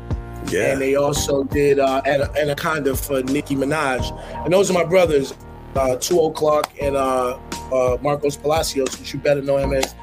Yeah. 0.50 0.72
and 0.74 0.82
they 0.82 0.96
also 0.96 1.44
did 1.44 1.80
uh, 1.80 2.02
Ana- 2.06 2.32
Anaconda 2.38 2.96
for 2.96 3.22
Nicki 3.24 3.56
Minaj. 3.56 4.12
And 4.44 4.54
those 4.54 4.70
are 4.70 4.74
my 4.74 4.84
brothers, 4.84 5.34
uh, 5.76 5.96
Two 5.98 6.20
O'Clock 6.22 6.72
and 6.82 6.96
uh, 6.96 7.38
uh, 7.72 7.98
Marcos 8.02 8.36
Palacios, 8.38 8.98
which 9.00 9.14
you 9.14 9.20
better 9.20 9.42
know 9.42 9.58
him 9.58 9.74
as 9.74 9.96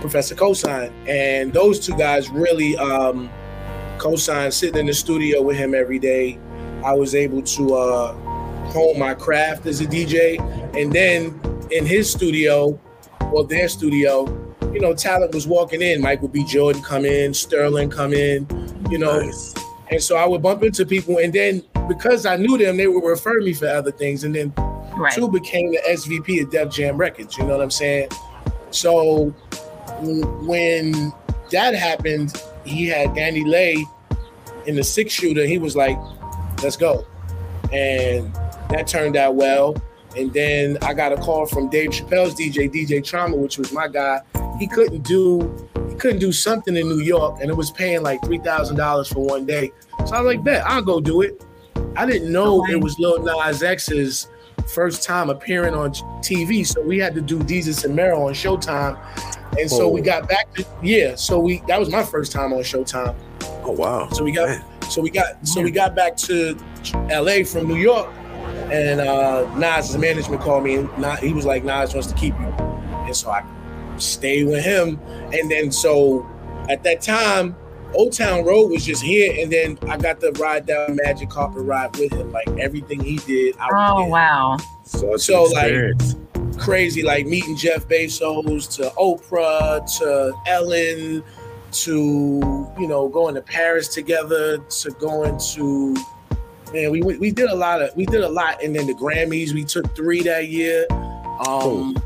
Professor 0.00 0.34
Kosine. 0.34 0.92
And 1.08 1.52
those 1.52 1.80
two 1.80 1.96
guys 1.96 2.28
really, 2.28 2.76
um, 2.76 3.30
Kosine 3.98 4.52
sitting 4.52 4.80
in 4.80 4.86
the 4.86 4.94
studio 4.94 5.40
with 5.42 5.56
him 5.56 5.74
every 5.74 5.98
day. 5.98 6.38
I 6.84 6.92
was 6.92 7.14
able 7.14 7.42
to 7.42 7.74
uh, 7.74 8.12
hone 8.70 8.98
my 8.98 9.14
craft 9.14 9.66
as 9.66 9.80
a 9.80 9.86
DJ. 9.86 10.38
And 10.78 10.92
then 10.92 11.40
in 11.70 11.86
his 11.86 12.10
studio, 12.10 12.78
or 13.32 13.44
their 13.46 13.68
studio, 13.68 14.26
you 14.72 14.80
know, 14.80 14.94
talent 14.94 15.34
was 15.34 15.46
walking 15.46 15.80
in. 15.82 16.00
Michael 16.00 16.28
B. 16.28 16.44
Jordan 16.44 16.82
come 16.82 17.04
in, 17.04 17.32
Sterling 17.32 17.90
come 17.90 18.12
in, 18.12 18.46
you 18.90 18.98
know, 18.98 19.18
Nice. 19.20 19.54
And 19.90 20.02
so 20.02 20.16
I 20.16 20.26
would 20.26 20.42
bump 20.42 20.62
into 20.62 20.84
people, 20.84 21.18
and 21.18 21.32
then 21.32 21.62
because 21.88 22.26
I 22.26 22.36
knew 22.36 22.58
them, 22.58 22.76
they 22.76 22.88
would 22.88 23.04
refer 23.04 23.40
me 23.40 23.52
for 23.52 23.68
other 23.68 23.92
things. 23.92 24.24
And 24.24 24.34
then 24.34 24.52
Right. 24.96 25.12
two 25.12 25.28
became 25.28 25.70
the 25.72 25.80
SVP 25.88 26.40
of 26.42 26.50
Def 26.50 26.70
Jam 26.70 26.96
Records. 26.96 27.36
You 27.36 27.44
know 27.44 27.52
what 27.56 27.62
I'm 27.62 27.70
saying? 27.70 28.08
So 28.70 29.26
when 30.00 31.12
that 31.50 31.74
happened, 31.74 32.42
he 32.64 32.86
had 32.86 33.10
Dani 33.10 33.46
Leigh 33.46 33.86
in 34.66 34.74
the 34.74 34.82
six 34.82 35.12
shooter. 35.12 35.44
He 35.46 35.58
was 35.58 35.76
like, 35.76 35.96
"Let's 36.62 36.76
go," 36.76 37.04
and 37.72 38.32
that 38.70 38.86
turned 38.86 39.16
out 39.16 39.34
well. 39.36 39.76
And 40.16 40.32
then 40.32 40.78
I 40.82 40.94
got 40.94 41.12
a 41.12 41.16
call 41.16 41.46
from 41.46 41.68
Dave 41.68 41.90
Chappelle's 41.90 42.34
DJ, 42.34 42.70
DJ 42.70 43.04
Trauma, 43.04 43.36
which 43.36 43.58
was 43.58 43.72
my 43.72 43.88
guy. 43.88 44.20
He 44.58 44.66
couldn't 44.66 45.02
do 45.02 45.68
he 45.88 45.94
couldn't 45.96 46.18
do 46.18 46.32
something 46.32 46.76
in 46.76 46.88
New 46.88 47.00
York, 47.00 47.40
and 47.40 47.50
it 47.50 47.56
was 47.56 47.70
paying 47.70 48.02
like 48.02 48.22
three 48.24 48.38
thousand 48.38 48.76
dollars 48.76 49.08
for 49.08 49.24
one 49.24 49.44
day. 49.44 49.72
So 50.06 50.14
I 50.14 50.20
was 50.20 50.34
like, 50.34 50.44
"Bet 50.44 50.64
I'll 50.66 50.82
go 50.82 51.00
do 51.00 51.22
it." 51.22 51.44
I 51.96 52.06
didn't 52.06 52.32
know 52.32 52.64
it 52.66 52.80
was 52.80 52.98
Lil 52.98 53.22
Nas 53.22 53.62
X's 53.62 54.28
first 54.66 55.02
time 55.02 55.30
appearing 55.30 55.74
on 55.74 55.92
TV, 56.20 56.66
so 56.66 56.80
we 56.82 56.98
had 56.98 57.14
to 57.14 57.20
do 57.20 57.38
Desus 57.40 57.84
and 57.84 57.94
Mero 57.94 58.26
on 58.26 58.34
Showtime. 58.34 58.98
And 59.58 59.70
so 59.70 59.88
we 59.88 60.00
got 60.00 60.28
back 60.28 60.52
to 60.54 60.66
yeah, 60.82 61.14
so 61.14 61.38
we 61.38 61.62
that 61.68 61.78
was 61.78 61.90
my 61.90 62.02
first 62.02 62.32
time 62.32 62.52
on 62.52 62.60
Showtime. 62.60 63.14
Oh 63.64 63.72
wow. 63.72 64.08
So 64.10 64.24
we 64.24 64.32
got 64.32 64.48
Man. 64.48 64.64
so 64.90 65.00
we 65.00 65.10
got 65.10 65.46
so 65.46 65.62
we 65.62 65.70
got 65.70 65.94
back 65.94 66.16
to 66.18 66.56
LA 67.10 67.44
from 67.44 67.66
New 67.68 67.76
York, 67.76 68.08
and 68.70 69.00
uh 69.00 69.48
Nas's 69.56 69.96
management 69.98 70.42
called 70.42 70.64
me 70.64 70.76
and 70.76 70.98
Nas, 70.98 71.18
he 71.20 71.32
was 71.32 71.44
like, 71.44 71.64
Nas 71.64 71.94
wants 71.94 72.08
to 72.08 72.14
keep 72.14 72.34
you. 72.40 72.46
And 73.06 73.14
so 73.16 73.30
I 73.30 73.44
stayed 73.98 74.46
with 74.48 74.64
him. 74.64 74.98
And 75.32 75.50
then 75.50 75.70
so 75.70 76.26
at 76.68 76.82
that 76.84 77.00
time, 77.00 77.54
Old 77.94 78.12
Town 78.12 78.44
Road 78.44 78.70
was 78.72 78.84
just 78.84 79.00
here, 79.02 79.32
and 79.40 79.50
then 79.50 79.78
I 79.88 79.96
got 79.96 80.20
to 80.20 80.32
ride 80.32 80.66
down 80.66 80.96
Magic 81.04 81.30
Carpet 81.30 81.62
Ride 81.62 81.96
with 81.96 82.12
him. 82.12 82.32
Like 82.32 82.48
everything 82.58 83.00
he 83.00 83.16
did, 83.18 83.56
I 83.58 83.68
Oh 83.72 84.02
did. 84.04 84.10
wow. 84.10 84.56
Such 84.84 85.20
So, 85.20 85.46
an 85.56 85.94
like, 85.94 86.58
crazy, 86.58 87.02
like 87.02 87.26
meeting 87.26 87.56
Jeff 87.56 87.86
Bezos 87.86 88.74
to 88.76 88.90
Oprah 88.98 89.86
to 89.98 90.32
Ellen 90.46 91.22
to 91.72 92.68
you 92.78 92.88
know 92.88 93.08
going 93.08 93.34
to 93.36 93.42
Paris 93.42 93.88
together 93.88 94.58
to 94.58 94.90
going 94.92 95.38
to 95.54 95.96
man 96.72 96.90
we 96.90 97.00
we 97.00 97.30
did 97.30 97.48
a 97.48 97.54
lot 97.54 97.82
of 97.82 97.94
we 97.96 98.06
did 98.06 98.22
a 98.22 98.28
lot 98.28 98.62
and 98.62 98.74
then 98.74 98.86
the 98.86 98.94
Grammys 98.94 99.52
we 99.52 99.64
took 99.64 99.94
three 99.96 100.22
that 100.22 100.48
year 100.48 100.86
um 101.46 101.96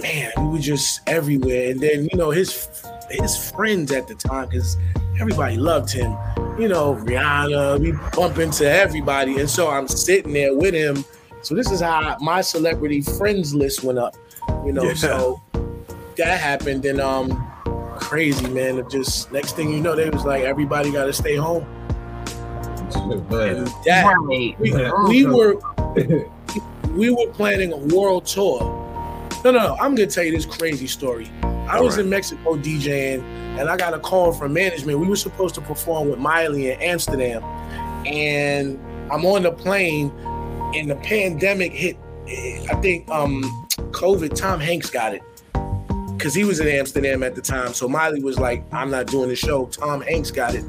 man 0.00 0.32
we 0.38 0.48
were 0.48 0.58
just 0.58 1.00
everywhere 1.06 1.70
and 1.70 1.80
then 1.80 2.08
you 2.10 2.18
know 2.18 2.30
his 2.30 2.68
his 3.10 3.50
friends 3.50 3.92
at 3.92 4.08
the 4.08 4.14
time 4.14 4.48
because 4.48 4.76
everybody 5.20 5.56
loved 5.56 5.90
him 5.90 6.16
you 6.58 6.68
know 6.68 6.94
Rihanna 6.94 7.80
we 7.80 7.92
bump 8.16 8.38
into 8.38 8.68
everybody 8.68 9.38
and 9.38 9.48
so 9.48 9.68
I'm 9.68 9.88
sitting 9.88 10.32
there 10.32 10.56
with 10.56 10.74
him 10.74 11.04
so 11.42 11.54
this 11.54 11.70
is 11.70 11.80
how 11.80 12.16
my 12.20 12.42
celebrity 12.42 13.00
friends 13.00 13.54
list 13.54 13.82
went 13.82 13.98
up, 13.98 14.16
you 14.64 14.72
know. 14.72 14.82
Yeah. 14.82 14.94
So 14.94 15.42
that 16.16 16.38
happened, 16.38 16.84
and 16.84 17.00
um, 17.00 17.50
crazy 17.98 18.46
man. 18.48 18.78
Of 18.78 18.90
just 18.90 19.32
next 19.32 19.56
thing 19.56 19.70
you 19.72 19.80
know, 19.80 19.96
they 19.96 20.10
was 20.10 20.24
like, 20.24 20.44
everybody 20.44 20.92
got 20.92 21.06
to 21.06 21.12
stay 21.12 21.36
home. 21.36 21.66
And 22.94 23.66
that 23.86 24.04
Right. 24.06 24.58
we, 24.58 24.72
we 25.08 25.26
were 25.26 25.54
we 26.94 27.10
were 27.10 27.30
planning 27.32 27.72
a 27.72 27.76
world 27.76 28.26
tour. 28.26 28.60
No, 29.44 29.50
no, 29.52 29.58
no. 29.58 29.76
I'm 29.80 29.94
gonna 29.94 30.06
tell 30.06 30.24
you 30.24 30.32
this 30.32 30.44
crazy 30.46 30.86
story. 30.86 31.30
I 31.42 31.76
All 31.78 31.84
was 31.84 31.96
right. 31.96 32.04
in 32.04 32.10
Mexico 32.10 32.56
DJing, 32.56 33.22
and 33.58 33.68
I 33.70 33.76
got 33.76 33.94
a 33.94 33.98
call 33.98 34.32
from 34.32 34.52
management. 34.52 34.98
We 34.98 35.06
were 35.06 35.16
supposed 35.16 35.54
to 35.54 35.60
perform 35.60 36.10
with 36.10 36.18
Miley 36.18 36.70
in 36.72 36.80
Amsterdam, 36.82 37.42
and 38.06 38.78
I'm 39.10 39.24
on 39.24 39.42
the 39.44 39.52
plane, 39.52 40.10
and 40.74 40.90
the 40.90 40.96
pandemic 40.96 41.72
hit. 41.72 41.96
I 42.28 42.74
think 42.82 43.08
um, 43.10 43.42
COVID. 43.92 44.34
Tom 44.34 44.60
Hanks 44.60 44.90
got 44.90 45.14
it 45.14 45.22
because 46.16 46.34
he 46.34 46.44
was 46.44 46.60
in 46.60 46.68
Amsterdam 46.68 47.22
at 47.22 47.34
the 47.34 47.40
time. 47.40 47.72
So 47.72 47.88
Miley 47.88 48.22
was 48.22 48.38
like, 48.38 48.62
"I'm 48.72 48.90
not 48.90 49.06
doing 49.06 49.28
the 49.28 49.36
show." 49.36 49.66
Tom 49.66 50.00
Hanks 50.02 50.30
got 50.30 50.54
it, 50.54 50.64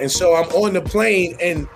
and 0.00 0.10
so 0.10 0.34
I'm 0.34 0.48
on 0.50 0.72
the 0.74 0.80
plane 0.80 1.36
and 1.40 1.68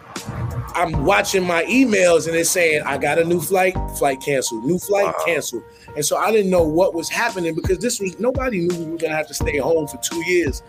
I'm 0.76 1.04
watching 1.04 1.44
my 1.44 1.64
emails 1.64 2.26
and 2.26 2.36
it's 2.36 2.50
saying 2.50 2.82
I 2.84 2.98
got 2.98 3.18
a 3.18 3.24
new 3.24 3.40
flight, 3.40 3.74
flight 3.96 4.20
canceled, 4.20 4.64
new 4.64 4.78
flight 4.78 5.06
Wow. 5.06 5.24
canceled. 5.24 5.62
And 5.94 6.04
so 6.04 6.16
I 6.16 6.32
didn't 6.32 6.50
know 6.50 6.62
what 6.64 6.94
was 6.94 7.08
happening 7.08 7.54
because 7.54 7.78
this 7.78 8.00
was 8.00 8.18
nobody 8.18 8.60
knew 8.60 8.76
we 8.84 8.90
were 8.90 8.96
gonna 8.98 9.14
have 9.14 9.28
to 9.28 9.34
stay 9.34 9.58
home 9.58 9.86
for 9.86 9.98
two 9.98 10.24
years. 10.28 10.62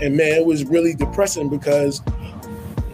And 0.00 0.16
man, 0.16 0.32
it 0.32 0.46
was 0.46 0.64
really 0.64 0.94
depressing 0.94 1.48
because 1.50 2.00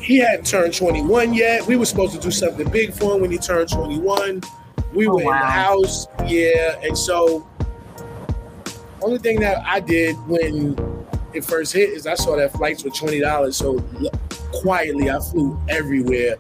he 0.01 0.19
hadn't 0.19 0.47
turned 0.47 0.75
21 0.75 1.35
yet. 1.35 1.67
We 1.67 1.77
were 1.77 1.85
supposed 1.87 2.15
to 2.15 2.21
do 2.21 2.31
something 2.31 2.69
big 2.71 2.93
for 2.93 3.15
him 3.15 3.21
when 3.21 3.31
he 3.31 3.39
turned 3.39 3.69
21. 3.71 4.41
We 4.95 5.07
Oh, 5.07 5.15
were 5.15 5.21
in 5.21 5.27
the 5.27 5.35
house, 5.35 6.07
yeah. 6.27 6.81
And 6.83 6.97
so 6.99 7.47
only 9.03 9.19
thing 9.19 9.39
that 9.41 9.63
I 9.65 9.79
did 9.81 10.17
when 10.27 10.75
it 11.35 11.45
first 11.45 11.73
hit 11.73 11.91
is 11.91 12.07
I 12.07 12.15
saw 12.15 12.37
that 12.37 12.53
flights 12.53 12.85
were 12.85 12.91
twenty 12.91 13.21
dollars. 13.21 13.57
So 13.57 13.79
quietly, 14.53 15.11
I 15.11 15.19
flew 15.21 15.59
everywhere 15.69 16.37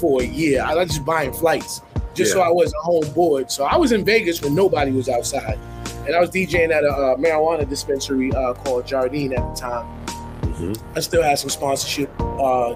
for 0.00 0.22
a 0.22 0.26
year. 0.26 0.62
I 0.62 0.74
was 0.74 0.88
just 0.88 1.04
buying 1.04 1.32
flights 1.32 1.80
just 2.14 2.32
so 2.32 2.40
I 2.40 2.50
wasn't 2.50 2.80
home 2.82 3.12
bored. 3.12 3.50
So 3.50 3.64
I 3.64 3.76
was 3.76 3.92
in 3.92 4.04
Vegas 4.04 4.40
when 4.40 4.54
nobody 4.54 4.92
was 4.92 5.08
outside, 5.08 5.58
and 6.06 6.14
I 6.14 6.20
was 6.20 6.30
DJing 6.30 6.70
at 6.70 6.84
a 6.84 6.88
uh, 6.88 7.16
marijuana 7.16 7.68
dispensary 7.68 8.32
uh, 8.32 8.54
called 8.54 8.86
Jardine 8.86 9.32
at 9.32 9.54
the 9.54 9.60
time. 9.60 10.06
Mhm. 10.42 10.80
I 10.96 11.00
still 11.00 11.22
had 11.22 11.38
some 11.38 11.50
sponsorship 11.50 12.10
uh, 12.20 12.74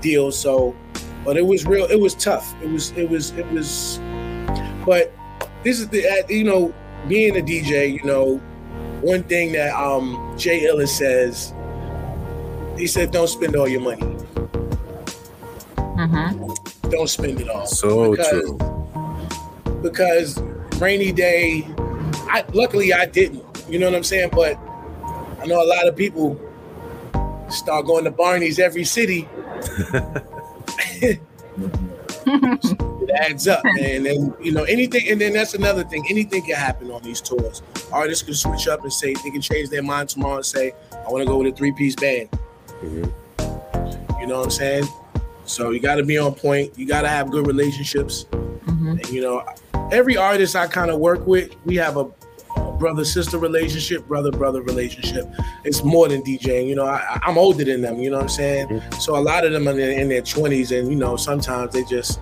deals, 0.00 0.38
so 0.38 0.76
but 1.24 1.36
it 1.36 1.44
was 1.44 1.66
real. 1.66 1.86
It 1.86 2.00
was 2.00 2.14
tough. 2.14 2.54
It 2.62 2.68
was. 2.70 2.90
It 2.92 3.08
was. 3.10 3.30
It 3.32 3.46
was. 3.50 3.98
But 4.86 5.12
this 5.64 5.80
is 5.80 5.88
the 5.88 6.24
you 6.28 6.44
know 6.44 6.72
being 7.08 7.36
a 7.36 7.40
DJ. 7.40 7.92
You 7.92 8.04
know, 8.04 8.40
one 9.02 9.22
thing 9.24 9.52
that 9.52 9.74
um 9.74 10.34
Jay 10.38 10.66
Ellis 10.66 10.96
says. 10.96 11.52
He 12.76 12.86
said, 12.86 13.10
"Don't 13.10 13.28
spend 13.28 13.56
all 13.56 13.66
your 13.68 13.80
money. 13.80 14.02
Mm-hmm. 15.76 16.90
Don't 16.90 17.08
spend 17.08 17.40
it 17.40 17.48
all." 17.48 17.66
So 17.66 18.12
Because- 18.12 18.30
true. 18.30 18.58
because 19.82 20.38
rainy 20.80 21.12
day 21.12 21.66
I 22.30 22.44
luckily 22.52 22.92
I 22.92 23.06
didn't. 23.06 23.44
You 23.68 23.78
know 23.78 23.86
what 23.86 23.96
I'm 23.96 24.04
saying? 24.04 24.30
But 24.32 24.56
I 25.40 25.46
know 25.46 25.62
a 25.62 25.66
lot 25.66 25.86
of 25.88 25.96
people 25.96 26.38
start 27.48 27.86
going 27.86 28.04
to 28.04 28.10
Barney's 28.10 28.58
every 28.58 28.84
city. 28.84 29.28
it 32.28 33.10
adds 33.10 33.48
up, 33.48 33.62
man. 33.64 34.06
And 34.06 34.34
you 34.42 34.52
know, 34.52 34.64
anything 34.64 35.08
and 35.08 35.20
then 35.20 35.32
that's 35.32 35.54
another 35.54 35.84
thing. 35.84 36.04
Anything 36.10 36.42
can 36.42 36.54
happen 36.56 36.90
on 36.90 37.02
these 37.02 37.20
tours. 37.20 37.62
Artists 37.92 38.22
can 38.22 38.34
switch 38.34 38.68
up 38.68 38.82
and 38.82 38.92
say 38.92 39.14
they 39.14 39.30
can 39.30 39.40
change 39.40 39.70
their 39.70 39.82
mind 39.82 40.08
tomorrow 40.08 40.36
and 40.36 40.46
say, 40.46 40.72
I 40.92 41.10
want 41.10 41.22
to 41.22 41.26
go 41.26 41.38
with 41.38 41.52
a 41.52 41.56
three-piece 41.56 41.96
band. 41.96 42.28
Mhm. 42.82 43.12
You 44.20 44.26
know 44.26 44.38
what 44.38 44.44
I'm 44.44 44.50
saying? 44.50 44.84
So 45.44 45.70
you 45.70 45.80
gotta 45.80 46.02
be 46.04 46.18
on 46.18 46.34
point. 46.34 46.72
You 46.78 46.86
gotta 46.86 47.08
have 47.08 47.30
good 47.30 47.46
relationships. 47.46 48.26
hmm 48.64 48.90
And 48.90 49.08
you 49.08 49.22
know, 49.22 49.42
every 49.90 50.16
artist 50.16 50.54
I 50.56 50.66
kind 50.66 50.90
of 50.90 50.98
work 51.00 51.26
with, 51.26 51.50
we 51.64 51.76
have 51.76 51.96
a 51.96 52.06
brother 52.78 53.04
sister 53.04 53.38
relationship, 53.38 54.06
brother 54.06 54.30
brother 54.30 54.62
relationship. 54.62 55.28
It's 55.64 55.82
more 55.82 56.08
than 56.08 56.22
DJing. 56.22 56.66
You 56.66 56.76
know, 56.76 56.86
I, 56.86 57.20
I'm 57.22 57.38
older 57.38 57.64
than 57.64 57.82
them. 57.82 57.98
You 57.98 58.10
know 58.10 58.16
what 58.16 58.24
I'm 58.24 58.28
saying? 58.28 58.82
So 59.00 59.16
a 59.16 59.20
lot 59.20 59.44
of 59.44 59.52
them 59.52 59.68
are 59.68 59.78
in, 59.78 60.00
in 60.00 60.08
their 60.08 60.22
20s, 60.22 60.78
and 60.78 60.88
you 60.88 60.96
know, 60.96 61.16
sometimes 61.16 61.72
they 61.72 61.84
just 61.84 62.20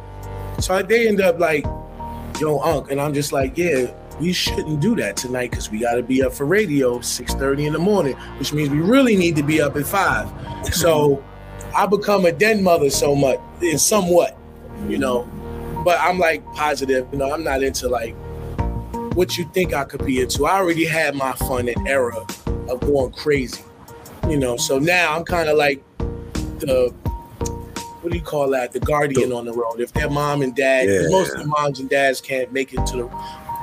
so 0.60 0.82
they 0.82 1.08
end 1.08 1.20
up 1.20 1.38
like, 1.38 1.64
yo, 2.40 2.58
unk, 2.60 2.90
and 2.90 3.00
I'm 3.00 3.14
just 3.14 3.32
like, 3.32 3.56
yeah. 3.56 3.92
We 4.18 4.32
shouldn't 4.32 4.80
do 4.80 4.96
that 4.96 5.18
tonight 5.18 5.50
because 5.50 5.70
we 5.70 5.78
got 5.78 5.96
to 5.96 6.02
be 6.02 6.22
up 6.22 6.32
for 6.32 6.46
radio 6.46 7.00
6:30 7.00 7.66
in 7.66 7.72
the 7.74 7.78
morning, 7.78 8.14
which 8.38 8.50
means 8.50 8.70
we 8.70 8.80
really 8.80 9.14
need 9.14 9.36
to 9.36 9.42
be 9.42 9.60
up 9.60 9.76
at 9.76 9.86
five. 9.86 10.32
So 10.74 11.22
I 11.76 11.84
become 11.84 12.24
a 12.24 12.32
den 12.32 12.62
mother 12.62 12.88
so 12.88 13.14
much, 13.14 13.38
in 13.60 13.76
somewhat, 13.76 14.34
you 14.88 14.96
know 14.96 15.28
but 15.86 16.00
I'm 16.00 16.18
like 16.18 16.44
positive. 16.46 17.06
You 17.12 17.18
know, 17.18 17.32
I'm 17.32 17.44
not 17.44 17.62
into 17.62 17.88
like 17.88 18.16
what 19.16 19.38
you 19.38 19.44
think 19.54 19.72
I 19.72 19.84
could 19.84 20.04
be 20.04 20.20
into. 20.20 20.46
I 20.46 20.58
already 20.58 20.84
had 20.84 21.14
my 21.14 21.32
fun 21.32 21.68
and 21.68 21.88
era 21.88 22.24
of 22.68 22.80
going 22.80 23.12
crazy. 23.12 23.62
You 24.28 24.36
know, 24.36 24.56
so 24.56 24.78
now 24.78 25.16
I'm 25.16 25.24
kind 25.24 25.48
of 25.48 25.56
like 25.56 25.82
the 25.98 26.92
what 28.02 28.12
do 28.12 28.18
you 28.18 28.24
call 28.24 28.50
that? 28.50 28.72
The 28.72 28.80
guardian 28.80 29.32
on 29.32 29.46
the 29.46 29.52
road. 29.52 29.80
If 29.80 29.92
their 29.92 30.10
mom 30.10 30.42
and 30.42 30.54
dad, 30.54 30.88
Yeah. 30.88 31.08
most 31.08 31.32
of 31.32 31.40
the 31.40 31.46
moms 31.46 31.80
and 31.80 31.88
dads 31.88 32.20
can't 32.20 32.52
make 32.52 32.72
it 32.72 32.86
to 32.86 32.96
the 32.96 33.04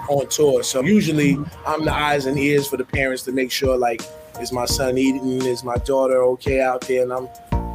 on 0.10 0.28
tour. 0.28 0.64
So 0.64 0.82
usually 0.82 1.36
mm-hmm. 1.36 1.68
I'm 1.68 1.86
the 1.86 1.94
eyes 1.94 2.26
and 2.26 2.38
ears 2.38 2.68
for 2.68 2.78
the 2.78 2.84
parents 2.84 3.24
to 3.24 3.32
make 3.32 3.52
sure 3.52 3.78
like 3.78 4.02
is 4.42 4.52
my 4.52 4.66
son 4.66 4.98
eating, 4.98 5.46
is 5.46 5.64
my 5.64 5.78
daughter 5.78 6.24
okay 6.24 6.62
out 6.62 6.82
there, 6.82 7.04
and 7.04 7.14
I'm 7.14 7.30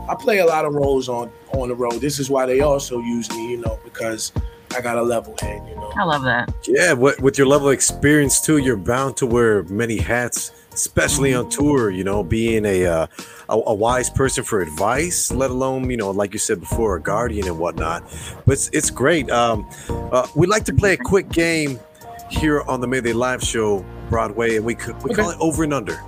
I 0.09 0.15
play 0.15 0.39
a 0.39 0.47
lot 0.47 0.65
of 0.65 0.75
roles 0.75 1.09
on 1.09 1.31
on 1.53 1.69
the 1.69 1.75
road. 1.77 2.01
This 2.01 2.19
is 2.19 2.29
why 2.29 2.45
they 2.45 2.61
also 2.61 2.99
use 2.99 3.31
me, 3.31 3.53
you 3.53 3.59
know, 3.59 3.79
because 3.85 4.33
I 4.75 4.81
got 4.81 4.99
a 4.99 5.03
level 5.03 5.35
head, 5.41 5.67
you 5.69 5.75
know. 5.75 5.93
I 5.97 6.05
love 6.05 6.23
that. 6.25 6.53
Yeah, 6.67 6.93
what, 6.93 7.21
with 7.21 7.39
your 7.39 7.47
level 7.47 7.69
of 7.69 7.75
experience 7.75 8.41
too, 8.41 8.59
you're 8.59 8.77
bound 8.77 9.17
to 9.19 9.27
wear 9.27 9.63
many 9.65 9.97
hats, 9.97 10.53
especially 10.73 11.35
on 11.35 11.49
tour. 11.49 11.91
You 11.91 12.05
know, 12.05 12.23
being 12.23 12.65
a 12.65 12.87
uh, 12.87 13.07
a, 13.49 13.55
a 13.67 13.75
wise 13.75 14.11
person 14.11 14.45
for 14.45 14.61
advice, 14.61 15.33
let 15.33 15.51
alone 15.51 15.91
you 15.91 15.97
know, 15.97 16.11
like 16.11 16.33
you 16.33 16.39
said 16.39 16.61
before, 16.61 16.97
a 16.97 17.01
guardian 17.01 17.47
and 17.47 17.59
whatnot. 17.59 18.03
But 18.47 18.53
it's, 18.53 18.71
it's 18.73 18.91
great. 18.91 19.31
Um, 19.31 19.69
uh, 19.89 20.27
we'd 20.37 20.49
like 20.49 20.65
to 20.67 20.75
play 20.75 20.93
a 20.93 20.99
quick 20.99 21.31
game 21.31 21.81
here 22.31 22.63
on 22.63 22.81
the 22.81 22.87
Midday 22.87 23.13
Live 23.13 23.43
Show, 23.43 23.85
Broadway, 24.11 24.57
and 24.57 24.65
we 24.65 24.75
could 24.75 25.03
we 25.03 25.15
call 25.15 25.31
it 25.31 25.39
over 25.41 25.65
and 25.65 25.73
under. 25.73 26.01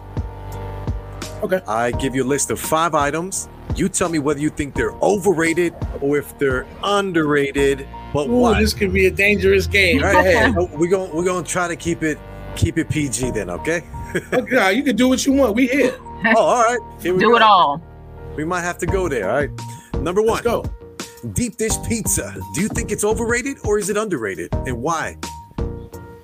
Okay. 1.43 1.61
I 1.67 1.91
give 1.93 2.15
you 2.15 2.23
a 2.23 2.29
list 2.29 2.51
of 2.51 2.61
five 2.61 2.95
items. 2.95 3.49
You 3.75 3.89
tell 3.89 4.11
me 4.11 4.19
whether 4.19 4.41
you 4.41 4.51
think 4.51 4.75
they're 4.75 4.93
overrated 5.01 5.75
or 6.03 6.19
if 6.19 6.39
they're 6.39 6.67
underrated. 6.83 7.89
But 8.13 8.29
Ooh, 8.29 8.37
why? 8.41 8.61
this 8.61 8.75
could 8.75 8.93
be 8.93 9.07
a 9.07 9.11
dangerous 9.11 9.67
game. 9.67 10.01
Go 10.01 10.07
Right. 10.13 10.27
ahead. 10.27 10.55
we're 10.79 10.89
gonna 10.89 11.15
we're 11.15 11.25
gonna 11.25 11.47
try 11.47 11.69
to 11.69 11.77
keep 11.77 12.03
it 12.03 12.19
keep 12.57 12.77
it 12.79 12.89
PG 12.89 13.31
then, 13.33 13.51
okay? 13.51 13.83
Okay, 14.33 14.57
nah, 14.57 14.69
you 14.71 14.83
can 14.83 14.97
do 14.97 15.07
what 15.07 15.25
you 15.25 15.33
want. 15.33 15.55
We 15.55 15.69
here. 15.69 15.95
Oh, 16.35 16.35
all 16.37 16.63
right. 16.65 16.81
Here 17.01 17.15
we 17.15 17.21
Do 17.21 17.31
go. 17.31 17.37
it 17.37 17.43
all. 17.43 17.81
We 18.37 18.45
might 18.45 18.63
have 18.63 18.77
to 18.79 18.87
go 18.87 19.09
there. 19.09 19.31
All 19.31 19.37
right. 19.37 19.51
Number 20.01 20.21
Let's 20.21 20.45
one, 20.45 20.65
go. 20.65 21.29
deep 21.33 21.57
dish 21.57 21.75
pizza. 21.89 22.35
Do 22.55 22.61
you 22.61 22.67
think 22.69 22.91
it's 22.91 23.05
overrated 23.05 23.59
or 23.65 23.79
is 23.79 23.89
it 23.89 23.97
underrated, 23.97 24.53
and 24.67 24.83
why? 24.83 25.17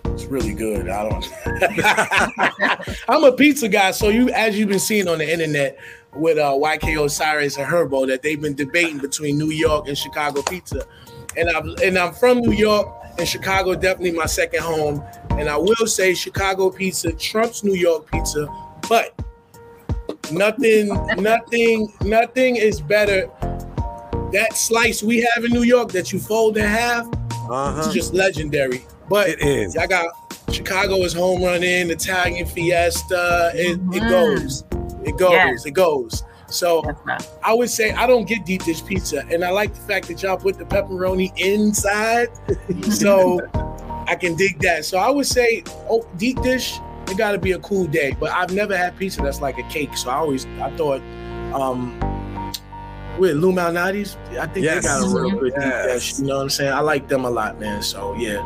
It's 0.07 0.25
really 0.25 0.53
good. 0.55 0.89
I 0.89 1.09
don't. 1.09 1.29
I'm 3.09 3.23
a 3.25 3.33
pizza 3.33 3.69
guy, 3.69 3.91
so 3.93 4.09
you, 4.09 4.31
as 4.31 4.59
you've 4.59 4.69
been 4.69 4.79
seeing 4.81 5.07
on 5.09 5.19
the 5.19 5.31
internet 5.31 5.79
with 6.15 6.39
uh, 6.39 6.53
YK 6.53 7.05
Osiris 7.05 7.57
and 7.59 7.67
Herbo, 7.67 8.07
that 8.09 8.23
they've 8.23 8.41
been 8.41 8.55
debating 8.55 8.99
between 8.99 9.39
New 9.39 9.51
York 9.51 9.87
and 9.89 9.97
Chicago 9.97 10.43
pizza, 10.43 10.87
and 11.37 11.49
I'm 11.51 11.75
and 11.83 11.99
I'm 11.99 12.13
from 12.15 12.39
New 12.41 12.53
York, 12.53 12.89
and 13.19 13.29
Chicago 13.29 13.75
definitely 13.75 14.13
my 14.13 14.27
second 14.27 14.63
home, 14.63 15.03
and 15.31 15.49
I 15.49 15.57
will 15.57 15.87
say 15.87 16.15
Chicago 16.15 16.71
pizza 16.71 17.13
trumps 17.13 17.63
New 17.65 17.75
York 17.75 18.11
pizza, 18.11 18.47
but 18.89 19.15
nothing, 20.33 20.89
nothing, 21.19 21.93
nothing 22.03 22.57
is 22.57 22.81
better. 22.81 23.29
That 24.33 24.51
slice 24.55 25.03
we 25.03 25.21
have 25.35 25.45
in 25.45 25.53
New 25.53 25.63
York 25.63 25.93
that 25.93 26.13
you 26.13 26.19
fold 26.19 26.57
in 26.57 26.65
half, 26.65 27.07
Uh 27.51 27.77
it's 27.79 27.93
just 27.93 28.13
legendary. 28.13 28.85
But 29.09 29.29
It 29.29 29.41
is. 29.41 29.77
I 29.77 29.87
got 29.87 30.07
Chicago 30.51 30.97
is 31.03 31.13
home 31.13 31.43
running, 31.43 31.91
Italian 31.91 32.47
Fiesta. 32.47 33.53
It, 33.55 33.73
it 33.73 33.81
Mhm. 33.81 34.11
goes, 34.11 34.65
it 35.05 35.17
goes, 35.17 35.31
Yes. 35.33 35.67
it 35.67 35.71
goes. 35.73 36.25
So 36.49 36.83
I 37.43 37.53
would 37.55 37.71
say 37.71 37.93
I 37.93 38.07
don't 38.07 38.27
get 38.27 38.45
deep 38.45 38.65
dish 38.65 38.85
pizza, 38.85 39.25
and 39.31 39.45
I 39.45 39.51
like 39.51 39.75
the 39.75 39.81
fact 39.81 40.09
that 40.09 40.23
y'all 40.23 40.37
put 40.37 40.59
the 40.59 40.65
pepperoni 40.65 41.33
inside, 41.39 42.29
so 42.93 43.41
I 44.09 44.15
can 44.15 44.37
dig 44.37 44.61
that. 44.61 44.85
So 44.85 44.99
I 44.99 45.11
would 45.11 45.27
say, 45.27 45.65
oh, 45.91 46.07
deep 46.17 46.41
dish, 46.43 46.79
it 47.09 47.19
got 47.19 47.33
to 47.33 47.39
be 47.39 47.53
a 47.53 47.59
cool 47.59 47.87
day. 47.87 48.17
But 48.19 48.31
I've 48.31 48.53
never 48.53 48.77
had 48.77 48.97
pizza 48.97 49.21
that's 49.23 49.41
like 49.41 49.59
a 49.59 49.65
cake, 49.65 49.97
so 49.97 50.11
I 50.11 50.17
always 50.17 50.47
I 50.61 50.71
thought, 50.77 51.01
um, 51.53 51.99
with 53.19 53.37
Lou 53.37 53.51
Malnati's, 53.53 54.17
I 54.39 54.47
think 54.47 54.65
Yes. 54.67 54.85
they 54.85 54.89
got 54.89 55.03
a 55.05 55.09
real 55.09 55.31
good 55.31 55.55
deep 55.55 55.63
Yes. 55.63 55.93
dish. 55.93 56.19
You 56.21 56.27
know 56.27 56.37
what 56.37 56.43
I'm 56.43 56.51
saying? 56.51 56.73
I 56.73 56.81
like 56.81 57.09
them 57.09 57.25
a 57.25 57.31
lot, 57.31 57.59
man. 57.59 57.83
So 57.83 58.15
yeah. 58.17 58.43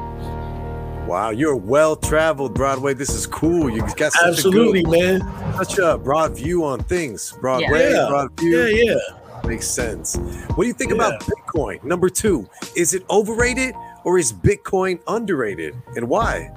Wow, 1.10 1.30
you're 1.30 1.56
well 1.56 1.96
traveled, 1.96 2.54
Broadway. 2.54 2.94
This 2.94 3.10
is 3.10 3.26
cool. 3.26 3.68
You 3.68 3.80
got 3.96 4.12
such 4.12 4.28
Absolutely, 4.28 4.84
a 4.84 5.18
man. 5.18 5.54
such 5.56 5.76
a 5.80 5.98
broad 5.98 6.36
view 6.36 6.64
on 6.64 6.84
things. 6.84 7.34
Broadway, 7.40 7.90
Yeah. 7.90 8.06
broad 8.08 8.38
view. 8.38 8.56
Yeah, 8.56 8.92
yeah. 8.94 9.44
Makes 9.44 9.66
sense. 9.66 10.14
What 10.54 10.62
do 10.62 10.66
you 10.68 10.72
think 10.72 10.92
about 10.92 11.20
Bitcoin? 11.22 11.82
Number 11.82 12.10
two, 12.10 12.48
is 12.76 12.94
it 12.94 13.02
overrated 13.10 13.74
or 14.04 14.18
is 14.20 14.32
Bitcoin 14.32 15.00
underrated, 15.08 15.74
and 15.96 16.08
why? 16.08 16.52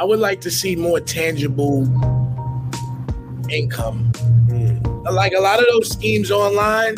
I 0.00 0.04
would 0.04 0.20
like 0.20 0.40
to 0.40 0.50
see 0.50 0.74
more 0.74 1.00
tangible 1.00 1.82
income. 3.50 4.10
Hmm. 4.48 4.78
Like 5.04 5.34
a 5.34 5.40
lot 5.40 5.58
of 5.58 5.66
those 5.70 5.90
schemes 5.90 6.30
online, 6.30 6.96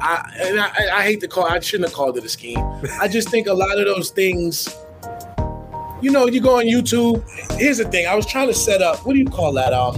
I 0.00 0.32
and 0.40 0.60
I, 0.60 0.98
I 0.98 1.02
hate 1.02 1.18
to 1.22 1.26
call. 1.26 1.46
I 1.46 1.58
shouldn't 1.58 1.88
have 1.88 1.96
called 1.96 2.16
it 2.18 2.24
a 2.24 2.28
scheme. 2.28 2.58
I 3.00 3.08
just 3.08 3.30
think 3.30 3.48
a 3.48 3.52
lot 3.52 3.80
of 3.80 3.86
those 3.86 4.10
things. 4.10 4.68
You 6.04 6.10
know, 6.10 6.26
you 6.26 6.38
go 6.38 6.58
on 6.58 6.66
YouTube. 6.66 7.24
Here's 7.58 7.78
the 7.78 7.86
thing. 7.86 8.06
I 8.06 8.14
was 8.14 8.26
trying 8.26 8.48
to 8.48 8.54
set 8.54 8.82
up. 8.82 9.06
What 9.06 9.14
do 9.14 9.18
you 9.18 9.24
call 9.24 9.54
that? 9.54 9.72
Um, 9.72 9.94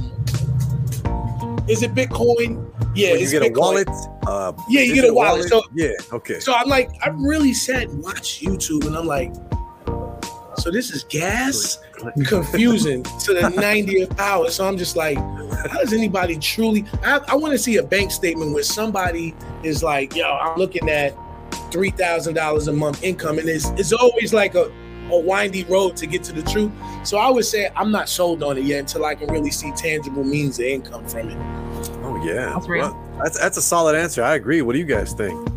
is 1.68 1.82
it 1.82 1.96
Bitcoin? 1.96 2.64
Yeah, 2.94 3.10
When 3.10 3.20
you 3.22 3.28
get 3.28 3.42
a 3.42 3.52
wallet. 3.52 3.88
Uh, 4.24 4.52
Yeah, 4.68 4.82
you 4.82 4.94
get 4.94 4.98
a 4.98 5.08
digital 5.08 5.16
wallet. 5.16 5.48
So 5.48 5.64
yeah. 5.74 5.90
Okay. 6.12 6.38
So 6.38 6.54
I'm 6.54 6.68
like, 6.68 6.90
I 7.04 7.08
really 7.08 7.52
sat 7.52 7.88
watch 7.94 8.40
YouTube, 8.40 8.86
and 8.86 8.96
I'm 8.96 9.06
like, 9.06 9.34
so 10.58 10.70
this 10.70 10.92
is 10.92 11.02
gas? 11.02 11.80
Confusing 12.28 13.02
to 13.02 13.34
the 13.34 13.40
90th 13.40 14.16
power. 14.16 14.48
So 14.48 14.64
I'm 14.64 14.76
just 14.76 14.94
like, 14.94 15.18
how 15.18 15.80
does 15.80 15.92
anybody 15.92 16.38
truly? 16.38 16.84
I, 17.02 17.18
I 17.26 17.34
want 17.34 17.50
to 17.50 17.58
see 17.58 17.78
a 17.78 17.82
bank 17.82 18.12
statement 18.12 18.52
where 18.52 18.62
somebody 18.62 19.34
is 19.64 19.82
like, 19.82 20.14
yo, 20.14 20.30
I'm 20.30 20.56
looking 20.56 20.88
at 20.88 21.16
three 21.72 21.90
thousand 21.90 22.34
dollars 22.34 22.68
a 22.68 22.72
month 22.72 23.02
income, 23.02 23.40
and 23.40 23.48
it's 23.48 23.70
it's 23.70 23.92
always 23.92 24.32
like 24.32 24.54
a 24.54 24.70
a 25.10 25.18
windy 25.18 25.64
road 25.64 25.96
to 25.96 26.06
get 26.06 26.22
to 26.24 26.32
the 26.32 26.42
truth. 26.42 26.72
So 27.04 27.18
I 27.18 27.30
would 27.30 27.44
say 27.44 27.70
I'm 27.76 27.90
not 27.90 28.08
sold 28.08 28.42
on 28.42 28.58
it 28.58 28.64
yet 28.64 28.80
until 28.80 29.04
I 29.04 29.14
can 29.14 29.28
really 29.28 29.50
see 29.50 29.72
tangible 29.72 30.24
means 30.24 30.58
of 30.58 30.66
income 30.66 31.06
from 31.06 31.30
it. 31.30 31.36
Oh 32.02 32.20
yeah, 32.24 32.52
That's 32.54 32.68
real. 32.68 32.90
Well, 32.90 33.20
that's 33.22 33.38
that's 33.38 33.56
a 33.56 33.62
solid 33.62 33.96
answer. 33.96 34.22
I 34.22 34.34
agree. 34.34 34.62
What 34.62 34.72
do 34.72 34.78
you 34.78 34.84
guys 34.84 35.12
think? 35.12 35.48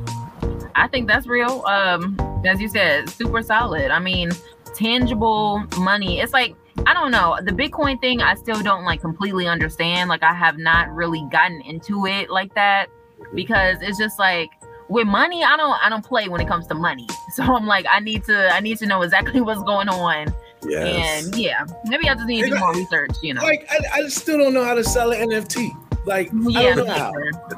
I 0.75 0.87
think 0.87 1.07
that's 1.07 1.27
real. 1.27 1.63
Um, 1.65 2.17
as 2.45 2.61
you 2.61 2.69
said, 2.69 3.09
super 3.09 3.41
solid. 3.41 3.91
I 3.91 3.99
mean, 3.99 4.31
tangible 4.73 5.63
money. 5.77 6.19
It's 6.19 6.33
like 6.33 6.55
I 6.85 6.93
don't 6.93 7.11
know. 7.11 7.37
The 7.41 7.51
Bitcoin 7.51 7.99
thing, 7.99 8.21
I 8.21 8.35
still 8.35 8.61
don't 8.61 8.85
like 8.85 9.01
completely 9.01 9.47
understand. 9.47 10.09
Like 10.09 10.23
I 10.23 10.33
have 10.33 10.57
not 10.57 10.89
really 10.93 11.27
gotten 11.31 11.61
into 11.61 12.05
it 12.05 12.29
like 12.29 12.53
that 12.55 12.87
because 13.33 13.77
it's 13.81 13.97
just 13.97 14.19
like 14.19 14.49
with 14.89 15.07
money, 15.07 15.43
I 15.43 15.55
don't 15.55 15.77
I 15.83 15.89
don't 15.89 16.03
play 16.03 16.27
when 16.27 16.41
it 16.41 16.47
comes 16.47 16.67
to 16.67 16.75
money. 16.75 17.07
So 17.33 17.43
I'm 17.43 17.67
like, 17.67 17.85
I 17.89 17.99
need 17.99 18.23
to 18.25 18.49
I 18.53 18.59
need 18.59 18.79
to 18.79 18.87
know 18.87 19.03
exactly 19.03 19.39
what's 19.47 19.61
going 19.61 19.87
on. 19.87 20.33
Yes. 20.67 21.25
And 21.25 21.35
yeah, 21.35 21.63
maybe 21.85 22.09
I 22.09 22.15
just 22.15 22.25
need 22.25 22.41
to 22.43 22.49
do 22.49 22.59
more 22.59 22.73
research, 22.73 23.11
you 23.21 23.35
know. 23.35 23.43
Like 23.43 23.67
I, 23.69 24.01
I 24.01 24.07
still 24.07 24.39
don't 24.39 24.53
know 24.53 24.63
how 24.63 24.73
to 24.73 24.83
sell 24.83 25.11
an 25.11 25.29
NFT. 25.29 25.69
Like 26.05 26.29
I 26.33 26.49
yeah, 26.49 26.75
don't 26.75 26.87
know 26.87 26.93
how. 26.93 27.13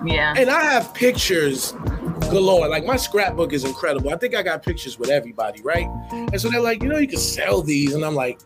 yeah. 0.05 0.33
And 0.37 0.49
I 0.49 0.61
have 0.61 0.93
pictures 0.93 1.71
galore. 2.29 2.67
Like 2.67 2.85
my 2.85 2.97
scrapbook 2.97 3.53
is 3.53 3.63
incredible. 3.63 4.13
I 4.13 4.17
think 4.17 4.35
I 4.35 4.43
got 4.43 4.61
pictures 4.61 4.99
with 4.99 5.09
everybody, 5.09 5.61
right? 5.61 5.87
And 6.11 6.39
so 6.39 6.49
they're 6.49 6.61
like, 6.61 6.83
you 6.83 6.89
know, 6.89 6.97
you 6.97 7.07
can 7.07 7.17
sell 7.19 7.61
these, 7.61 7.95
and 7.95 8.03
I'm 8.03 8.15
like, 8.15 8.39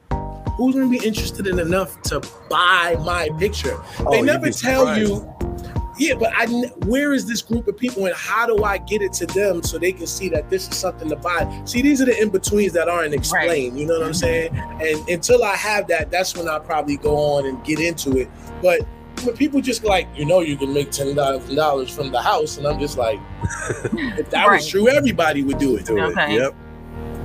who's 0.57 0.75
gonna 0.75 0.87
be 0.87 1.05
interested 1.05 1.47
in 1.47 1.59
enough 1.59 2.01
to 2.03 2.21
buy 2.49 2.95
my 3.03 3.29
picture? 3.39 3.77
Oh, 3.99 4.11
they 4.11 4.17
you'd 4.19 4.25
never 4.27 4.51
tell 4.51 4.85
surprised. 4.85 5.09
you. 5.09 5.54
Yeah, 5.97 6.15
but 6.15 6.33
I 6.35 6.43
n- 6.43 6.71
where 6.85 7.13
is 7.13 7.25
this 7.25 7.41
group 7.41 7.67
of 7.67 7.77
people 7.77 8.05
and 8.05 8.15
how 8.15 8.45
do 8.45 8.63
I 8.63 8.77
get 8.77 9.01
it 9.01 9.13
to 9.13 9.25
them 9.25 9.63
so 9.63 9.77
they 9.77 9.91
can 9.91 10.07
see 10.07 10.29
that 10.29 10.49
this 10.49 10.67
is 10.67 10.75
something 10.75 11.09
to 11.09 11.15
buy? 11.15 11.61
See, 11.65 11.81
these 11.81 12.01
are 12.01 12.05
the 12.05 12.21
in 12.21 12.29
betweens 12.29 12.73
that 12.73 12.89
aren't 12.89 13.13
explained. 13.13 13.79
You 13.79 13.87
know 13.87 13.99
what 13.99 14.07
I'm 14.07 14.11
mm-hmm. 14.11 14.13
saying? 14.13 14.55
And 14.55 15.09
until 15.09 15.43
I 15.43 15.55
have 15.55 15.87
that, 15.87 16.11
that's 16.11 16.35
when 16.35 16.49
I'll 16.49 16.59
probably 16.59 16.97
go 16.97 17.15
on 17.15 17.45
and 17.45 17.63
get 17.63 17.79
into 17.79 18.17
it. 18.17 18.29
But 18.61 18.81
when 19.23 19.35
people 19.37 19.61
just 19.61 19.83
like, 19.83 20.07
you 20.15 20.25
know, 20.25 20.41
you 20.41 20.57
can 20.57 20.73
make 20.73 20.91
ten 20.91 21.15
thousand 21.15 21.55
dollars 21.55 21.89
from 21.89 22.11
the 22.11 22.21
house, 22.21 22.57
and 22.57 22.67
I'm 22.67 22.79
just 22.79 22.97
like, 22.97 23.19
if 24.17 24.29
that 24.31 24.47
was 24.49 24.67
true, 24.67 24.89
everybody 24.89 25.43
would 25.43 25.57
do 25.57 25.77
it. 25.77 25.85
Do 25.85 25.97
it. 25.97 26.01
Okay. 26.01 26.35
Yep. 26.35 26.55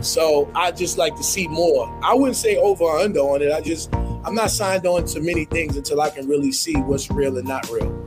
So 0.01 0.51
I 0.55 0.71
just 0.71 0.97
like 0.97 1.17
to 1.17 1.23
see 1.23 1.47
more. 1.49 1.89
I 2.03 2.15
wouldn't 2.15 2.37
say 2.37 2.57
over 2.57 2.85
or 2.85 2.99
under 2.99 3.21
on 3.21 3.43
it. 3.43 3.53
I 3.53 3.61
just 3.61 3.93
I'm 4.25 4.35
not 4.35 4.51
signed 4.51 4.87
on 4.87 5.05
to 5.07 5.21
many 5.21 5.45
things 5.47 5.77
until 5.77 6.01
I 6.01 6.11
can 6.11 6.29
really 6.29 6.53
see 6.53 6.77
what's 6.77 7.11
real 7.11 7.37
and 7.39 7.49
not 7.49 7.69
real. 7.71 8.00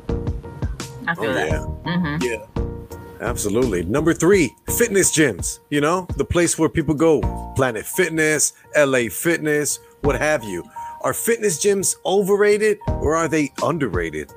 I 1.08 1.16
feel 1.16 1.26
Oh, 1.30 1.34
that. 1.34 1.47
yeah. 1.49 1.97
hmm 1.97 2.18
Yeah. 2.22 2.45
Absolutely. 3.22 3.84
Number 3.84 4.14
three, 4.14 4.54
fitness 4.78 5.16
gyms. 5.16 5.60
You 5.70 5.80
know, 5.82 6.08
the 6.18 6.26
place 6.26 6.58
where 6.60 6.68
people 6.70 6.93
go. 6.93 7.22
Planet 7.56 7.86
Fitness, 7.86 8.54
LA 8.76 9.08
Fitness, 9.10 9.80
what 10.01 10.20
have 10.20 10.43
you. 10.43 10.64
Are 11.01 11.14
fitness 11.14 11.64
gyms 11.64 11.95
overrated 12.06 12.78
or 12.88 13.16
are 13.16 13.28
they 13.30 13.51
underrated? 13.64 14.32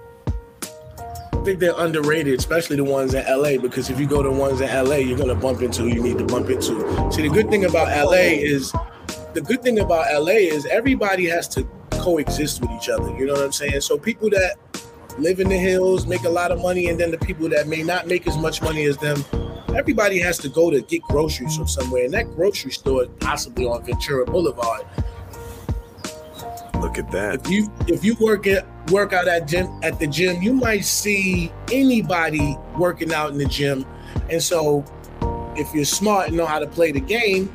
I 1.32 1.42
think 1.44 1.60
they're 1.60 1.74
underrated, 1.78 2.38
especially 2.38 2.76
the 2.76 2.84
ones 2.84 3.14
in 3.14 3.24
LA, 3.24 3.56
because 3.60 3.88
if 3.88 4.00
you 4.00 4.06
go 4.06 4.20
to 4.22 4.30
ones 4.30 4.60
in 4.60 4.68
LA, 4.68 4.96
you're 4.96 5.18
gonna 5.18 5.34
bump 5.34 5.62
into 5.62 5.82
who 5.82 5.88
you 5.88 6.02
need 6.02 6.18
to 6.18 6.24
bump 6.24 6.50
into. 6.50 7.10
See, 7.12 7.22
the 7.22 7.28
good 7.32 7.48
thing 7.50 7.64
about 7.66 7.88
LA 7.96 8.34
is 8.34 8.72
the 9.34 9.40
good 9.40 9.62
thing 9.62 9.78
about 9.78 10.06
LA 10.12 10.32
is 10.50 10.66
everybody 10.66 11.26
has 11.26 11.46
to 11.48 11.64
coexist 11.90 12.60
with 12.60 12.70
each 12.72 12.88
other. 12.88 13.10
You 13.16 13.26
know 13.26 13.34
what 13.34 13.42
I'm 13.44 13.52
saying? 13.52 13.80
So 13.82 13.96
people 13.96 14.28
that 14.30 14.56
live 15.18 15.40
in 15.40 15.48
the 15.48 15.56
hills 15.56 16.06
make 16.06 16.24
a 16.24 16.28
lot 16.28 16.50
of 16.50 16.60
money, 16.60 16.88
and 16.88 17.00
then 17.00 17.10
the 17.10 17.18
people 17.18 17.48
that 17.48 17.68
may 17.68 17.82
not 17.82 18.06
make 18.06 18.26
as 18.26 18.36
much 18.36 18.62
money 18.62 18.84
as 18.84 18.96
them, 18.98 19.24
everybody 19.74 20.18
has 20.18 20.38
to 20.38 20.48
go 20.48 20.70
to 20.70 20.80
get 20.82 21.02
groceries 21.02 21.56
from 21.56 21.68
somewhere, 21.68 22.04
and 22.04 22.14
that 22.14 22.24
grocery 22.34 22.72
store 22.72 23.04
is 23.04 23.08
possibly 23.20 23.66
on 23.66 23.82
Ventura 23.84 24.26
Boulevard. 24.26 24.84
Look 26.80 26.98
at 26.98 27.10
that. 27.12 27.46
If 27.46 27.50
you 27.50 27.72
if 27.88 28.04
you 28.04 28.14
work 28.20 28.46
at 28.46 28.66
work 28.90 29.12
out 29.12 29.26
at 29.28 29.48
gym 29.48 29.66
at 29.82 29.98
the 29.98 30.06
gym, 30.06 30.42
you 30.42 30.52
might 30.52 30.84
see 30.84 31.50
anybody 31.72 32.56
working 32.76 33.12
out 33.12 33.30
in 33.30 33.38
the 33.38 33.46
gym. 33.46 33.86
And 34.30 34.42
so 34.42 34.84
if 35.56 35.74
you're 35.74 35.86
smart 35.86 36.28
and 36.28 36.36
know 36.36 36.46
how 36.46 36.58
to 36.58 36.66
play 36.66 36.92
the 36.92 37.00
game, 37.00 37.52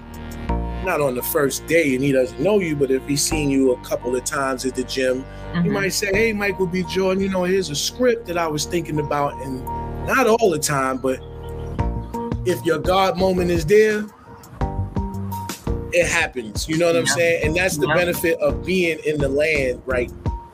not 0.84 1.00
on 1.02 1.16
the 1.16 1.22
first 1.24 1.66
day 1.68 1.94
and 1.96 2.04
he 2.04 2.12
doesn't 2.12 2.40
know 2.40 2.60
you, 2.60 2.76
but 2.76 2.90
if 2.92 3.06
he's 3.08 3.22
seen 3.22 3.50
you 3.50 3.72
a 3.74 3.78
couple 3.82 4.16
of 4.16 4.24
times 4.24 4.66
at 4.66 4.76
the 4.76 4.84
gym, 4.84 5.18
you 5.56 5.62
Mhm. 5.62 5.72
might 5.72 5.94
say, 5.94 6.10
Hey 6.14 6.34
Michael 6.34 6.66
B. 6.68 6.84
Jordan, 6.84 7.22
you 7.22 7.30
know, 7.30 7.44
here's 7.44 7.70
a 7.70 7.76
script 7.76 8.26
that 8.28 8.38
I 8.38 8.48
was 8.48 8.66
thinking 8.66 9.00
about 9.00 9.34
and 9.44 9.64
not 10.08 10.28
all 10.28 10.50
the 10.50 10.60
time, 10.60 10.98
but 10.98 11.20
if 12.46 12.64
your 12.66 12.80
God 12.80 13.18
moment 13.18 13.52
is 13.52 13.66
there, 13.66 14.04
it 15.94 16.08
happens. 16.08 16.68
You 16.70 16.78
know 16.78 16.88
what 16.88 16.96
I'm 16.96 17.06
saying? 17.06 17.42
And 17.46 17.56
that's 17.56 17.78
the 17.78 17.88
Yeah. 17.88 17.96
benefit 17.96 18.40
of 18.40 18.66
being 18.66 19.00
in 19.06 19.20
the 19.20 19.30
land 19.30 19.82
right 19.86 20.12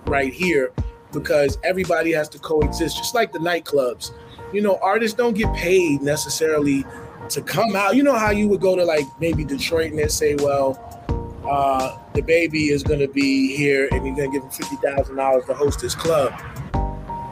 right 0.08 0.34
here 0.34 0.72
because 1.12 1.58
everybody 1.64 2.12
has 2.14 2.28
to 2.30 2.40
coexist, 2.40 2.98
just 2.98 3.14
like 3.14 3.32
the 3.34 3.40
nightclubs. 3.40 4.12
You 4.54 4.62
know, 4.62 4.80
artists 4.82 5.16
don't 5.18 5.36
get 5.36 5.54
paid 5.54 6.02
necessarily 6.02 6.86
to 7.32 7.42
come 7.42 7.76
out. 7.76 7.96
You 7.96 8.04
know 8.04 8.18
how 8.18 8.32
you 8.32 8.48
would 8.48 8.62
go 8.62 8.76
to 8.76 8.84
like 8.84 9.06
maybe 9.20 9.44
Detroit 9.44 9.92
and 9.92 10.00
they 10.00 10.08
say, 10.08 10.36
well, 10.36 10.78
uh, 11.50 11.98
the 12.14 12.22
baby 12.22 12.70
is 12.70 12.84
gonna 12.84 13.08
be 13.08 13.56
here 13.56 13.88
and 13.92 14.06
you're 14.06 14.16
gonna 14.16 14.32
give 14.32 14.44
him 14.44 14.50
fifty 14.50 14.76
thousand 14.78 15.16
dollars 15.16 15.46
to 15.46 15.54
host 15.54 15.80
this 15.80 15.96
club. 15.96 16.34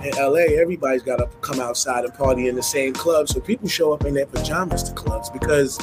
In 0.03 0.11
LA, 0.17 0.59
everybody's 0.61 1.03
gotta 1.03 1.27
come 1.41 1.59
outside 1.59 2.05
and 2.05 2.13
party 2.13 2.47
in 2.47 2.55
the 2.55 2.63
same 2.63 2.93
club. 2.93 3.27
So 3.27 3.39
people 3.39 3.67
show 3.67 3.93
up 3.93 4.05
in 4.05 4.13
their 4.13 4.27
pajamas 4.27 4.83
to 4.83 4.93
clubs 4.93 5.29
because 5.29 5.79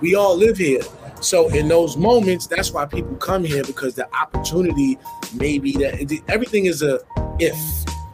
we 0.00 0.14
all 0.14 0.36
live 0.36 0.56
here. 0.56 0.80
So 1.20 1.48
in 1.48 1.68
those 1.68 1.96
moments, 1.96 2.46
that's 2.46 2.70
why 2.72 2.86
people 2.86 3.16
come 3.16 3.44
here 3.44 3.64
because 3.64 3.94
the 3.94 4.08
opportunity 4.14 4.98
may 5.34 5.58
be 5.58 5.72
that 5.72 6.22
everything 6.28 6.66
is 6.66 6.82
a 6.82 7.00
if. 7.38 7.54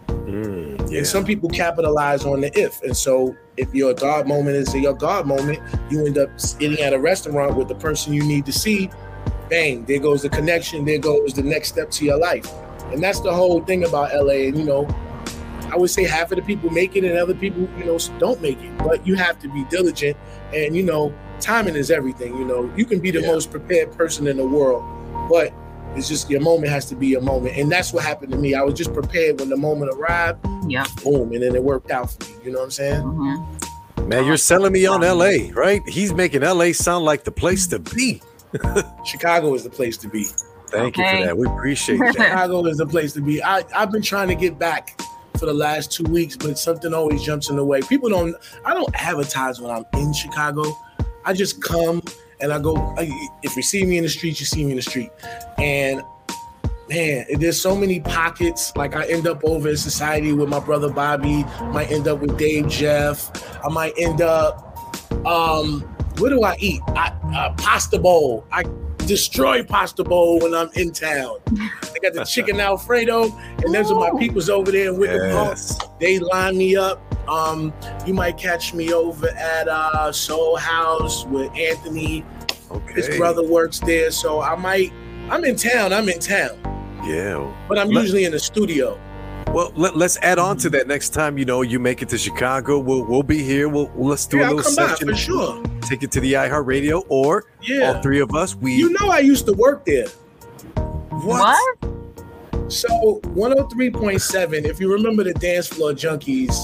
Mm, 0.08 0.90
yeah. 0.90 0.98
And 0.98 1.06
some 1.06 1.24
people 1.24 1.48
capitalize 1.50 2.24
on 2.24 2.40
the 2.40 2.58
if. 2.58 2.82
And 2.82 2.96
so 2.96 3.36
if 3.56 3.74
your 3.74 3.94
God 3.94 4.26
moment 4.26 4.56
is 4.56 4.74
your 4.74 4.94
God 4.94 5.26
moment, 5.26 5.60
you 5.90 6.04
end 6.06 6.18
up 6.18 6.38
sitting 6.40 6.78
at 6.80 6.92
a 6.92 6.98
restaurant 6.98 7.56
with 7.56 7.68
the 7.68 7.74
person 7.74 8.12
you 8.12 8.24
need 8.24 8.46
to 8.46 8.52
see. 8.52 8.90
Bang, 9.48 9.84
there 9.84 10.00
goes 10.00 10.22
the 10.22 10.28
connection, 10.28 10.84
there 10.84 10.98
goes 10.98 11.34
the 11.34 11.42
next 11.42 11.68
step 11.68 11.90
to 11.92 12.04
your 12.04 12.18
life. 12.18 12.50
And 12.92 13.02
that's 13.02 13.20
the 13.20 13.32
whole 13.32 13.60
thing 13.62 13.84
about 13.84 14.14
LA. 14.14 14.46
And 14.48 14.58
you 14.58 14.64
know, 14.64 14.88
I 15.70 15.76
would 15.76 15.90
say 15.90 16.04
half 16.04 16.30
of 16.32 16.36
the 16.36 16.42
people 16.42 16.70
make 16.70 16.96
it 16.96 17.04
and 17.04 17.16
other 17.18 17.34
people, 17.34 17.68
you 17.78 17.84
know, 17.84 17.98
don't 18.18 18.40
make 18.40 18.60
it. 18.60 18.78
But 18.78 19.06
you 19.06 19.14
have 19.16 19.38
to 19.40 19.48
be 19.52 19.64
diligent 19.70 20.16
and 20.52 20.76
you 20.76 20.82
know, 20.82 21.14
timing 21.40 21.76
is 21.76 21.90
everything. 21.90 22.36
You 22.36 22.44
know, 22.44 22.72
you 22.76 22.84
can 22.86 23.00
be 23.00 23.10
the 23.10 23.20
Yeah. 23.20 23.32
most 23.32 23.50
prepared 23.50 23.92
person 23.96 24.26
in 24.26 24.36
the 24.36 24.46
world, 24.46 24.82
but 25.28 25.52
it's 25.96 26.08
just 26.08 26.28
your 26.30 26.40
moment 26.40 26.70
has 26.72 26.86
to 26.86 26.94
be 26.96 27.08
your 27.08 27.20
moment. 27.20 27.56
And 27.56 27.70
that's 27.70 27.92
what 27.92 28.04
happened 28.04 28.32
to 28.32 28.38
me. 28.38 28.54
I 28.54 28.62
was 28.62 28.74
just 28.74 28.92
prepared 28.92 29.40
when 29.40 29.48
the 29.48 29.56
moment 29.56 29.92
arrived 29.94 30.44
Yeah. 30.68 30.86
boom, 31.02 31.32
and 31.32 31.42
then 31.42 31.54
it 31.54 31.62
worked 31.62 31.90
out 31.90 32.10
for 32.12 32.24
me. 32.30 32.36
You 32.44 32.52
know 32.52 32.58
what 32.58 32.64
I'm 32.64 32.70
saying? 32.70 33.02
Mm-hmm. 33.02 34.08
Man, 34.08 34.26
you're 34.26 34.36
selling 34.36 34.72
me 34.72 34.84
on 34.86 35.00
LA, 35.00 35.50
right? 35.54 35.80
He's 35.86 36.12
making 36.12 36.42
LA 36.42 36.72
sound 36.72 37.04
like 37.04 37.24
the 37.24 37.32
place 37.32 37.66
to 37.68 37.78
be. 37.78 38.20
Chicago 39.04 39.54
is 39.54 39.64
the 39.64 39.70
place 39.70 39.96
to 39.98 40.08
be. 40.08 40.26
Thank 40.68 40.96
you 40.98 41.04
for 41.08 41.24
that. 41.24 41.38
We 41.38 41.46
appreciate 41.46 41.98
that. 41.98 42.14
Chicago 42.14 42.66
is 42.66 42.78
the 42.78 42.86
place 42.86 43.12
to 43.14 43.20
be. 43.20 43.42
I, 43.42 43.62
I've 43.74 43.90
been 43.92 44.02
trying 44.02 44.28
to 44.28 44.34
get 44.34 44.58
back 44.58 45.00
for 45.38 45.46
the 45.46 45.54
last 45.54 45.92
two 45.92 46.04
weeks, 46.04 46.36
but 46.36 46.58
something 46.58 46.92
always 46.92 47.22
jumps 47.22 47.48
in 47.48 47.56
the 47.56 47.64
way. 47.64 47.80
People 47.82 48.08
don't, 48.08 48.36
I 48.64 48.74
don't 48.74 48.92
advertise 48.94 49.60
when 49.60 49.70
I'm 49.70 49.84
in 49.94 50.12
Chicago. 50.12 50.64
I 51.24 51.32
just 51.32 51.62
come 51.62 52.02
and 52.44 52.52
I 52.52 52.58
go, 52.60 52.76
I- 52.98 53.28
if 53.42 53.56
you 53.56 53.62
see 53.62 53.84
me 53.84 53.96
in 53.96 54.04
the 54.04 54.10
street, 54.10 54.38
you 54.38 54.46
see 54.46 54.64
me 54.64 54.70
in 54.72 54.76
the 54.76 54.82
street. 54.82 55.10
And 55.58 56.02
man, 56.88 57.24
there's 57.38 57.60
so 57.60 57.74
many 57.74 58.00
pockets. 58.00 58.72
Like 58.76 58.94
I 58.94 59.06
end 59.06 59.26
up 59.26 59.42
over 59.44 59.68
in 59.70 59.76
society 59.76 60.32
with 60.32 60.48
my 60.48 60.60
brother 60.60 60.90
Bobby, 60.90 61.44
might 61.72 61.90
end 61.90 62.06
up 62.06 62.20
with 62.20 62.36
Dave 62.38 62.68
Jeff. 62.68 63.30
I 63.64 63.68
might 63.70 63.94
end 63.98 64.20
up, 64.20 64.78
um, 65.26 65.80
what 66.18 66.28
do 66.28 66.42
I 66.44 66.56
eat? 66.60 66.80
I, 66.88 67.12
uh, 67.34 67.54
pasta 67.56 67.98
bowl. 67.98 68.46
I 68.52 68.64
destroy 68.98 69.62
pasta 69.64 70.04
bowl 70.04 70.38
when 70.40 70.54
I'm 70.54 70.70
in 70.74 70.92
town. 70.92 71.38
I 71.58 71.98
got 72.02 72.12
the 72.14 72.24
chicken 72.24 72.60
Alfredo, 72.60 73.36
and 73.64 73.74
those 73.74 73.90
are 73.90 73.98
my 73.98 74.18
peoples 74.18 74.48
over 74.48 74.70
there 74.70 74.90
in 74.90 74.98
Wicker 74.98 75.30
Park. 75.32 75.48
Yes. 75.50 75.78
They 76.00 76.18
line 76.18 76.56
me 76.58 76.76
up. 76.76 77.00
Um, 77.28 77.72
you 78.06 78.12
might 78.12 78.36
catch 78.36 78.74
me 78.74 78.92
over 78.92 79.28
at 79.28 79.66
uh, 79.66 80.12
Soho 80.12 80.56
House 80.56 81.24
with 81.26 81.50
Anthony. 81.56 82.22
Okay. 82.74 82.94
His 82.94 83.16
brother 83.16 83.42
works 83.46 83.78
there, 83.80 84.10
so 84.10 84.40
I 84.42 84.56
might. 84.56 84.92
I'm 85.30 85.44
in 85.44 85.56
town. 85.56 85.92
I'm 85.92 86.08
in 86.08 86.18
town, 86.18 86.58
Yeah. 87.04 87.50
but 87.68 87.78
I'm 87.78 87.88
Let- 87.88 88.02
usually 88.02 88.24
in 88.24 88.32
the 88.32 88.38
studio. 88.40 88.98
Well, 89.52 89.72
let, 89.76 89.96
let's 89.96 90.16
add 90.18 90.38
on 90.40 90.56
to 90.58 90.70
that 90.70 90.88
next 90.88 91.10
time. 91.10 91.38
You 91.38 91.44
know, 91.44 91.62
you 91.62 91.78
make 91.78 92.02
it 92.02 92.08
to 92.08 92.18
Chicago. 92.18 92.78
We'll 92.78 93.04
we'll 93.04 93.22
be 93.22 93.42
here. 93.42 93.68
We'll, 93.68 93.88
we'll- 93.94 94.10
let's 94.10 94.26
do 94.26 94.38
Yeah, 94.38 94.44
a 94.44 94.46
I'll 94.48 94.54
little 94.56 94.74
come 94.74 94.84
by 94.86 94.92
session. 94.92 95.08
for 95.08 95.14
sure. 95.14 95.62
Take 95.82 96.02
it 96.02 96.10
to 96.12 96.20
the 96.20 96.32
iHeartRadio, 96.32 97.04
or 97.08 97.44
Yeah, 97.62 97.92
all 97.94 98.02
three 98.02 98.20
of 98.20 98.34
us. 98.34 98.54
We 98.56 98.74
you 98.74 98.90
know 99.00 99.10
I 99.10 99.20
used 99.20 99.46
to 99.46 99.52
work 99.52 99.84
there. 99.84 100.08
What? 101.10 101.76
So 102.68 103.20
103.7, 103.34 104.64
if 104.64 104.80
you 104.80 104.90
remember 104.92 105.22
the 105.24 105.34
dance 105.34 105.68
floor 105.68 105.92
junkies, 105.92 106.54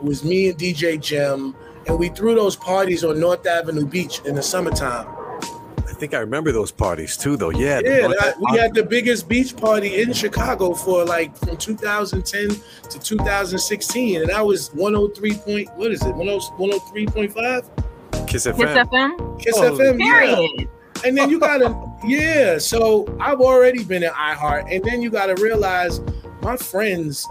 it 0.00 0.04
was 0.04 0.24
me 0.24 0.48
and 0.50 0.58
DJ 0.58 1.00
Jim, 1.00 1.54
and 1.86 1.98
we 1.98 2.08
threw 2.08 2.34
those 2.34 2.56
parties 2.56 3.04
on 3.04 3.18
North 3.20 3.46
Avenue 3.46 3.86
Beach 3.86 4.20
in 4.26 4.34
the 4.34 4.42
summertime. 4.42 5.06
I 6.02 6.04
think 6.04 6.10
think 6.10 6.18
I 6.18 6.22
remember 6.22 6.50
those 6.50 6.72
parties 6.72 7.16
too, 7.16 7.36
though. 7.36 7.50
Yeah, 7.50 7.78
Yeah, 7.84 8.08
that- 8.08 8.34
we 8.40 8.58
had 8.58 8.74
the 8.74 8.82
biggest 8.82 9.28
beach 9.28 9.56
party 9.56 10.02
in 10.02 10.12
Chicago 10.12 10.74
for 10.74 11.04
like 11.04 11.36
from 11.36 11.56
2010 11.56 12.60
to 12.90 12.98
2016, 12.98 14.22
and 14.22 14.28
that 14.30 14.44
was 14.44 14.74
103 14.74 15.34
point. 15.34 15.70
What 15.76 15.92
is 15.92 16.02
it? 16.02 16.12
103.5 16.16 17.70
Kiss 18.26 18.46
FM. 18.46 18.56
Kiss 18.56 18.76
FM. 18.76 18.88
FM. 18.88 19.38
Kiss 19.38 19.54
Oh, 19.56 19.76
FM. 19.76 20.00
Yeah. 20.00 20.64
And 21.06 21.16
then 21.16 21.30
you 21.30 21.38
gotta, 21.38 21.72
yeah. 22.04 22.58
So 22.58 23.06
I've 23.20 23.40
already 23.40 23.84
been 23.84 24.02
at 24.02 24.12
iHeart, 24.12 24.74
and 24.74 24.82
then 24.82 25.02
you 25.02 25.08
gotta 25.08 25.40
realize 25.40 26.00
my 26.42 26.56
friends, 26.56 27.28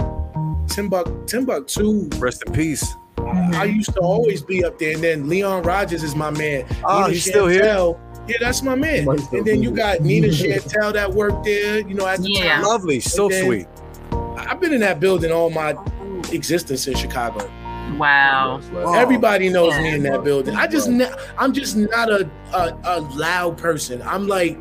Timbuk 0.68 1.28
Timbuktu. 1.28 2.08
Rest 2.20 2.44
in 2.48 2.54
peace. 2.54 2.96
I 3.54 3.66
used 3.66 3.94
to 3.96 4.00
always 4.00 4.42
be 4.42 4.64
up 4.64 4.80
there, 4.80 4.94
and 4.94 5.04
then 5.04 5.28
Leon 5.28 5.64
Rogers 5.64 6.04
is 6.04 6.16
my 6.16 6.30
man. 6.32 6.66
Ah, 6.86 6.86
oh, 6.86 7.02
Nina 7.02 7.14
he's 7.14 7.26
still 7.26 7.48
here? 7.48 7.64
Chantel, 8.26 8.30
Yeah, 8.30 8.38
that's 8.40 8.62
my 8.64 8.76
man. 8.76 9.08
And 9.08 9.20
then 9.32 9.44
be 9.44 9.58
you 9.60 9.72
got 9.72 10.02
Nina 10.02 10.28
Chantel 10.28 10.94
that 10.94 11.12
worked 11.12 11.44
there. 11.46 11.80
You 11.80 11.94
know, 11.94 12.08
at 12.08 12.22
the 12.22 12.30
Yeah. 12.32 12.56
time. 12.56 12.64
Lovely, 12.64 13.00
so 13.00 13.28
then- 13.30 13.46
sweet. 13.46 13.68
I've 14.38 14.60
been 14.60 14.74
in 14.74 14.82
that 14.82 15.00
building 15.00 15.32
all 15.32 15.50
my 15.50 15.76
existence 16.32 16.88
in 16.88 16.96
Chicago. 16.96 17.50
Wow. 17.98 18.60
Oh. 18.74 18.94
Everybody 18.94 19.50
knows 19.50 19.74
Yeah. 19.76 19.82
me 19.84 19.90
in 19.96 20.04
that 20.04 20.24
building. 20.24 20.56
I 20.56 20.68
just, 20.68 20.88
ne- 20.88 21.12
I'm 21.38 21.52
just 21.54 21.76
not 21.76 22.10
a, 22.10 22.30
a 22.54 22.78
a 22.84 23.00
loud 23.16 23.58
person. 23.58 24.02
I'm 24.04 24.28
like 24.28 24.58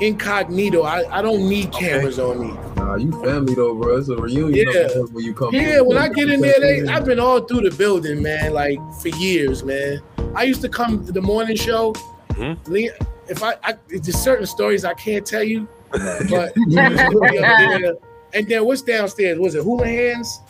incognito. 0.00 0.82
I, 0.82 1.18
I 1.18 1.22
don't 1.22 1.48
need 1.48 1.72
cameras 1.72 2.18
on 2.18 2.40
me. 2.40 2.52
Nah, 2.76 2.96
you 2.96 3.10
family 3.22 3.54
though, 3.54 3.74
bro. 3.74 3.96
It's 3.96 4.08
a 4.08 4.16
reunion 4.16 4.68
Yeah. 4.72 4.88
when 5.12 5.24
you 5.24 5.32
come. 5.34 5.54
Yeah, 5.54 5.80
when 5.80 5.96
I 5.96 6.08
get 6.08 6.28
in 6.28 6.40
there, 6.40 6.58
they, 6.60 6.82
I've 6.86 7.04
been 7.04 7.20
all 7.20 7.40
through 7.40 7.68
the 7.68 7.74
building, 7.76 8.22
man. 8.22 8.52
Like 8.52 8.78
for 9.00 9.08
years, 9.08 9.64
man. 9.64 10.00
I 10.34 10.42
used 10.44 10.60
to 10.62 10.68
come 10.68 11.04
to 11.06 11.12
the 11.12 11.22
morning 11.22 11.56
show. 11.56 11.94
Mhm. 12.34 12.58
Le- 12.68 13.06
If 13.28 13.42
I, 13.42 13.54
I 13.62 13.74
there's 13.88 14.16
certain 14.16 14.46
stories 14.46 14.84
I 14.84 14.94
can't 14.94 15.24
tell 15.26 15.42
you, 15.42 15.66
but 15.92 16.52
we 16.56 16.62
used 16.74 16.98
to 16.98 17.20
be 17.30 17.38
up 17.38 17.58
there. 17.80 17.94
and 18.34 18.48
then 18.48 18.64
what's 18.64 18.82
downstairs? 18.82 19.38
Was 19.38 19.54
it 19.54 19.64
Houlihan's? 19.64 20.40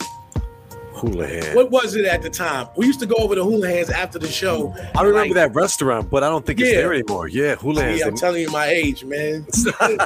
Hula 0.93 1.27
Hands. 1.27 1.55
What 1.55 1.71
was 1.71 1.95
it 1.95 2.05
at 2.05 2.21
the 2.21 2.29
time? 2.29 2.67
We 2.77 2.85
used 2.85 3.01
to 3.01 3.05
go 3.05 3.15
over 3.15 3.35
to 3.35 3.41
Houlihan's 3.41 3.89
after 3.89 4.17
the 4.17 4.29
show. 4.29 4.73
I 4.95 5.01
remember 5.01 5.27
like- 5.27 5.33
that 5.33 5.53
restaurant, 5.53 6.09
but 6.09 6.23
I 6.23 6.29
don't 6.29 6.45
think 6.45 6.59
it's 6.61 6.71
there 6.71 6.93
anymore. 6.93 7.27
Yeah, 7.27 7.55
Houlihan's. 7.55 7.99
See, 8.01 8.03
I'm 8.07 8.15
telling 8.15 8.41
you 8.41 8.49
my 8.51 8.67
age, 8.67 9.03
man. 9.03 9.45
I'm 9.81 9.97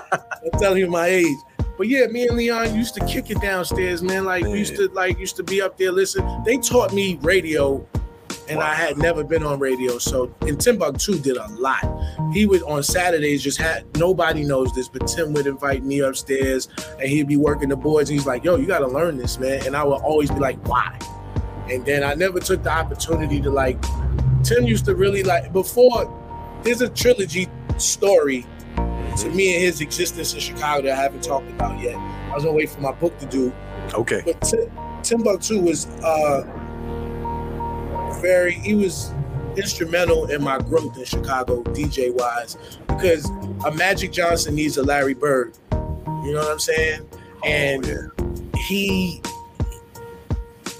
telling 0.59 0.79
you 0.79 0.87
my 0.89 1.05
age. 1.07 1.37
But 1.77 1.87
yeah, 1.87 2.07
me 2.07 2.27
and 2.27 2.35
Leon 2.35 2.75
used 2.75 2.93
to 2.95 3.05
kick 3.05 3.29
it 3.29 3.39
downstairs, 3.39 4.01
man. 4.01 4.25
Like 4.25 4.43
we 4.43 4.57
used 4.59 4.75
to 4.77 4.89
like 4.89 5.17
used 5.19 5.37
to 5.37 5.43
be 5.43 5.61
up 5.61 5.77
there 5.77 5.91
listen. 5.91 6.25
They 6.43 6.57
taught 6.57 6.91
me 6.91 7.17
radio, 7.21 7.85
and 8.49 8.59
I 8.59 8.73
had 8.73 8.97
never 8.97 9.23
been 9.23 9.43
on 9.43 9.59
radio. 9.59 9.97
So 9.97 10.33
and 10.41 10.59
Timbuktu 10.59 11.19
did 11.19 11.37
a 11.37 11.47
lot. 11.53 11.83
He 12.33 12.45
would 12.45 12.63
on 12.63 12.83
Saturdays 12.83 13.43
just 13.43 13.57
had 13.59 13.85
nobody 13.97 14.43
knows 14.43 14.73
this, 14.73 14.87
but 14.87 15.07
Tim 15.07 15.33
would 15.33 15.47
invite 15.47 15.83
me 15.83 15.99
upstairs 15.99 16.67
and 16.99 17.07
he'd 17.07 17.27
be 17.27 17.37
working 17.37 17.69
the 17.69 17.75
boards. 17.75 18.09
He's 18.09 18.25
like, 18.25 18.43
"Yo, 18.43 18.55
you 18.55 18.65
got 18.65 18.79
to 18.79 18.87
learn 18.87 19.17
this, 19.17 19.39
man." 19.39 19.65
And 19.65 19.75
I 19.75 19.83
would 19.83 20.01
always 20.01 20.29
be 20.31 20.39
like, 20.39 20.57
"Why?" 20.67 20.97
And 21.69 21.85
then 21.85 22.03
I 22.03 22.13
never 22.15 22.39
took 22.39 22.63
the 22.63 22.71
opportunity 22.71 23.39
to 23.41 23.49
like. 23.51 23.77
Tim 24.43 24.63
used 24.65 24.85
to 24.85 24.95
really 24.95 25.23
like 25.23 25.51
before. 25.53 26.07
There's 26.63 26.81
a 26.81 26.89
trilogy 26.89 27.47
story 27.77 28.45
to 29.17 29.29
me 29.31 29.53
and 29.55 29.63
his 29.63 29.81
existence 29.81 30.33
in 30.33 30.39
Chicago 30.39 30.83
that 30.83 30.97
I 30.97 31.01
haven't 31.01 31.23
talked 31.23 31.49
about 31.51 31.79
yet. 31.81 31.95
I 31.95 32.33
was 32.35 32.43
gonna 32.45 32.55
wait 32.55 32.69
for 32.69 32.79
my 32.81 32.91
book 32.93 33.17
to 33.19 33.25
do, 33.25 33.53
Okay. 33.93 34.21
but 34.25 34.39
Tim, 34.41 34.71
Timbuktu 35.03 35.59
was 35.61 35.87
uh 36.03 36.43
very. 38.21 38.53
He 38.53 38.75
was 38.75 39.11
instrumental 39.55 40.25
in 40.29 40.43
my 40.43 40.59
growth 40.59 40.97
in 40.97 41.05
Chicago, 41.05 41.63
DJ 41.63 42.13
wise, 42.13 42.57
because 42.87 43.29
a 43.65 43.71
Magic 43.71 44.11
Johnson 44.11 44.55
needs 44.55 44.77
a 44.77 44.83
Larry 44.83 45.13
Bird. 45.13 45.57
You 45.71 46.33
know 46.33 46.39
what 46.39 46.51
I'm 46.51 46.59
saying? 46.59 47.07
Oh, 47.13 47.47
and 47.47 48.11
he 48.55 49.21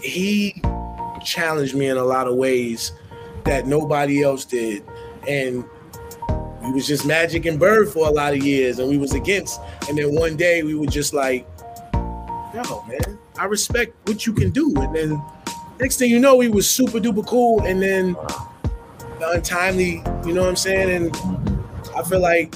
he 0.01 0.61
challenged 1.23 1.75
me 1.75 1.87
in 1.87 1.97
a 1.97 2.03
lot 2.03 2.27
of 2.27 2.35
ways 2.35 2.91
that 3.45 3.67
nobody 3.67 4.23
else 4.23 4.45
did, 4.45 4.83
and 5.27 5.63
we 6.61 6.71
was 6.71 6.87
just 6.87 7.05
Magic 7.05 7.45
and 7.45 7.59
Bird 7.59 7.89
for 7.89 8.07
a 8.07 8.11
lot 8.11 8.33
of 8.33 8.43
years, 8.43 8.79
and 8.79 8.89
we 8.89 8.97
was 8.97 9.13
against. 9.13 9.59
And 9.87 9.97
then 9.97 10.13
one 10.13 10.35
day 10.35 10.61
we 10.63 10.75
were 10.75 10.85
just 10.85 11.13
like, 11.13 11.47
"Yo, 12.53 12.83
man, 12.87 13.17
I 13.37 13.45
respect 13.45 13.95
what 14.07 14.25
you 14.25 14.33
can 14.33 14.51
do." 14.51 14.73
And 14.77 14.95
then 14.95 15.21
next 15.79 15.97
thing 15.97 16.09
you 16.11 16.19
know, 16.19 16.35
we 16.35 16.47
was 16.49 16.69
super 16.69 16.99
duper 16.99 17.25
cool, 17.25 17.61
and 17.63 17.81
then 17.81 18.13
the 19.19 19.29
untimely, 19.35 20.03
you 20.25 20.33
know 20.33 20.41
what 20.41 20.49
I'm 20.49 20.55
saying? 20.55 20.89
And 21.07 21.15
I 21.95 22.03
feel 22.03 22.19
like 22.21 22.55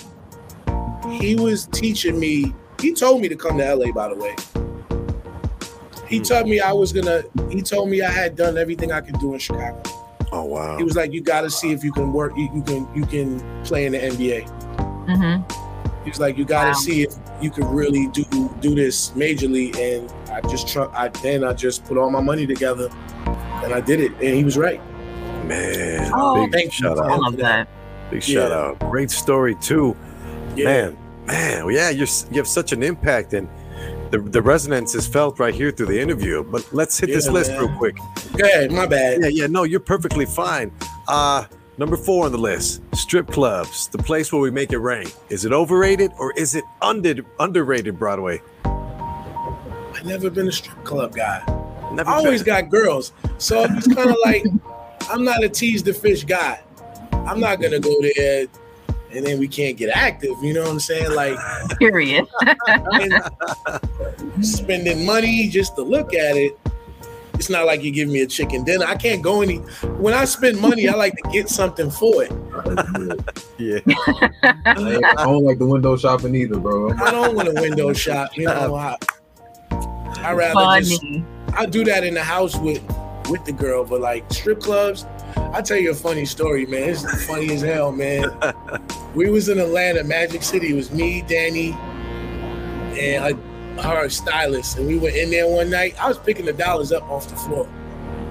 he 1.19 1.36
was 1.36 1.67
teaching 1.67 2.19
me. 2.19 2.53
He 2.80 2.93
told 2.93 3.21
me 3.21 3.30
to 3.30 3.36
come 3.36 3.57
to 3.57 3.76
LA, 3.76 3.91
by 3.91 4.09
the 4.09 4.15
way. 4.15 4.36
He 6.07 6.19
told 6.19 6.47
me 6.47 6.59
I 6.59 6.71
was 6.74 6.93
gonna. 6.93 7.24
He 7.49 7.61
told 7.61 7.89
me 7.89 8.01
I 8.01 8.09
had 8.11 8.36
done 8.36 8.57
everything 8.57 8.91
I 8.91 9.01
could 9.01 9.19
do 9.19 9.34
in 9.34 9.39
Chicago. 9.39 9.82
Oh 10.32 10.45
wow. 10.45 10.78
He 10.78 10.84
was 10.84 10.95
like, 10.95 11.11
"You 11.13 11.21
got 11.21 11.41
to 11.41 11.49
see 11.49 11.71
if 11.71 11.84
you 11.84 11.91
can 11.91 12.11
work. 12.13 12.34
You, 12.38 12.49
you 12.53 12.61
can. 12.61 12.88
You 12.95 13.05
can 13.05 13.63
play 13.63 13.86
in 13.86 13.93
the 13.93 13.99
NBA." 13.99 14.47
Mm-hmm. 15.07 16.03
He 16.03 16.09
was 16.09 16.19
like, 16.19 16.38
"You 16.38 16.45
got 16.45 16.63
to 16.63 16.69
Wow. 16.69 16.74
see 16.74 17.03
if 17.03 17.13
you 17.41 17.49
can 17.49 17.65
really 17.65 18.07
do 18.07 18.26
do 18.59 18.76
this 18.76 19.11
majorly." 19.11 19.76
And 19.78 20.11
I 20.34 20.41
just 20.49 20.67
try. 20.67 20.86
I 20.93 21.07
then 21.09 21.43
I 21.43 21.53
just 21.53 21.86
put 21.86 21.97
all 21.97 22.09
my 22.09 22.21
money 22.21 22.45
together, 22.47 22.89
and 23.63 23.73
I 23.73 23.79
did 23.81 23.99
it. 23.99 24.11
And 24.13 24.36
he 24.36 24.43
was 24.43 24.57
right. 24.57 24.81
Man, 25.45 26.11
Oh, 26.13 26.43
big 26.45 26.51
thank 26.53 26.65
you. 26.79 26.88
shout 26.88 26.99
I 26.99 27.11
out. 27.11 27.19
love 27.21 27.38
that. 27.38 27.67
Big 28.09 28.27
Yeah. 28.27 28.39
shout 28.41 28.51
out. 28.51 28.79
Great 28.91 29.11
story 29.11 29.55
too. 29.55 29.95
Yeah. 30.55 30.65
Man, 30.65 30.97
man, 31.25 31.69
yeah, 31.69 31.89
you're 31.89 32.07
you 32.31 32.38
have 32.38 32.47
such 32.47 32.71
an 32.71 32.81
impact 32.84 33.34
and 33.34 33.47
the, 34.11 34.19
the 34.19 34.41
resonance 34.41 34.93
is 34.95 35.07
felt 35.07 35.39
right 35.39 35.53
here 35.53 35.71
through 35.71 35.88
the 35.88 35.99
interview. 35.99 36.43
But 36.43 36.65
let's 36.73 36.97
hit 36.99 37.07
this 37.07 37.27
list 37.27 37.51
man. 37.51 37.59
real 37.65 37.77
quick. 37.77 37.97
Go 38.38 38.45
ahead. 38.45 38.71
My 38.71 38.86
bad. 38.86 39.19
Yeah, 39.21 39.27
yeah, 39.29 39.47
no, 39.47 39.63
you're 39.63 39.79
perfectly 39.79 40.25
fine. 40.25 40.71
Uh 41.07 41.45
number 41.77 41.97
four 41.97 42.25
on 42.25 42.31
the 42.31 42.38
list, 42.38 42.81
strip 42.93 43.27
clubs, 43.27 43.88
the 43.89 43.97
place 43.97 44.31
where 44.31 44.41
we 44.41 44.51
make 44.51 44.71
it 44.71 44.77
rain. 44.77 45.07
Is 45.29 45.43
it 45.43 45.51
overrated 45.51 46.11
or 46.19 46.31
is 46.34 46.55
it 46.55 46.63
under 46.81 47.15
underrated 47.39 47.97
Broadway? 47.99 48.41
I 49.94 50.04
never 50.04 50.30
been 50.30 50.48
a 50.48 50.52
strip 50.52 50.84
club 50.84 51.16
guy. 51.16 51.44
Never 51.94 52.10
I 52.10 52.14
always 52.16 52.44
been. 52.44 52.64
got 52.64 52.72
girls, 52.72 53.14
so 53.38 53.66
it's 53.70 53.94
kind 53.94 54.10
of 54.10 54.18
like 54.24 54.46
I'm 55.10 55.24
not 55.24 55.44
a 55.44 55.50
tease 55.50 55.84
the 55.84 55.94
fish 55.94 56.24
guy. 56.24 56.62
I'm 57.12 57.39
not 57.39 57.62
gonna 57.62 57.80
go 57.80 57.96
there 58.16 58.48
and 59.16 59.26
then 59.26 59.39
we 59.39 59.48
can't 59.48 59.78
get 59.78 59.89
active. 59.96 60.32
You 60.41 60.54
know 60.54 60.62
what 60.62 60.72
I'm 60.72 60.80
saying? 60.80 61.14
Like 61.14 61.38
Period. 61.80 62.28
spending 64.41 65.06
money 65.06 65.48
just 65.50 65.76
to 65.76 65.84
look 65.84 66.14
at 66.14 66.36
it. 66.36 66.58
It's 67.36 67.50
not 67.50 67.66
like 67.66 67.84
you 67.84 67.91
give 67.91 68.10
me 68.10 68.22
a 68.22 68.28
chicken 68.28 68.64
dinner. 68.64 68.86
I 68.86 68.96
can't 68.96 69.22
go 69.22 69.41
any. 69.41 69.58
When 69.98 70.14
I 70.14 70.26
spend 70.26 70.60
money, 70.60 70.88
I 70.88 70.94
like 70.94 71.16
to 71.24 71.30
get 71.30 71.50
something 71.50 71.89
for 71.89 72.24
it. 72.24 72.32
Yeah. 73.58 73.80
I, 74.66 75.00
I 75.18 75.26
don't 75.26 75.44
like 75.44 75.58
the 75.58 75.66
window 75.66 75.98
shopping 75.98 76.36
either, 76.36 76.58
bro. 76.60 76.91
I 76.91 77.12
don't 77.12 77.36
want 77.36 77.54
to 77.54 77.60
window 77.60 77.91
shop. 77.91 78.38
You 78.38 78.46
know, 78.46 78.76
I, 78.76 78.98
I 80.24 80.34
rather 80.34 80.80
just 80.82 81.03
I 81.55 81.65
do 81.65 81.84
that 81.86 82.03
in 82.03 82.13
the 82.13 82.24
house 82.24 82.55
with 82.57 82.82
with 83.30 83.43
the 83.45 83.51
girl, 83.51 83.84
but 83.86 84.01
like 84.01 84.32
strip 84.32 84.59
clubs, 84.61 85.05
I 85.38 85.61
tell 85.61 85.78
you 85.78 85.91
a 85.91 85.95
funny 85.95 86.26
story, 86.26 86.65
man. 86.65 86.89
It's 86.89 87.26
funny 87.26 87.53
as 87.53 87.61
hell, 87.61 87.91
man. 87.91 88.26
we 89.15 89.30
was 89.30 89.49
in 89.49 89.59
Atlanta, 89.59 90.03
Magic 90.03 90.43
City. 90.43 90.71
It 90.71 90.76
was 90.76 90.91
me, 90.91 91.21
Dani, 91.24 91.74
and 92.97 93.80
uh, 93.80 93.84
her 93.84 94.09
stylist, 94.09 94.78
and 94.78 94.88
we 94.88 94.97
went 94.97 95.15
in 95.15 95.30
there 95.30 95.47
one 95.47 95.69
night. 95.69 95.95
I 96.01 96.07
was 96.07 96.17
picking 96.17 96.45
the 96.45 96.53
dollars 96.53 96.91
up 96.91 97.03
off 97.09 97.30
the 97.30 97.36
floor. 97.36 97.67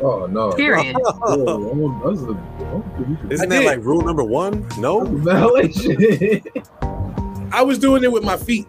Oh 0.03 0.27
no. 0.27 0.53
Period. 0.53 0.97
Yeah, 1.05 1.11
I 1.23 1.37
want- 1.37 2.05
that's 2.05 2.23
a- 2.23 2.35
I 2.35 2.75
want 2.75 2.97
to 2.99 3.05
be- 3.29 3.35
Isn't 3.35 3.49
that 3.51 3.65
like 3.65 3.85
rule 3.85 4.03
number 4.03 4.25
one? 4.25 4.67
No? 4.79 5.07
I 7.53 7.63
was 7.63 7.79
doing 7.79 8.03
it 8.03 8.11
with 8.11 8.25
my 8.25 8.37
feet 8.37 8.67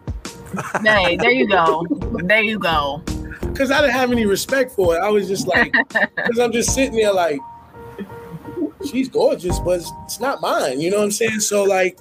hey, 0.84 1.18
there 1.18 1.32
you 1.32 1.48
go. 1.48 1.84
There 2.24 2.44
you 2.44 2.60
go. 2.60 3.02
Because 3.54 3.72
I 3.72 3.82
didn't 3.82 3.94
have 3.94 4.12
any 4.12 4.26
respect 4.26 4.72
for 4.72 4.96
it. 4.96 5.00
I 5.00 5.10
was 5.10 5.28
just 5.28 5.48
like, 5.48 5.72
because 6.16 6.40
I'm 6.40 6.52
just 6.52 6.74
sitting 6.74 6.96
there 6.96 7.14
like, 7.14 7.40
she's 8.90 9.08
gorgeous, 9.08 9.60
but 9.60 9.80
it's, 9.80 9.92
it's 10.06 10.20
not 10.20 10.42
mine. 10.42 10.82
You 10.82 10.92
know 10.92 10.98
what 10.98 11.04
I'm 11.06 11.12
saying? 11.12 11.40
So 11.40 11.64
like, 11.64 12.00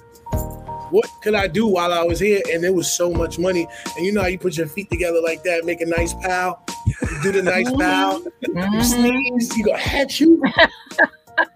what 0.89 1.05
could 1.23 1.33
I 1.35 1.47
do 1.47 1.65
while 1.67 1.93
I 1.93 2.03
was 2.03 2.19
here? 2.19 2.41
And 2.51 2.63
there 2.63 2.73
was 2.73 2.91
so 2.91 3.11
much 3.11 3.39
money. 3.39 3.67
And 3.95 4.05
you 4.05 4.11
know 4.11 4.21
how 4.21 4.27
you 4.27 4.37
put 4.37 4.57
your 4.57 4.67
feet 4.67 4.89
together 4.89 5.21
like 5.21 5.43
that, 5.43 5.63
make 5.65 5.81
a 5.81 5.85
nice 5.85 6.13
pal. 6.15 6.63
You 6.85 7.21
do 7.23 7.31
the 7.31 7.41
nice 7.43 7.71
pal. 7.71 8.21
You 8.41 8.49
Mhm. 8.53 8.83
sneeze. 8.83 9.57
You 9.57 9.63
go 9.65 9.73
hat 9.75 10.19
you. 10.19 10.41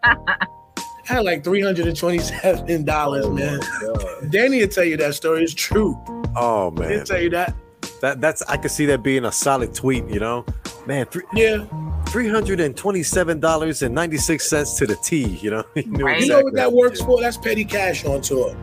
I 0.03 1.13
had 1.13 1.23
like 1.23 1.43
three 1.43 1.61
hundred 1.61 1.87
and 1.87 1.95
twenty-seven 1.97 2.83
dollars, 2.85 3.25
Oh, 3.25 3.31
man. 3.33 3.59
Dani 4.29 4.59
will 4.61 4.67
tell 4.67 4.83
you 4.83 4.97
that 4.97 5.15
story. 5.15 5.43
It's 5.43 5.53
true. 5.53 5.97
Oh 6.35 6.71
man, 6.71 6.89
He'll 6.89 6.97
man. 6.97 7.05
tell 7.05 7.21
you 7.21 7.29
that. 7.31 7.55
That 8.01 8.21
that's 8.21 8.41
I 8.43 8.57
could 8.57 8.71
see 8.71 8.85
that 8.87 9.01
being 9.03 9.25
a 9.25 9.31
solid 9.31 9.73
tweet, 9.73 10.07
you 10.07 10.19
know? 10.19 10.45
Man, 10.85 11.05
three 11.07 11.23
Yeah. 11.33 11.65
three 12.07 12.27
hundred 12.29 12.59
and 12.59 12.75
twenty-seven 12.77 13.39
dollars 13.39 13.81
and 13.81 13.93
ninety-six 13.95 14.49
cents 14.49 14.73
to 14.77 14.85
the 14.87 14.95
T, 14.97 15.25
you 15.25 15.49
know? 15.51 15.63
You 15.75 15.83
knew 15.85 16.05
Right. 16.05 16.21
You 16.21 16.27
know 16.27 16.41
what 16.41 16.53
that 16.53 16.71
works 16.71 16.99
much. 17.01 17.07
for? 17.07 17.21
That's 17.21 17.37
petty 17.37 17.65
cash 17.65 18.05
on 18.05 18.21
tour. 18.21 18.55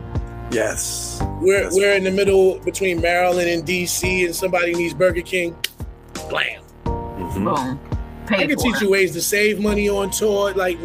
Yes. 0.51 1.19
We're 1.41 1.55
That's- 1.57 1.75
we're 1.75 1.93
in 1.95 2.03
the 2.03 2.11
middle 2.11 2.59
between 2.59 3.01
Maryland 3.01 3.49
and 3.49 3.65
DC, 3.65 4.25
and 4.25 4.35
somebody 4.35 4.73
needs 4.73 4.93
Burger 4.93 5.21
King. 5.21 5.55
Blam. 6.29 6.61
Mhm. 6.85 7.43
Boom. 7.55 7.79
I 8.29 8.45
can 8.47 8.57
teach 8.57 8.75
it. 8.77 8.81
you 8.81 8.89
ways 8.89 9.11
to 9.13 9.21
save 9.21 9.59
money 9.59 9.87
on 9.89 10.09
tour. 10.11 10.53
Like 10.53 10.79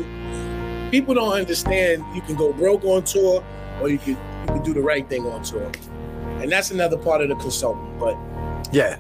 people 0.91 1.15
don't 1.15 1.33
understand, 1.33 2.05
you 2.15 2.21
can 2.23 2.35
go 2.35 2.53
broke 2.53 2.85
on 2.85 3.05
tour, 3.05 3.43
or 3.81 3.89
you 3.89 3.99
can 3.99 4.11
you 4.11 4.47
can 4.55 4.63
do 4.63 4.75
the 4.75 4.81
right 4.83 5.09
thing 5.09 5.25
on 5.27 5.43
tour, 5.43 5.71
and 6.41 6.51
that's 6.51 6.71
another 6.71 6.97
part 6.97 7.21
of 7.23 7.29
the 7.29 7.37
consultant. 7.37 7.99
But 7.99 8.17
Yeah. 8.73 8.97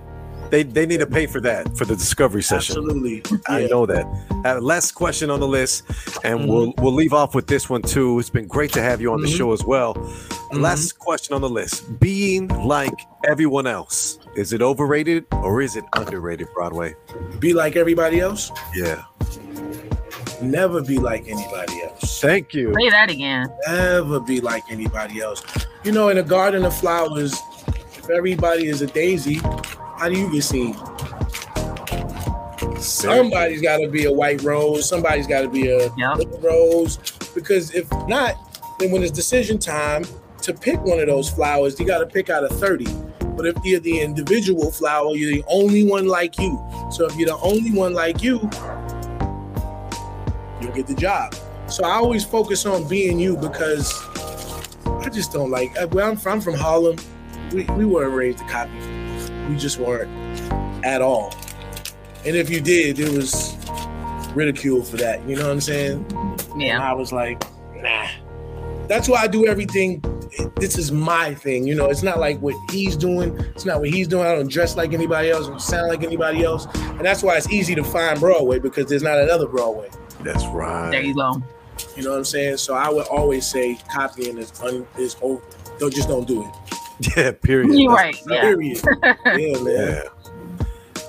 They, 0.50 0.64
they 0.64 0.84
need 0.84 0.98
to 0.98 1.06
pay 1.06 1.26
for 1.26 1.40
that 1.42 1.78
for 1.78 1.84
the 1.84 1.94
discovery 1.94 2.42
session. 2.42 2.76
absolutely, 2.78 3.22
I 3.46 3.60
yeah. 3.60 3.66
know 3.68 3.86
that. 3.86 4.04
Uh, 4.44 4.60
last 4.60 4.96
question 4.96 5.30
on 5.30 5.38
the 5.38 5.46
list, 5.46 5.84
and 6.24 6.40
Mhm. 6.40 6.46
we'll 6.48 6.74
we'll 6.78 6.92
leave 6.92 7.12
off 7.12 7.36
with 7.36 7.46
this 7.46 7.70
one 7.70 7.82
too. 7.82 8.18
It's 8.18 8.30
been 8.30 8.48
great 8.48 8.72
to 8.72 8.82
have 8.82 9.00
you 9.00 9.12
on 9.12 9.20
the 9.20 9.28
Mhm. 9.28 9.36
show 9.36 9.52
as 9.52 9.62
well. 9.62 9.94
Mm-hmm. 9.94 10.60
Last 10.60 10.98
question 10.98 11.36
on 11.36 11.40
the 11.40 11.48
list: 11.48 12.00
Being 12.00 12.48
like 12.66 13.06
everyone 13.28 13.68
else, 13.68 14.18
is 14.34 14.52
it 14.52 14.60
overrated 14.60 15.24
or 15.30 15.62
is 15.62 15.76
it 15.76 15.84
underrated? 15.94 16.48
Broadway. 16.52 16.96
Be 17.38 17.52
like 17.52 17.76
everybody 17.76 18.18
else. 18.18 18.50
Yeah. 18.74 19.04
Never 20.42 20.80
be 20.82 20.98
like 20.98 21.28
anybody 21.28 21.82
else. 21.82 22.20
Thank 22.20 22.54
you. 22.54 22.74
Say 22.74 22.90
that 22.90 23.08
again. 23.08 23.46
Never 23.68 24.18
be 24.18 24.40
like 24.40 24.64
anybody 24.68 25.20
else. 25.20 25.44
You 25.82 25.92
know, 25.92 26.10
in 26.10 26.18
a 26.18 26.22
garden 26.22 26.64
of 26.66 26.76
flowers, 26.76 27.32
if 27.96 28.10
everybody 28.10 28.66
is 28.68 28.82
a 28.82 28.86
daisy, 28.86 29.36
how 29.96 30.08
do 30.10 30.18
you 30.18 30.30
get 30.30 30.42
seen? 30.44 30.76
Somebody's 32.78 33.62
got 33.62 33.78
to 33.78 33.88
be 33.88 34.04
a 34.04 34.12
white 34.12 34.42
rose. 34.42 34.86
Somebody's 34.88 35.26
got 35.26 35.40
to 35.42 35.48
be 35.48 35.68
a 35.70 35.90
Yep. 35.96 36.16
little 36.16 36.40
rose. 36.40 36.98
Because 37.34 37.74
if 37.74 37.90
not, 38.08 38.34
then 38.78 38.90
when 38.90 39.02
it's 39.02 39.10
decision 39.10 39.58
time 39.58 40.04
to 40.42 40.52
pick 40.52 40.80
one 40.82 40.98
of 41.00 41.06
those 41.06 41.30
flowers, 41.30 41.80
you 41.80 41.86
got 41.86 41.98
to 41.98 42.06
pick 42.06 42.28
out 42.28 42.44
of 42.44 42.50
30. 42.58 42.86
But 43.36 43.46
if 43.46 43.56
you're 43.64 43.80
the 43.80 44.00
individual 44.00 44.70
flower, 44.70 45.14
you're 45.14 45.32
the 45.32 45.44
only 45.48 45.84
one 45.84 46.06
like 46.06 46.38
you. 46.38 46.60
So 46.92 47.06
if 47.06 47.16
you're 47.16 47.28
the 47.28 47.38
only 47.38 47.70
one 47.72 47.94
like 47.94 48.22
you, 48.22 48.38
you'll 50.60 50.72
get 50.72 50.86
the 50.86 50.96
job. 50.98 51.34
So 51.68 51.84
I 51.84 51.92
always 51.92 52.24
focus 52.24 52.66
on 52.66 52.86
being 52.88 53.18
you 53.18 53.36
because 53.36 53.92
I 55.00 55.08
just 55.08 55.32
don't 55.32 55.50
like. 55.50 55.76
uh, 55.80 55.86
Where 55.88 56.04
I'm 56.04 56.16
from, 56.16 56.34
I'm 56.34 56.40
from 56.40 56.54
Harlem. 56.54 56.96
We, 57.52 57.64
we 57.64 57.84
weren't 57.84 58.14
raised 58.14 58.38
to 58.38 58.44
copy. 58.44 58.72
We 59.48 59.56
just 59.56 59.78
weren't 59.78 60.10
at 60.84 61.02
all. 61.02 61.34
And 62.24 62.36
if 62.36 62.50
you 62.50 62.60
did, 62.60 62.98
it 62.98 63.10
was 63.12 63.54
ridicule 64.34 64.82
for 64.84 64.96
that. 64.98 65.26
You 65.28 65.36
know 65.36 65.44
what 65.46 65.52
I'm 65.52 65.60
saying? 65.60 66.06
And 66.52 66.62
Yeah. 66.62 66.80
I 66.82 66.92
was 66.92 67.12
like, 67.12 67.42
nah. 67.74 68.06
That's 68.88 69.08
why 69.08 69.22
I 69.22 69.26
do 69.26 69.46
everything. 69.46 70.02
This 70.56 70.78
is 70.78 70.92
my 70.92 71.34
thing. 71.34 71.66
You 71.66 71.74
know, 71.74 71.86
it's 71.90 72.02
not 72.02 72.18
like 72.20 72.38
what 72.40 72.54
he's 72.70 72.96
doing. 72.96 73.36
It's 73.54 73.64
not 73.64 73.80
what 73.80 73.88
he's 73.88 74.06
doing. 74.06 74.26
I 74.26 74.34
don't 74.34 74.50
dress 74.50 74.76
like 74.76 74.92
anybody 74.92 75.30
else. 75.30 75.46
I 75.46 75.50
don't 75.50 75.60
sound 75.62 75.88
like 75.88 76.02
anybody 76.02 76.44
else. 76.44 76.66
And 76.74 77.00
that's 77.00 77.22
why 77.22 77.36
it's 77.36 77.50
easy 77.50 77.74
to 77.74 77.82
find 77.84 78.18
Broadway 78.20 78.58
because 78.58 78.86
there's 78.86 79.02
not 79.02 79.18
another 79.18 79.46
Broadway. 79.46 79.90
That's 80.20 80.44
right. 80.46 80.90
There 80.90 81.02
you 81.02 81.14
go. 81.14 81.42
You 81.96 82.02
know 82.04 82.10
what 82.10 82.18
I'm 82.18 82.24
saying? 82.24 82.56
So 82.58 82.74
I 82.74 82.88
would 82.88 83.06
always 83.08 83.46
say 83.46 83.78
copying 83.92 84.38
is 84.38 84.52
un, 84.62 84.86
is 84.98 85.16
over. 85.22 85.42
Don't 85.78 85.94
just 85.94 86.08
don't 86.08 86.26
do 86.26 86.42
it. 86.42 86.50
Yeah. 87.16 87.32
Period. 87.32 87.72
You're 87.78 87.92
right. 87.94 88.14
Yeah. 88.28 88.40
Period. 88.42 88.80
yeah, 89.02 89.62
man. 89.62 89.64
Yeah. 89.66 90.02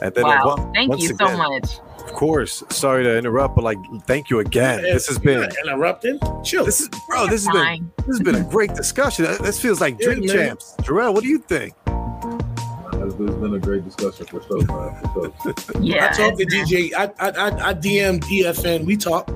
And 0.01 0.13
then 0.15 0.23
uh, 0.23 0.27
Wow. 0.29 0.55
one- 0.55 0.73
Thank 0.73 0.89
once 0.89 1.01
you 1.03 1.15
so 1.17 1.35
much. 1.37 1.79
Of 1.99 2.13
course. 2.13 2.63
Sorry 2.69 3.03
to 3.03 3.17
interrupt, 3.17 3.55
but 3.55 3.63
like, 3.65 3.77
thank 4.07 4.29
you 4.29 4.39
again. 4.39 4.83
Yeah, 4.85 4.93
This 4.93 5.07
has 5.07 5.19
been. 5.19 5.41
not 5.41 5.53
interrupting. 5.63 6.17
Chill. 6.43 6.63
This 6.65 6.79
is, 6.81 6.89
bro. 7.09 7.27
This 7.27 7.45
has 7.45 7.53
been. 7.53 7.91
This 7.97 8.07
has 8.07 8.19
been 8.21 8.35
a 8.35 8.43
great 8.49 8.73
discussion. 8.73 9.25
Uh, 9.25 9.37
This 9.41 9.59
feels 9.59 9.81
like 9.81 9.99
Yeah, 9.99 10.05
Drink 10.13 10.25
man. 10.27 10.35
Champs. 10.47 10.75
Jarrell, 10.81 11.13
what 11.13 11.23
do 11.23 11.29
you 11.29 11.39
think? 11.39 11.73
It's 11.87 13.15
it's 13.19 13.35
been 13.35 13.53
a 13.55 13.59
great 13.59 13.83
discussion 13.83 14.25
for 14.27 14.41
sure, 14.43 14.63
man. 14.65 15.01
For 15.13 15.33
sure. 15.43 15.81
Yeah. 15.81 16.09
I 16.11 16.15
talked 16.15 16.37
to 16.39 16.45
DJ. 16.45 16.93
I 16.93 17.03
I 17.19 17.29
I, 17.29 17.69
I 17.69 17.73
DM'd 17.73 18.23
EFN. 18.23 18.85
We 18.85 18.95
talk. 18.95 19.29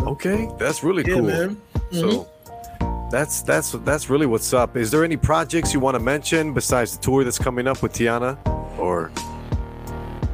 Okay, 0.00 0.48
that's 0.58 0.82
really 0.82 1.04
Yeah, 1.06 1.14
cool. 1.16 1.24
Mm-hmm. 1.26 1.94
So 1.94 2.28
that's 3.10 3.42
that's 3.42 3.72
that's 3.72 4.10
really 4.10 4.26
what's 4.26 4.52
up. 4.52 4.76
Is 4.76 4.90
there 4.90 5.04
any 5.04 5.16
projects 5.16 5.72
you 5.72 5.80
want 5.80 5.94
to 5.94 6.00
mention 6.00 6.52
besides 6.52 6.96
the 6.96 7.02
tour 7.02 7.24
that's 7.24 7.38
coming 7.38 7.66
up 7.66 7.82
with 7.82 7.92
Teyana? 7.92 8.36
Or 8.78 9.10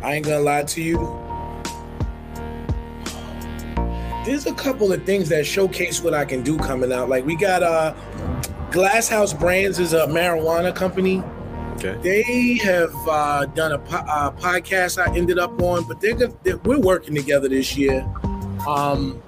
I 0.03 0.15
ain't 0.15 0.27
gonna 0.27 0.41
lie 0.41 0.63
to 0.65 0.83
you. 0.83 0.99
There's 4.25 4.47
a 4.47 4.55
couple 4.55 4.93
of 4.93 5.03
things 5.05 5.29
that 5.31 5.45
showcase 5.45 6.01
what 6.03 6.15
I 6.15 6.25
can 6.25 6.43
do 6.43 6.57
coming 6.57 6.93
out. 6.93 7.09
Like 7.09 7.27
we 7.27 7.35
got 7.37 7.63
uh 7.63 7.95
Glass 8.71 9.09
House 9.09 9.33
Brands 9.35 9.79
is 9.79 9.93
a 9.93 10.07
marijuana 10.07 10.75
company. 10.75 11.23
okay, 11.75 11.99
They 12.03 12.55
have 12.65 12.95
uh, 13.07 13.45
done 13.47 13.73
a 13.73 13.79
po- 13.79 13.97
uh, 13.99 14.31
podcast 14.31 14.97
I 14.97 15.15
ended 15.15 15.39
up 15.39 15.61
on, 15.61 15.87
but 15.87 16.01
they're, 16.01 16.15
gonna, 16.15 16.33
they 16.43 16.55
we're 16.55 16.79
working 16.81 17.15
together 17.15 17.49
this 17.51 17.77
year. 17.77 18.01
Um, 18.67 19.21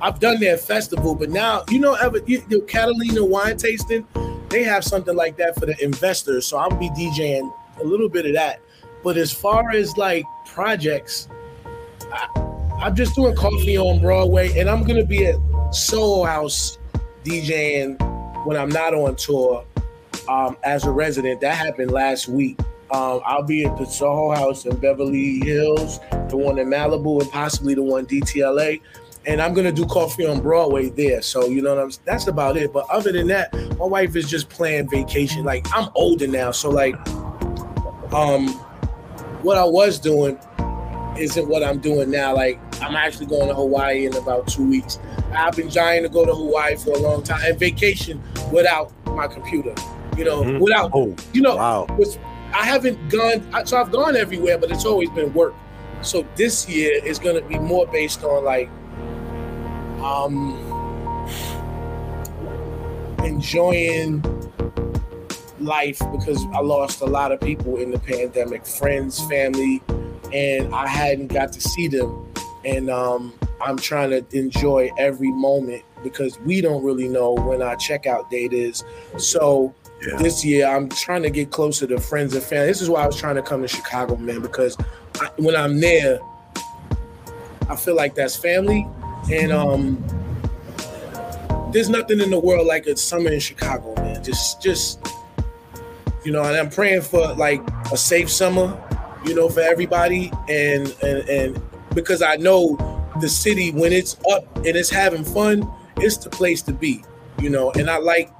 I've 0.00 0.20
done 0.20 0.40
their 0.40 0.56
festival, 0.56 1.14
but 1.14 1.30
now 1.30 1.64
you 1.68 1.80
know, 1.80 1.94
ever 1.94 2.18
you, 2.26 2.40
the 2.48 2.60
Catalina 2.62 3.24
wine 3.24 3.56
tasting, 3.56 4.06
they 4.48 4.62
have 4.62 4.84
something 4.84 5.16
like 5.16 5.36
that 5.38 5.54
for 5.58 5.66
the 5.66 5.82
investors. 5.82 6.46
So 6.46 6.58
I'll 6.58 6.70
be 6.70 6.88
DJing 6.90 7.52
a 7.80 7.84
little 7.84 8.08
bit 8.08 8.26
of 8.26 8.34
that. 8.34 8.60
But 9.02 9.16
as 9.16 9.32
far 9.32 9.70
as 9.70 9.96
like 9.96 10.24
projects, 10.46 11.28
I, 12.12 12.26
I'm 12.80 12.94
just 12.94 13.14
doing 13.14 13.34
coffee 13.34 13.76
on 13.76 14.00
Broadway, 14.00 14.58
and 14.58 14.68
I'm 14.68 14.84
gonna 14.84 15.04
be 15.04 15.26
at 15.26 15.36
Soho 15.72 16.24
House 16.24 16.78
DJing 17.24 17.98
when 18.46 18.56
I'm 18.56 18.68
not 18.68 18.94
on 18.94 19.16
tour 19.16 19.64
um, 20.28 20.56
as 20.62 20.84
a 20.84 20.90
resident. 20.90 21.40
That 21.40 21.56
happened 21.56 21.90
last 21.90 22.28
week. 22.28 22.58
Um, 22.90 23.20
I'll 23.26 23.42
be 23.42 23.64
at 23.66 23.76
the 23.76 23.84
Soho 23.84 24.34
House 24.34 24.64
in 24.64 24.76
Beverly 24.76 25.40
Hills, 25.40 26.00
the 26.28 26.36
one 26.36 26.58
in 26.58 26.68
Malibu, 26.68 27.20
and 27.20 27.30
possibly 27.30 27.74
the 27.74 27.82
one 27.82 28.06
DTLA. 28.06 28.80
And 29.28 29.40
I'm 29.42 29.52
gonna 29.52 29.70
do 29.72 29.84
coffee 29.86 30.26
on 30.26 30.40
Broadway 30.40 30.88
there. 30.88 31.20
So 31.22 31.46
you 31.46 31.60
know 31.62 31.74
what 31.74 31.84
I'm. 31.84 31.90
That's 32.06 32.26
about 32.28 32.56
it. 32.56 32.72
But 32.72 32.86
other 32.90 33.12
than 33.12 33.26
that, 33.28 33.52
my 33.78 33.84
wife 33.84 34.16
is 34.16 34.28
just 34.28 34.48
playing 34.48 34.88
vacation. 34.88 35.44
Like 35.44 35.66
I'm 35.76 35.90
older 35.94 36.26
now, 36.26 36.50
so 36.50 36.70
like, 36.70 36.96
um, 38.12 38.48
what 39.42 39.58
I 39.58 39.64
was 39.64 39.98
doing 39.98 40.38
isn't 41.18 41.46
what 41.46 41.62
I'm 41.62 41.78
doing 41.78 42.10
now. 42.10 42.34
Like 42.34 42.58
I'm 42.82 42.96
actually 42.96 43.26
going 43.26 43.48
to 43.48 43.54
Hawaii 43.54 44.06
in 44.06 44.16
about 44.16 44.46
two 44.48 44.66
weeks. 44.66 44.98
I've 45.34 45.54
been 45.54 45.70
trying 45.70 46.02
to 46.04 46.08
go 46.08 46.24
to 46.24 46.32
Hawaii 46.34 46.76
for 46.76 46.90
a 46.92 46.98
long 46.98 47.22
time 47.22 47.42
and 47.44 47.58
vacation 47.58 48.22
without 48.50 48.92
my 49.08 49.26
computer. 49.26 49.74
You 50.16 50.24
know, 50.24 50.42
Mhm. 50.42 50.58
without 50.60 50.90
oh 50.94 51.14
you 51.34 51.42
know, 51.42 51.56
wow, 51.56 51.86
which 51.98 52.16
I 52.54 52.64
haven't 52.64 53.10
gone. 53.10 53.44
So 53.66 53.76
I've 53.76 53.92
gone 53.92 54.16
everywhere, 54.16 54.56
but 54.58 54.70
it's 54.70 54.86
always 54.86 55.10
been 55.10 55.34
work. 55.34 55.54
So 56.00 56.24
this 56.36 56.68
year 56.68 57.04
is 57.04 57.18
going 57.18 57.34
to 57.40 57.46
be 57.46 57.58
more 57.58 57.86
based 57.88 58.24
on 58.24 58.44
like, 58.44 58.70
um, 60.00 60.56
enjoying 63.24 64.22
life 65.60 65.98
because 66.12 66.44
I 66.52 66.60
lost 66.60 67.00
a 67.00 67.06
lot 67.06 67.32
of 67.32 67.40
people 67.40 67.76
in 67.76 67.90
the 67.90 67.98
pandemic, 67.98 68.66
friends, 68.66 69.20
family, 69.28 69.82
and 70.32 70.74
I 70.74 70.86
hadn't 70.86 71.28
got 71.28 71.52
to 71.52 71.60
see 71.60 71.88
them. 71.88 72.26
And 72.64 72.90
um, 72.90 73.32
I'm 73.60 73.76
trying 73.76 74.10
to 74.10 74.24
enjoy 74.36 74.90
every 74.98 75.30
moment 75.30 75.82
because 76.02 76.38
we 76.40 76.60
don't 76.60 76.84
really 76.84 77.08
know 77.08 77.32
when 77.32 77.62
our 77.62 77.76
checkout 77.76 78.30
date 78.30 78.52
is. 78.52 78.84
So 79.16 79.74
yeah, 80.06 80.16
this 80.16 80.44
year 80.44 80.68
I'm 80.68 80.88
trying 80.88 81.22
to 81.22 81.30
get 81.30 81.50
closer 81.50 81.86
to 81.86 81.98
friends 81.98 82.34
and 82.34 82.42
family. 82.42 82.66
This 82.66 82.80
is 82.80 82.88
why 82.88 83.02
I 83.02 83.06
was 83.06 83.16
trying 83.16 83.36
to 83.36 83.42
come 83.42 83.62
to 83.62 83.68
Chicago, 83.68 84.16
man, 84.16 84.40
because 84.40 84.76
I, 85.20 85.30
when 85.36 85.56
I'm 85.56 85.80
there, 85.80 86.20
I 87.68 87.76
feel 87.76 87.96
like 87.96 88.14
that's 88.14 88.36
family, 88.36 88.86
and 89.30 89.52
um, 89.52 90.02
there's 91.72 91.88
nothing 91.88 92.20
in 92.20 92.30
the 92.30 92.38
world 92.38 92.66
like 92.66 92.86
a 92.86 92.96
summer 92.96 93.30
in 93.30 93.40
Chicago, 93.40 93.94
man. 93.96 94.22
Just, 94.22 94.62
just 94.62 95.06
you 96.24 96.32
know, 96.32 96.42
and 96.42 96.56
I'm 96.56 96.70
praying 96.70 97.02
for 97.02 97.34
like 97.34 97.62
a 97.92 97.96
safe 97.96 98.30
summer, 98.30 98.76
you 99.24 99.34
know, 99.34 99.48
for 99.48 99.60
everybody, 99.60 100.32
and 100.48 100.94
and 101.02 101.28
and 101.28 101.62
because 101.94 102.22
I 102.22 102.36
know 102.36 102.76
the 103.20 103.28
city 103.28 103.72
when 103.72 103.92
it's 103.92 104.16
up 104.30 104.56
and 104.56 104.68
it's 104.68 104.90
having 104.90 105.24
fun, 105.24 105.70
it's 105.96 106.16
the 106.16 106.30
place 106.30 106.62
to 106.62 106.72
be, 106.72 107.04
you 107.40 107.50
know, 107.50 107.72
and 107.72 107.90
I 107.90 107.98
like 107.98 108.30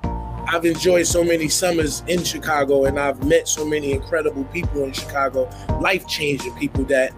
I've 0.50 0.64
enjoyed 0.64 1.06
so 1.06 1.22
many 1.22 1.48
summers 1.48 2.02
in 2.06 2.24
Chicago 2.24 2.86
and 2.86 2.98
I've 2.98 3.22
met 3.22 3.46
so 3.46 3.66
many 3.66 3.92
incredible 3.92 4.44
people 4.44 4.82
in 4.84 4.92
Chicago, 4.92 5.50
life 5.80 6.06
changing 6.08 6.54
people 6.54 6.84
that, 6.84 7.12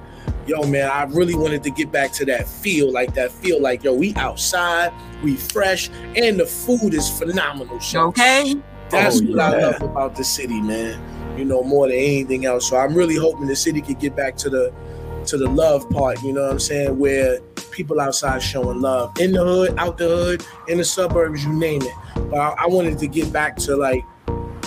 yo, 0.51 0.65
man, 0.65 0.91
I 0.91 1.05
really 1.05 1.35
wanted 1.37 1.63
to 1.63 1.71
get 1.71 1.93
back 1.93 2.13
to 2.15 2.25
that 2.27 2.49
feel, 2.49 2.93
like 2.93 3.15
that 3.15 3.31
feel 3.31 3.63
like, 3.63 3.85
yo, 3.85 3.95
we 3.95 4.13
outside, 4.17 4.93
we 5.23 5.37
fresh, 5.37 5.89
and 6.17 6.41
the 6.41 6.47
food 6.47 6.93
is 6.93 7.09
phenomenal. 7.09 7.81
So 7.81 8.09
Okay. 8.09 8.57
that's 8.91 9.21
Oh, 9.21 9.25
what 9.27 9.41
I 9.41 9.61
love 9.61 9.83
about 9.83 10.17
the 10.17 10.25
city, 10.25 10.61
man. 10.61 11.01
You 11.39 11.45
know, 11.45 11.63
more 11.63 11.87
than 11.87 11.97
anything 11.97 12.45
else. 12.45 12.69
So 12.69 12.77
I'm 12.77 12.95
really 12.95 13.15
hoping 13.17 13.47
the 13.47 13.55
city 13.57 13.81
could 13.81 14.01
get 14.01 14.17
back 14.17 14.37
to 14.39 14.51
the 14.51 14.73
to 15.27 15.37
the 15.37 15.49
love 15.49 15.89
part, 15.91 16.21
you 16.23 16.33
know 16.33 16.43
what 16.43 16.53
I'm 16.53 16.59
saying, 16.59 16.99
where 16.99 17.39
people 17.71 18.01
outside 18.01 18.43
showing 18.43 18.81
love. 18.81 19.13
In 19.21 19.33
the 19.33 19.45
hood, 19.45 19.75
out 19.79 19.99
the 19.99 20.09
hood, 20.09 20.47
in 20.67 20.79
the 20.79 20.85
suburbs, 20.85 21.45
you 21.45 21.53
name 21.53 21.83
it. 21.83 21.95
but 22.31 22.39
I, 22.39 22.55
I 22.65 22.67
wanted 22.67 22.99
to 22.99 23.07
get 23.07 23.31
back 23.33 23.57
to 23.59 23.77
like 23.77 24.03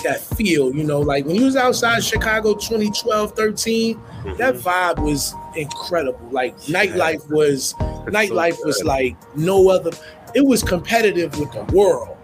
that 0.04 0.22
feel, 0.22 0.74
you 0.74 0.84
know, 0.84 1.00
like 1.00 1.26
when 1.26 1.36
he 1.36 1.44
was 1.44 1.56
outside 1.56 2.04
Chicago 2.04 2.54
2012, 2.54 3.34
13, 3.34 3.96
mm-hmm. 3.96 4.38
that 4.38 4.56
vibe 4.56 5.00
was 5.04 5.34
incredible. 5.56 6.28
Like 6.32 6.58
nightlife 6.62 7.30
was 7.30 7.74
nightlife 8.08 8.64
was 8.66 8.84
like 8.84 9.16
no 9.36 9.70
other. 9.70 9.92
It 10.36 10.46
was 10.46 10.64
competitive 10.64 11.38
with 11.40 11.52
the 11.52 11.64
world, 11.76 12.18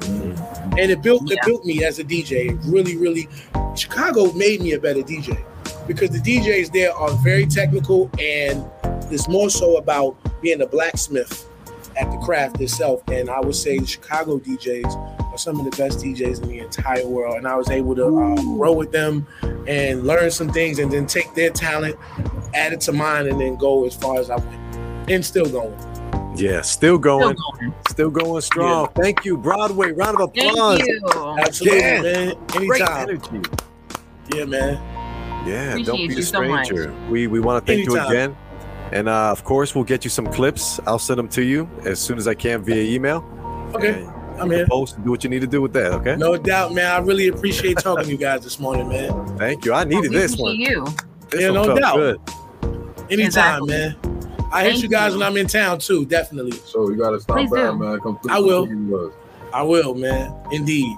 mm-hmm. 0.00 0.78
and 0.78 0.90
it 0.90 1.02
built 1.02 1.30
it 1.30 1.38
built 1.44 1.64
me 1.64 1.84
as 1.84 1.98
a 1.98 2.04
DJ. 2.04 2.50
It 2.50 2.58
really, 2.66 2.96
really, 2.96 3.28
Chicago 3.76 4.32
made 4.32 4.60
me 4.60 4.72
a 4.72 4.80
better 4.80 5.00
DJ 5.00 5.42
because 5.86 6.10
the 6.10 6.18
DJs 6.18 6.72
there 6.72 6.92
are 6.92 7.10
very 7.24 7.46
technical 7.46 8.10
and 8.18 8.64
it's 9.12 9.28
more 9.28 9.50
so 9.50 9.76
about 9.76 10.16
being 10.40 10.62
a 10.62 10.66
blacksmith 10.66 11.46
at 11.96 12.10
the 12.10 12.16
craft 12.18 12.60
itself. 12.60 13.02
And 13.08 13.28
I 13.28 13.40
would 13.40 13.56
say 13.56 13.78
the 13.78 13.86
Chicago 13.86 14.38
DJs 14.38 15.19
are 15.32 15.38
some 15.38 15.58
of 15.58 15.64
the 15.70 15.76
best 15.76 15.98
DJs 16.00 16.42
in 16.42 16.48
the 16.48 16.58
entire 16.60 17.06
world. 17.06 17.36
And 17.36 17.46
I 17.46 17.56
was 17.56 17.70
able 17.70 17.94
to 17.96 18.04
uh, 18.06 18.34
grow 18.56 18.72
with 18.72 18.92
them 18.92 19.26
and 19.66 20.04
learn 20.06 20.30
some 20.30 20.48
things 20.50 20.78
and 20.78 20.90
then 20.90 21.06
take 21.06 21.34
their 21.34 21.50
talent, 21.50 21.96
add 22.54 22.72
it 22.72 22.80
to 22.82 22.92
mine, 22.92 23.26
and 23.28 23.40
then 23.40 23.56
go 23.56 23.86
as 23.86 23.94
far 23.94 24.18
as 24.18 24.30
I 24.30 24.36
went. 24.36 25.10
And 25.10 25.24
still 25.24 25.48
going. 25.48 25.76
Yeah, 26.36 26.60
still 26.62 26.96
going, 26.98 27.36
Still 27.36 27.52
going. 27.58 27.74
still 27.90 28.10
going 28.10 28.40
strong. 28.40 28.88
Thank 28.94 29.24
you, 29.24 29.36
Broadway. 29.36 29.90
Round 29.92 30.20
of 30.20 30.32
Thank 30.34 30.52
applause. 30.52 30.80
you. 30.86 31.00
Absolutely, 31.38 31.80
Yeah. 31.80 32.02
man. 32.02 32.34
Great 32.46 32.80
Anytime. 32.80 33.08
energy. 33.10 33.40
Yeah, 34.34 34.44
man. 34.44 35.46
Yeah, 35.46 35.76
don't 35.84 35.96
be 35.96 36.04
a 36.04 36.16
you 36.16 36.22
so 36.22 36.38
stranger. 36.42 36.94
we 37.10 37.26
we 37.26 37.40
want 37.40 37.64
to 37.66 37.72
thank 37.72 37.84
you 37.86 37.98
again. 37.98 38.36
And 38.92 39.08
uh, 39.08 39.30
of 39.30 39.42
course, 39.44 39.74
we'll 39.74 39.84
get 39.84 40.04
you 40.04 40.10
some 40.10 40.26
clips. 40.26 40.80
I'll 40.86 40.98
send 40.98 41.18
them 41.18 41.28
to 41.30 41.42
you 41.42 41.68
as 41.84 41.98
soon 41.98 42.16
as 42.18 42.26
I 42.28 42.34
can 42.34 42.62
via 42.62 42.82
email. 42.82 43.24
Okay, 43.74 44.02
And 44.02 44.08
I'm 44.40 44.50
here. 44.50 44.66
Post 44.66 44.96
and 44.96 45.04
do 45.04 45.10
what 45.10 45.22
you 45.24 45.30
need 45.30 45.40
to 45.40 45.46
do 45.46 45.60
with 45.60 45.72
that. 45.74 45.92
Okay. 45.92 46.16
No 46.16 46.36
doubt, 46.36 46.72
man. 46.74 46.90
I 46.90 46.98
really 46.98 47.28
appreciate 47.28 47.78
talking 47.78 48.04
to 48.04 48.10
you 48.10 48.16
guys 48.16 48.42
this 48.42 48.58
morning, 48.58 48.88
man. 48.88 49.36
Thank 49.38 49.64
you. 49.64 49.72
I 49.72 49.78
Well, 49.84 49.86
needed 49.86 50.10
we 50.10 50.16
this 50.16 50.34
appreciate 50.34 50.76
one. 50.78 50.86
You. 50.88 50.94
This 51.30 51.40
Yeah, 51.42 51.46
one 51.50 51.54
no 51.54 51.64
felt 51.64 51.80
doubt. 51.80 51.96
Good. 51.96 52.20
Anytime, 53.10 53.64
Exactly. 53.64 53.68
man. 53.68 53.96
I 54.52 54.64
hit 54.64 54.82
you 54.82 54.88
guys 54.88 55.12
you. 55.12 55.18
when 55.20 55.26
I'm 55.28 55.36
in 55.36 55.46
town 55.46 55.78
too, 55.78 56.04
definitely. 56.06 56.52
So 56.66 56.90
you 56.90 56.96
gotta 56.96 57.20
stop 57.20 57.36
Please 57.36 57.50
by, 57.50 57.56
do. 57.70 57.76
man. 57.76 58.00
Come 58.00 58.18
through. 58.18 58.32
I 58.32 58.38
will. 58.40 58.66
see 58.66 58.72
you, 58.72 59.12
I 59.52 59.62
will, 59.62 59.94
man. 59.94 60.34
Indeed. 60.52 60.96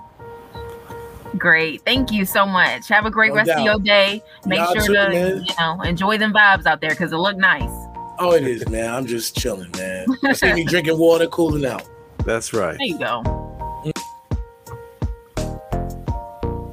Great. 1.39 1.83
Thank 1.87 2.13
you 2.13 2.25
so 2.27 2.45
much. 2.45 2.89
Have 2.89 3.07
a 3.07 3.11
great 3.11 3.31
No 3.31 3.37
rest 3.37 3.51
of 3.51 3.65
your 3.65 3.79
day. 3.79 4.23
Make 4.45 4.59
Y'all 4.59 4.75
sure 4.75 4.83
too, 4.83 4.93
to, 4.95 5.09
man. 5.11 5.45
you 5.47 5.55
know, 5.59 5.81
enjoy 5.83 6.19
them 6.19 6.33
vibes 6.33 6.67
out 6.67 6.81
there 6.83 6.91
because 6.91 7.13
it 7.13 7.17
look 7.17 7.37
nice. 7.39 7.71
Oh, 8.19 8.33
it 8.35 8.45
is, 8.47 8.69
man. 8.69 8.93
I'm 8.93 9.07
just 9.07 9.37
chilling, 9.37 9.71
man. 9.79 10.07
I 10.25 10.33
see 10.35 10.53
me 10.53 10.65
drinking 10.69 10.99
water, 10.99 11.27
cooling 11.29 11.65
out. 11.65 11.89
That's 12.25 12.53
right. 12.53 12.77
There 12.79 12.87
you 12.87 12.99
go. 12.99 13.23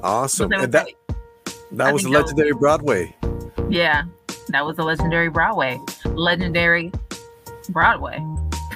Awesome. 0.02 0.52
And 0.54 0.72
that 0.72 0.72
that 0.72 0.86
was 0.86 0.94
that 1.72 1.94
was 1.94 2.04
that 2.04 2.10
was- 2.10 2.24
legendary 2.24 2.54
Broadway. 2.54 3.16
Yeah, 3.70 4.04
that 4.50 4.66
was 4.66 4.78
a 4.80 4.84
legendary 4.84 5.30
Broadway. 5.30 5.80
Legendary 6.06 6.92
Broadway. 7.70 8.24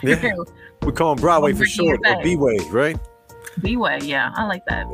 Yeah. 0.04 0.34
We 0.84 0.92
call 0.92 1.14
him 1.14 1.20
Broadway 1.20 1.52
I'm 1.52 1.56
for 1.56 1.66
short, 1.66 1.98
or 2.06 2.16
thing. 2.16 2.24
B-Way, 2.24 2.58
right? 2.70 3.00
B-Way, 3.62 4.00
yeah, 4.04 4.34
I 4.36 4.44
like 4.48 4.66
that. 4.66 4.86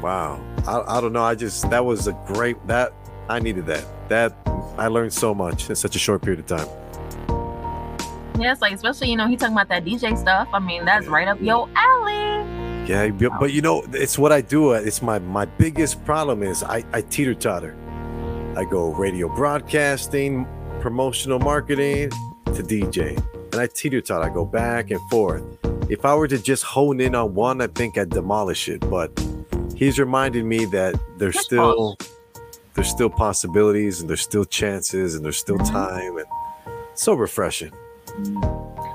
Wow. 0.00 0.40
I, 0.68 0.98
I 0.98 1.00
don't 1.00 1.12
know. 1.12 1.24
I 1.24 1.34
just 1.34 1.68
that 1.70 1.84
was 1.84 2.06
a 2.06 2.12
great 2.28 2.64
that 2.68 2.92
I 3.28 3.40
needed 3.40 3.66
that. 3.66 3.84
That 4.08 4.36
I 4.78 4.86
learned 4.86 5.12
so 5.12 5.34
much 5.34 5.68
in 5.68 5.74
such 5.74 5.96
a 5.96 5.98
short 5.98 6.22
period 6.22 6.38
of 6.38 6.46
time. 6.46 6.68
Yeah, 8.38 8.52
it's 8.52 8.60
like 8.60 8.72
especially 8.74 9.10
you 9.10 9.16
know 9.16 9.26
he 9.28 9.36
talking 9.36 9.54
about 9.54 9.68
that 9.68 9.84
DJ 9.84 10.16
stuff. 10.18 10.48
I 10.52 10.58
mean 10.58 10.84
that's 10.84 11.06
right 11.06 11.28
up 11.28 11.40
your 11.40 11.68
alley. 11.76 12.44
Yeah, 12.86 13.08
but, 13.40 13.50
you 13.50 13.62
know, 13.62 13.82
it's 13.92 14.18
what 14.18 14.30
I 14.30 14.42
do. 14.42 14.72
It's 14.72 15.00
my 15.00 15.18
my 15.18 15.46
biggest 15.46 16.04
problem 16.04 16.42
is 16.42 16.62
I 16.62 16.84
I 16.92 17.00
teeter 17.02 17.34
totter. 17.34 17.74
I 18.56 18.64
go 18.64 18.92
radio 18.92 19.34
broadcasting, 19.34 20.46
promotional 20.80 21.38
marketing 21.38 22.10
to 22.46 22.62
DJ, 22.62 23.16
and 23.52 23.60
I 23.60 23.66
teeter 23.68 24.00
totter. 24.00 24.24
I 24.30 24.34
go 24.34 24.44
back 24.44 24.90
and 24.90 25.00
forth. 25.10 25.42
If 25.88 26.04
I 26.04 26.14
were 26.14 26.28
to 26.28 26.38
just 26.38 26.62
hone 26.64 27.00
in 27.00 27.14
on 27.14 27.34
one, 27.34 27.60
I 27.60 27.68
think 27.68 27.96
I'd 27.98 28.10
demolish 28.10 28.68
it. 28.68 28.80
But 28.90 29.10
he's 29.74 29.98
reminding 29.98 30.46
me 30.48 30.66
that 30.66 30.94
there's 31.18 31.36
Yes, 31.36 31.44
still 31.44 31.96
there's 32.74 32.88
still 32.90 33.10
possibilities 33.10 34.00
and 34.00 34.10
there's 34.10 34.20
still 34.20 34.44
chances 34.44 35.14
and 35.14 35.24
there's 35.24 35.38
still 35.38 35.58
Mhm. 35.58 35.70
time 35.70 36.16
and 36.18 36.26
so 36.94 37.14
refreshing. 37.14 37.72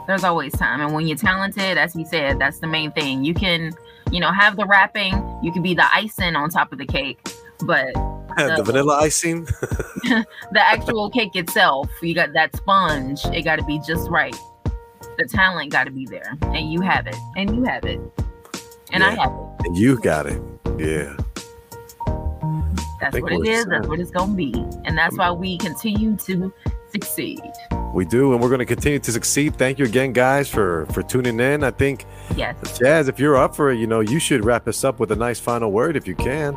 There's 0.07 0.23
always 0.23 0.53
time, 0.53 0.81
and 0.81 0.93
when 0.93 1.07
you're 1.07 1.17
talented, 1.17 1.77
as 1.77 1.93
he 1.93 2.03
said, 2.03 2.39
that's 2.39 2.59
the 2.59 2.67
main 2.67 2.91
thing. 2.91 3.23
You 3.23 3.33
can, 3.33 3.73
you 4.11 4.19
know, 4.19 4.31
have 4.31 4.55
the 4.55 4.65
rapping. 4.65 5.13
You 5.43 5.51
can 5.51 5.61
be 5.61 5.75
the 5.75 5.85
icing 5.93 6.35
on 6.35 6.49
top 6.49 6.71
of 6.71 6.79
the 6.79 6.85
cake, 6.85 7.19
but 7.65 7.93
the 8.37 8.63
vanilla 8.63 8.97
icing. 8.97 9.45
the 10.03 10.25
actual 10.55 11.09
cake 11.09 11.35
itself, 11.35 11.89
you 12.01 12.15
got 12.15 12.33
that 12.33 12.55
sponge. 12.55 13.23
It 13.25 13.43
got 13.43 13.57
to 13.57 13.65
be 13.65 13.79
just 13.85 14.09
right. 14.09 14.35
The 15.17 15.25
talent 15.25 15.71
got 15.71 15.83
to 15.83 15.91
be 15.91 16.05
there, 16.05 16.37
and 16.41 16.71
you 16.71 16.81
have 16.81 17.05
it, 17.05 17.17
and 17.35 17.55
you 17.55 17.63
have 17.65 17.83
it, 17.85 17.99
and 18.91 19.03
I 19.03 19.11
have 19.11 19.31
it. 19.31 19.67
And 19.67 19.77
you 19.77 19.99
got 19.99 20.25
it. 20.25 20.41
Yeah. 20.77 21.15
That's 22.99 23.19
what 23.21 23.31
it 23.31 23.47
is 23.47 23.63
set. 23.63 23.69
That's 23.69 23.87
what 23.87 23.99
it's 23.99 24.11
gonna 24.11 24.33
be, 24.33 24.53
and 24.85 24.97
that's 24.97 25.17
why 25.17 25.31
we 25.31 25.57
continue 25.57 26.15
to 26.17 26.53
succeed. 26.91 27.41
We 27.93 28.05
do, 28.05 28.33
and 28.33 28.41
we're 28.41 28.49
going 28.49 28.59
to 28.59 28.65
continue 28.65 28.99
to 28.99 29.11
succeed. 29.11 29.55
Thank 29.55 29.79
you 29.79 29.85
again, 29.85 30.13
guys, 30.13 30.47
for 30.47 30.85
for 30.87 31.01
tuning 31.01 31.39
in. 31.39 31.63
I 31.63 31.71
think, 31.71 32.05
Yes. 32.35 32.55
Jaz, 32.79 33.09
if 33.09 33.19
you're 33.19 33.35
up 33.35 33.55
for 33.55 33.71
it, 33.71 33.79
you 33.79 33.87
know, 33.87 33.99
you 33.99 34.19
should 34.19 34.45
wrap 34.45 34.67
us 34.67 34.83
up 34.83 34.99
with 34.99 35.11
a 35.11 35.15
nice 35.15 35.39
final 35.39 35.71
word 35.71 35.95
if 35.97 36.07
you 36.07 36.15
can. 36.15 36.55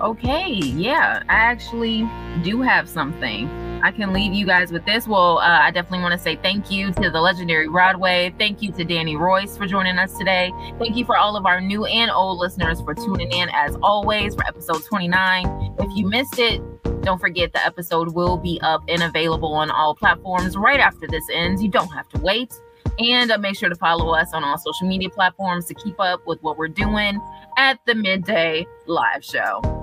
Okay. 0.00 0.48
Yeah, 0.48 1.22
I 1.28 1.34
actually 1.34 2.08
do 2.42 2.62
have 2.62 2.88
something. 2.88 3.48
I 3.82 3.90
can 3.90 4.12
leave 4.12 4.32
you 4.32 4.46
guys 4.46 4.72
with 4.72 4.84
this. 4.84 5.06
Well, 5.06 5.38
uh, 5.38 5.60
I 5.60 5.70
definitely 5.70 6.00
want 6.00 6.12
to 6.12 6.18
say 6.18 6.36
thank 6.36 6.70
you 6.70 6.92
to 6.92 7.10
the 7.10 7.20
legendary 7.20 7.68
Broadway. 7.68 8.34
Thank 8.38 8.62
you 8.62 8.72
to 8.72 8.84
Danny 8.84 9.16
Royce 9.16 9.56
for 9.56 9.66
joining 9.66 9.98
us 9.98 10.16
today. 10.16 10.52
Thank 10.78 10.96
you 10.96 11.04
for 11.04 11.16
all 11.16 11.36
of 11.36 11.46
our 11.46 11.60
new 11.60 11.84
and 11.84 12.10
old 12.10 12.38
listeners 12.38 12.80
for 12.80 12.94
tuning 12.94 13.30
in 13.30 13.48
as 13.52 13.76
always 13.82 14.34
for 14.34 14.46
episode 14.46 14.82
29. 14.84 15.76
If 15.78 15.96
you 15.96 16.08
missed 16.08 16.38
it, 16.38 16.62
don't 17.02 17.18
forget 17.18 17.52
the 17.52 17.64
episode 17.64 18.14
will 18.14 18.36
be 18.36 18.58
up 18.62 18.82
and 18.88 19.02
available 19.02 19.54
on 19.54 19.70
all 19.70 19.94
platforms 19.94 20.56
right 20.56 20.80
after 20.80 21.06
this 21.06 21.24
ends. 21.32 21.62
You 21.62 21.70
don't 21.70 21.92
have 21.92 22.08
to 22.10 22.20
wait. 22.20 22.52
And 22.98 23.30
uh, 23.30 23.38
make 23.38 23.56
sure 23.56 23.68
to 23.68 23.76
follow 23.76 24.14
us 24.14 24.32
on 24.34 24.44
all 24.44 24.58
social 24.58 24.86
media 24.86 25.08
platforms 25.08 25.66
to 25.66 25.74
keep 25.74 25.98
up 25.98 26.26
with 26.26 26.42
what 26.42 26.58
we're 26.58 26.68
doing 26.68 27.18
at 27.56 27.78
the 27.86 27.94
midday 27.94 28.66
live 28.86 29.24
show. 29.24 29.79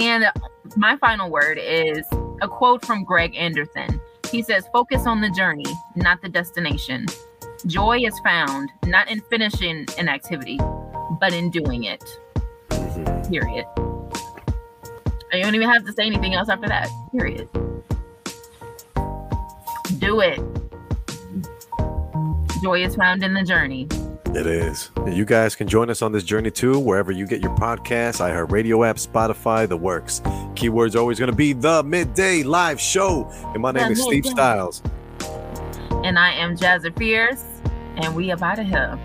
And 0.00 0.26
my 0.76 0.96
final 0.98 1.30
word 1.30 1.58
is 1.58 2.06
a 2.42 2.48
quote 2.48 2.84
from 2.84 3.02
Greg 3.02 3.34
Anderson. 3.34 3.98
He 4.30 4.42
says, 4.42 4.68
Focus 4.72 5.06
on 5.06 5.22
the 5.22 5.30
journey, 5.30 5.64
not 5.94 6.20
the 6.20 6.28
destination. 6.28 7.06
Joy 7.66 8.00
is 8.00 8.18
found 8.20 8.70
not 8.84 9.10
in 9.10 9.22
finishing 9.30 9.86
an 9.96 10.08
activity, 10.08 10.58
but 11.18 11.32
in 11.32 11.50
doing 11.50 11.84
it. 11.84 12.04
Mm-hmm. 12.68 13.32
Period. 13.32 13.64
And 15.32 15.38
you 15.38 15.42
don't 15.42 15.54
even 15.54 15.68
have 15.68 15.86
to 15.86 15.92
say 15.92 16.04
anything 16.04 16.34
else 16.34 16.50
after 16.50 16.68
that. 16.68 16.88
Period. 17.10 17.48
Do 19.98 20.20
it. 20.20 20.38
Joy 22.62 22.84
is 22.84 22.94
found 22.96 23.22
in 23.22 23.32
the 23.32 23.42
journey. 23.42 23.88
It 24.36 24.46
is. 24.46 24.90
You 25.06 25.24
guys 25.24 25.56
can 25.56 25.66
join 25.66 25.88
us 25.88 26.02
on 26.02 26.12
this 26.12 26.22
journey 26.22 26.50
too, 26.50 26.78
wherever 26.78 27.10
you 27.10 27.26
get 27.26 27.40
your 27.40 27.56
podcasts, 27.56 28.20
iHeartRadio 28.20 28.86
app, 28.86 28.96
Spotify, 28.96 29.66
the 29.66 29.78
works. 29.78 30.20
Keywords 30.54 30.94
always 30.94 31.18
going 31.18 31.30
to 31.30 31.36
be 31.36 31.54
the 31.54 31.82
midday 31.82 32.42
live 32.42 32.78
show. 32.78 33.30
And 33.54 33.62
my 33.62 33.72
name 33.72 33.86
The 33.86 33.92
is 33.92 34.02
Steve. 34.02 34.24
Stylez. 34.24 34.82
And 36.04 36.18
I 36.18 36.32
am 36.32 36.54
Jazza 36.54 36.94
Fierce, 36.98 37.44
and 37.96 38.14
we 38.14 38.30
up 38.30 38.42
out 38.42 38.58
of 38.58 38.66
here. 38.66 38.98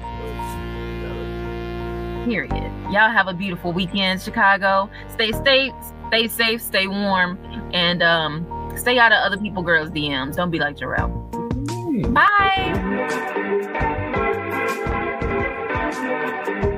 Period. 2.26 2.72
Y'all 2.92 3.10
have 3.10 3.30
a 3.30 3.34
beautiful 3.34 3.72
weekend, 3.72 4.22
Chicago. 4.22 4.90
Stay 5.14 5.32
safe, 5.32 5.74
stay 6.08 6.28
safe, 6.28 6.62
stay 6.62 6.88
warm, 6.88 7.40
and 7.74 8.04
um, 8.04 8.74
stay 8.76 9.00
out 9.00 9.14
of 9.14 9.20
other 9.20 9.38
people 9.38 9.64
girls' 9.64 9.92
DMs. 9.92 10.36
Don't 10.36 10.52
be 10.52 10.60
like 10.60 10.76
Jarrell. 10.76 11.10
Bye. 12.14 14.10
Thank 15.94 16.48
you. 16.48 16.71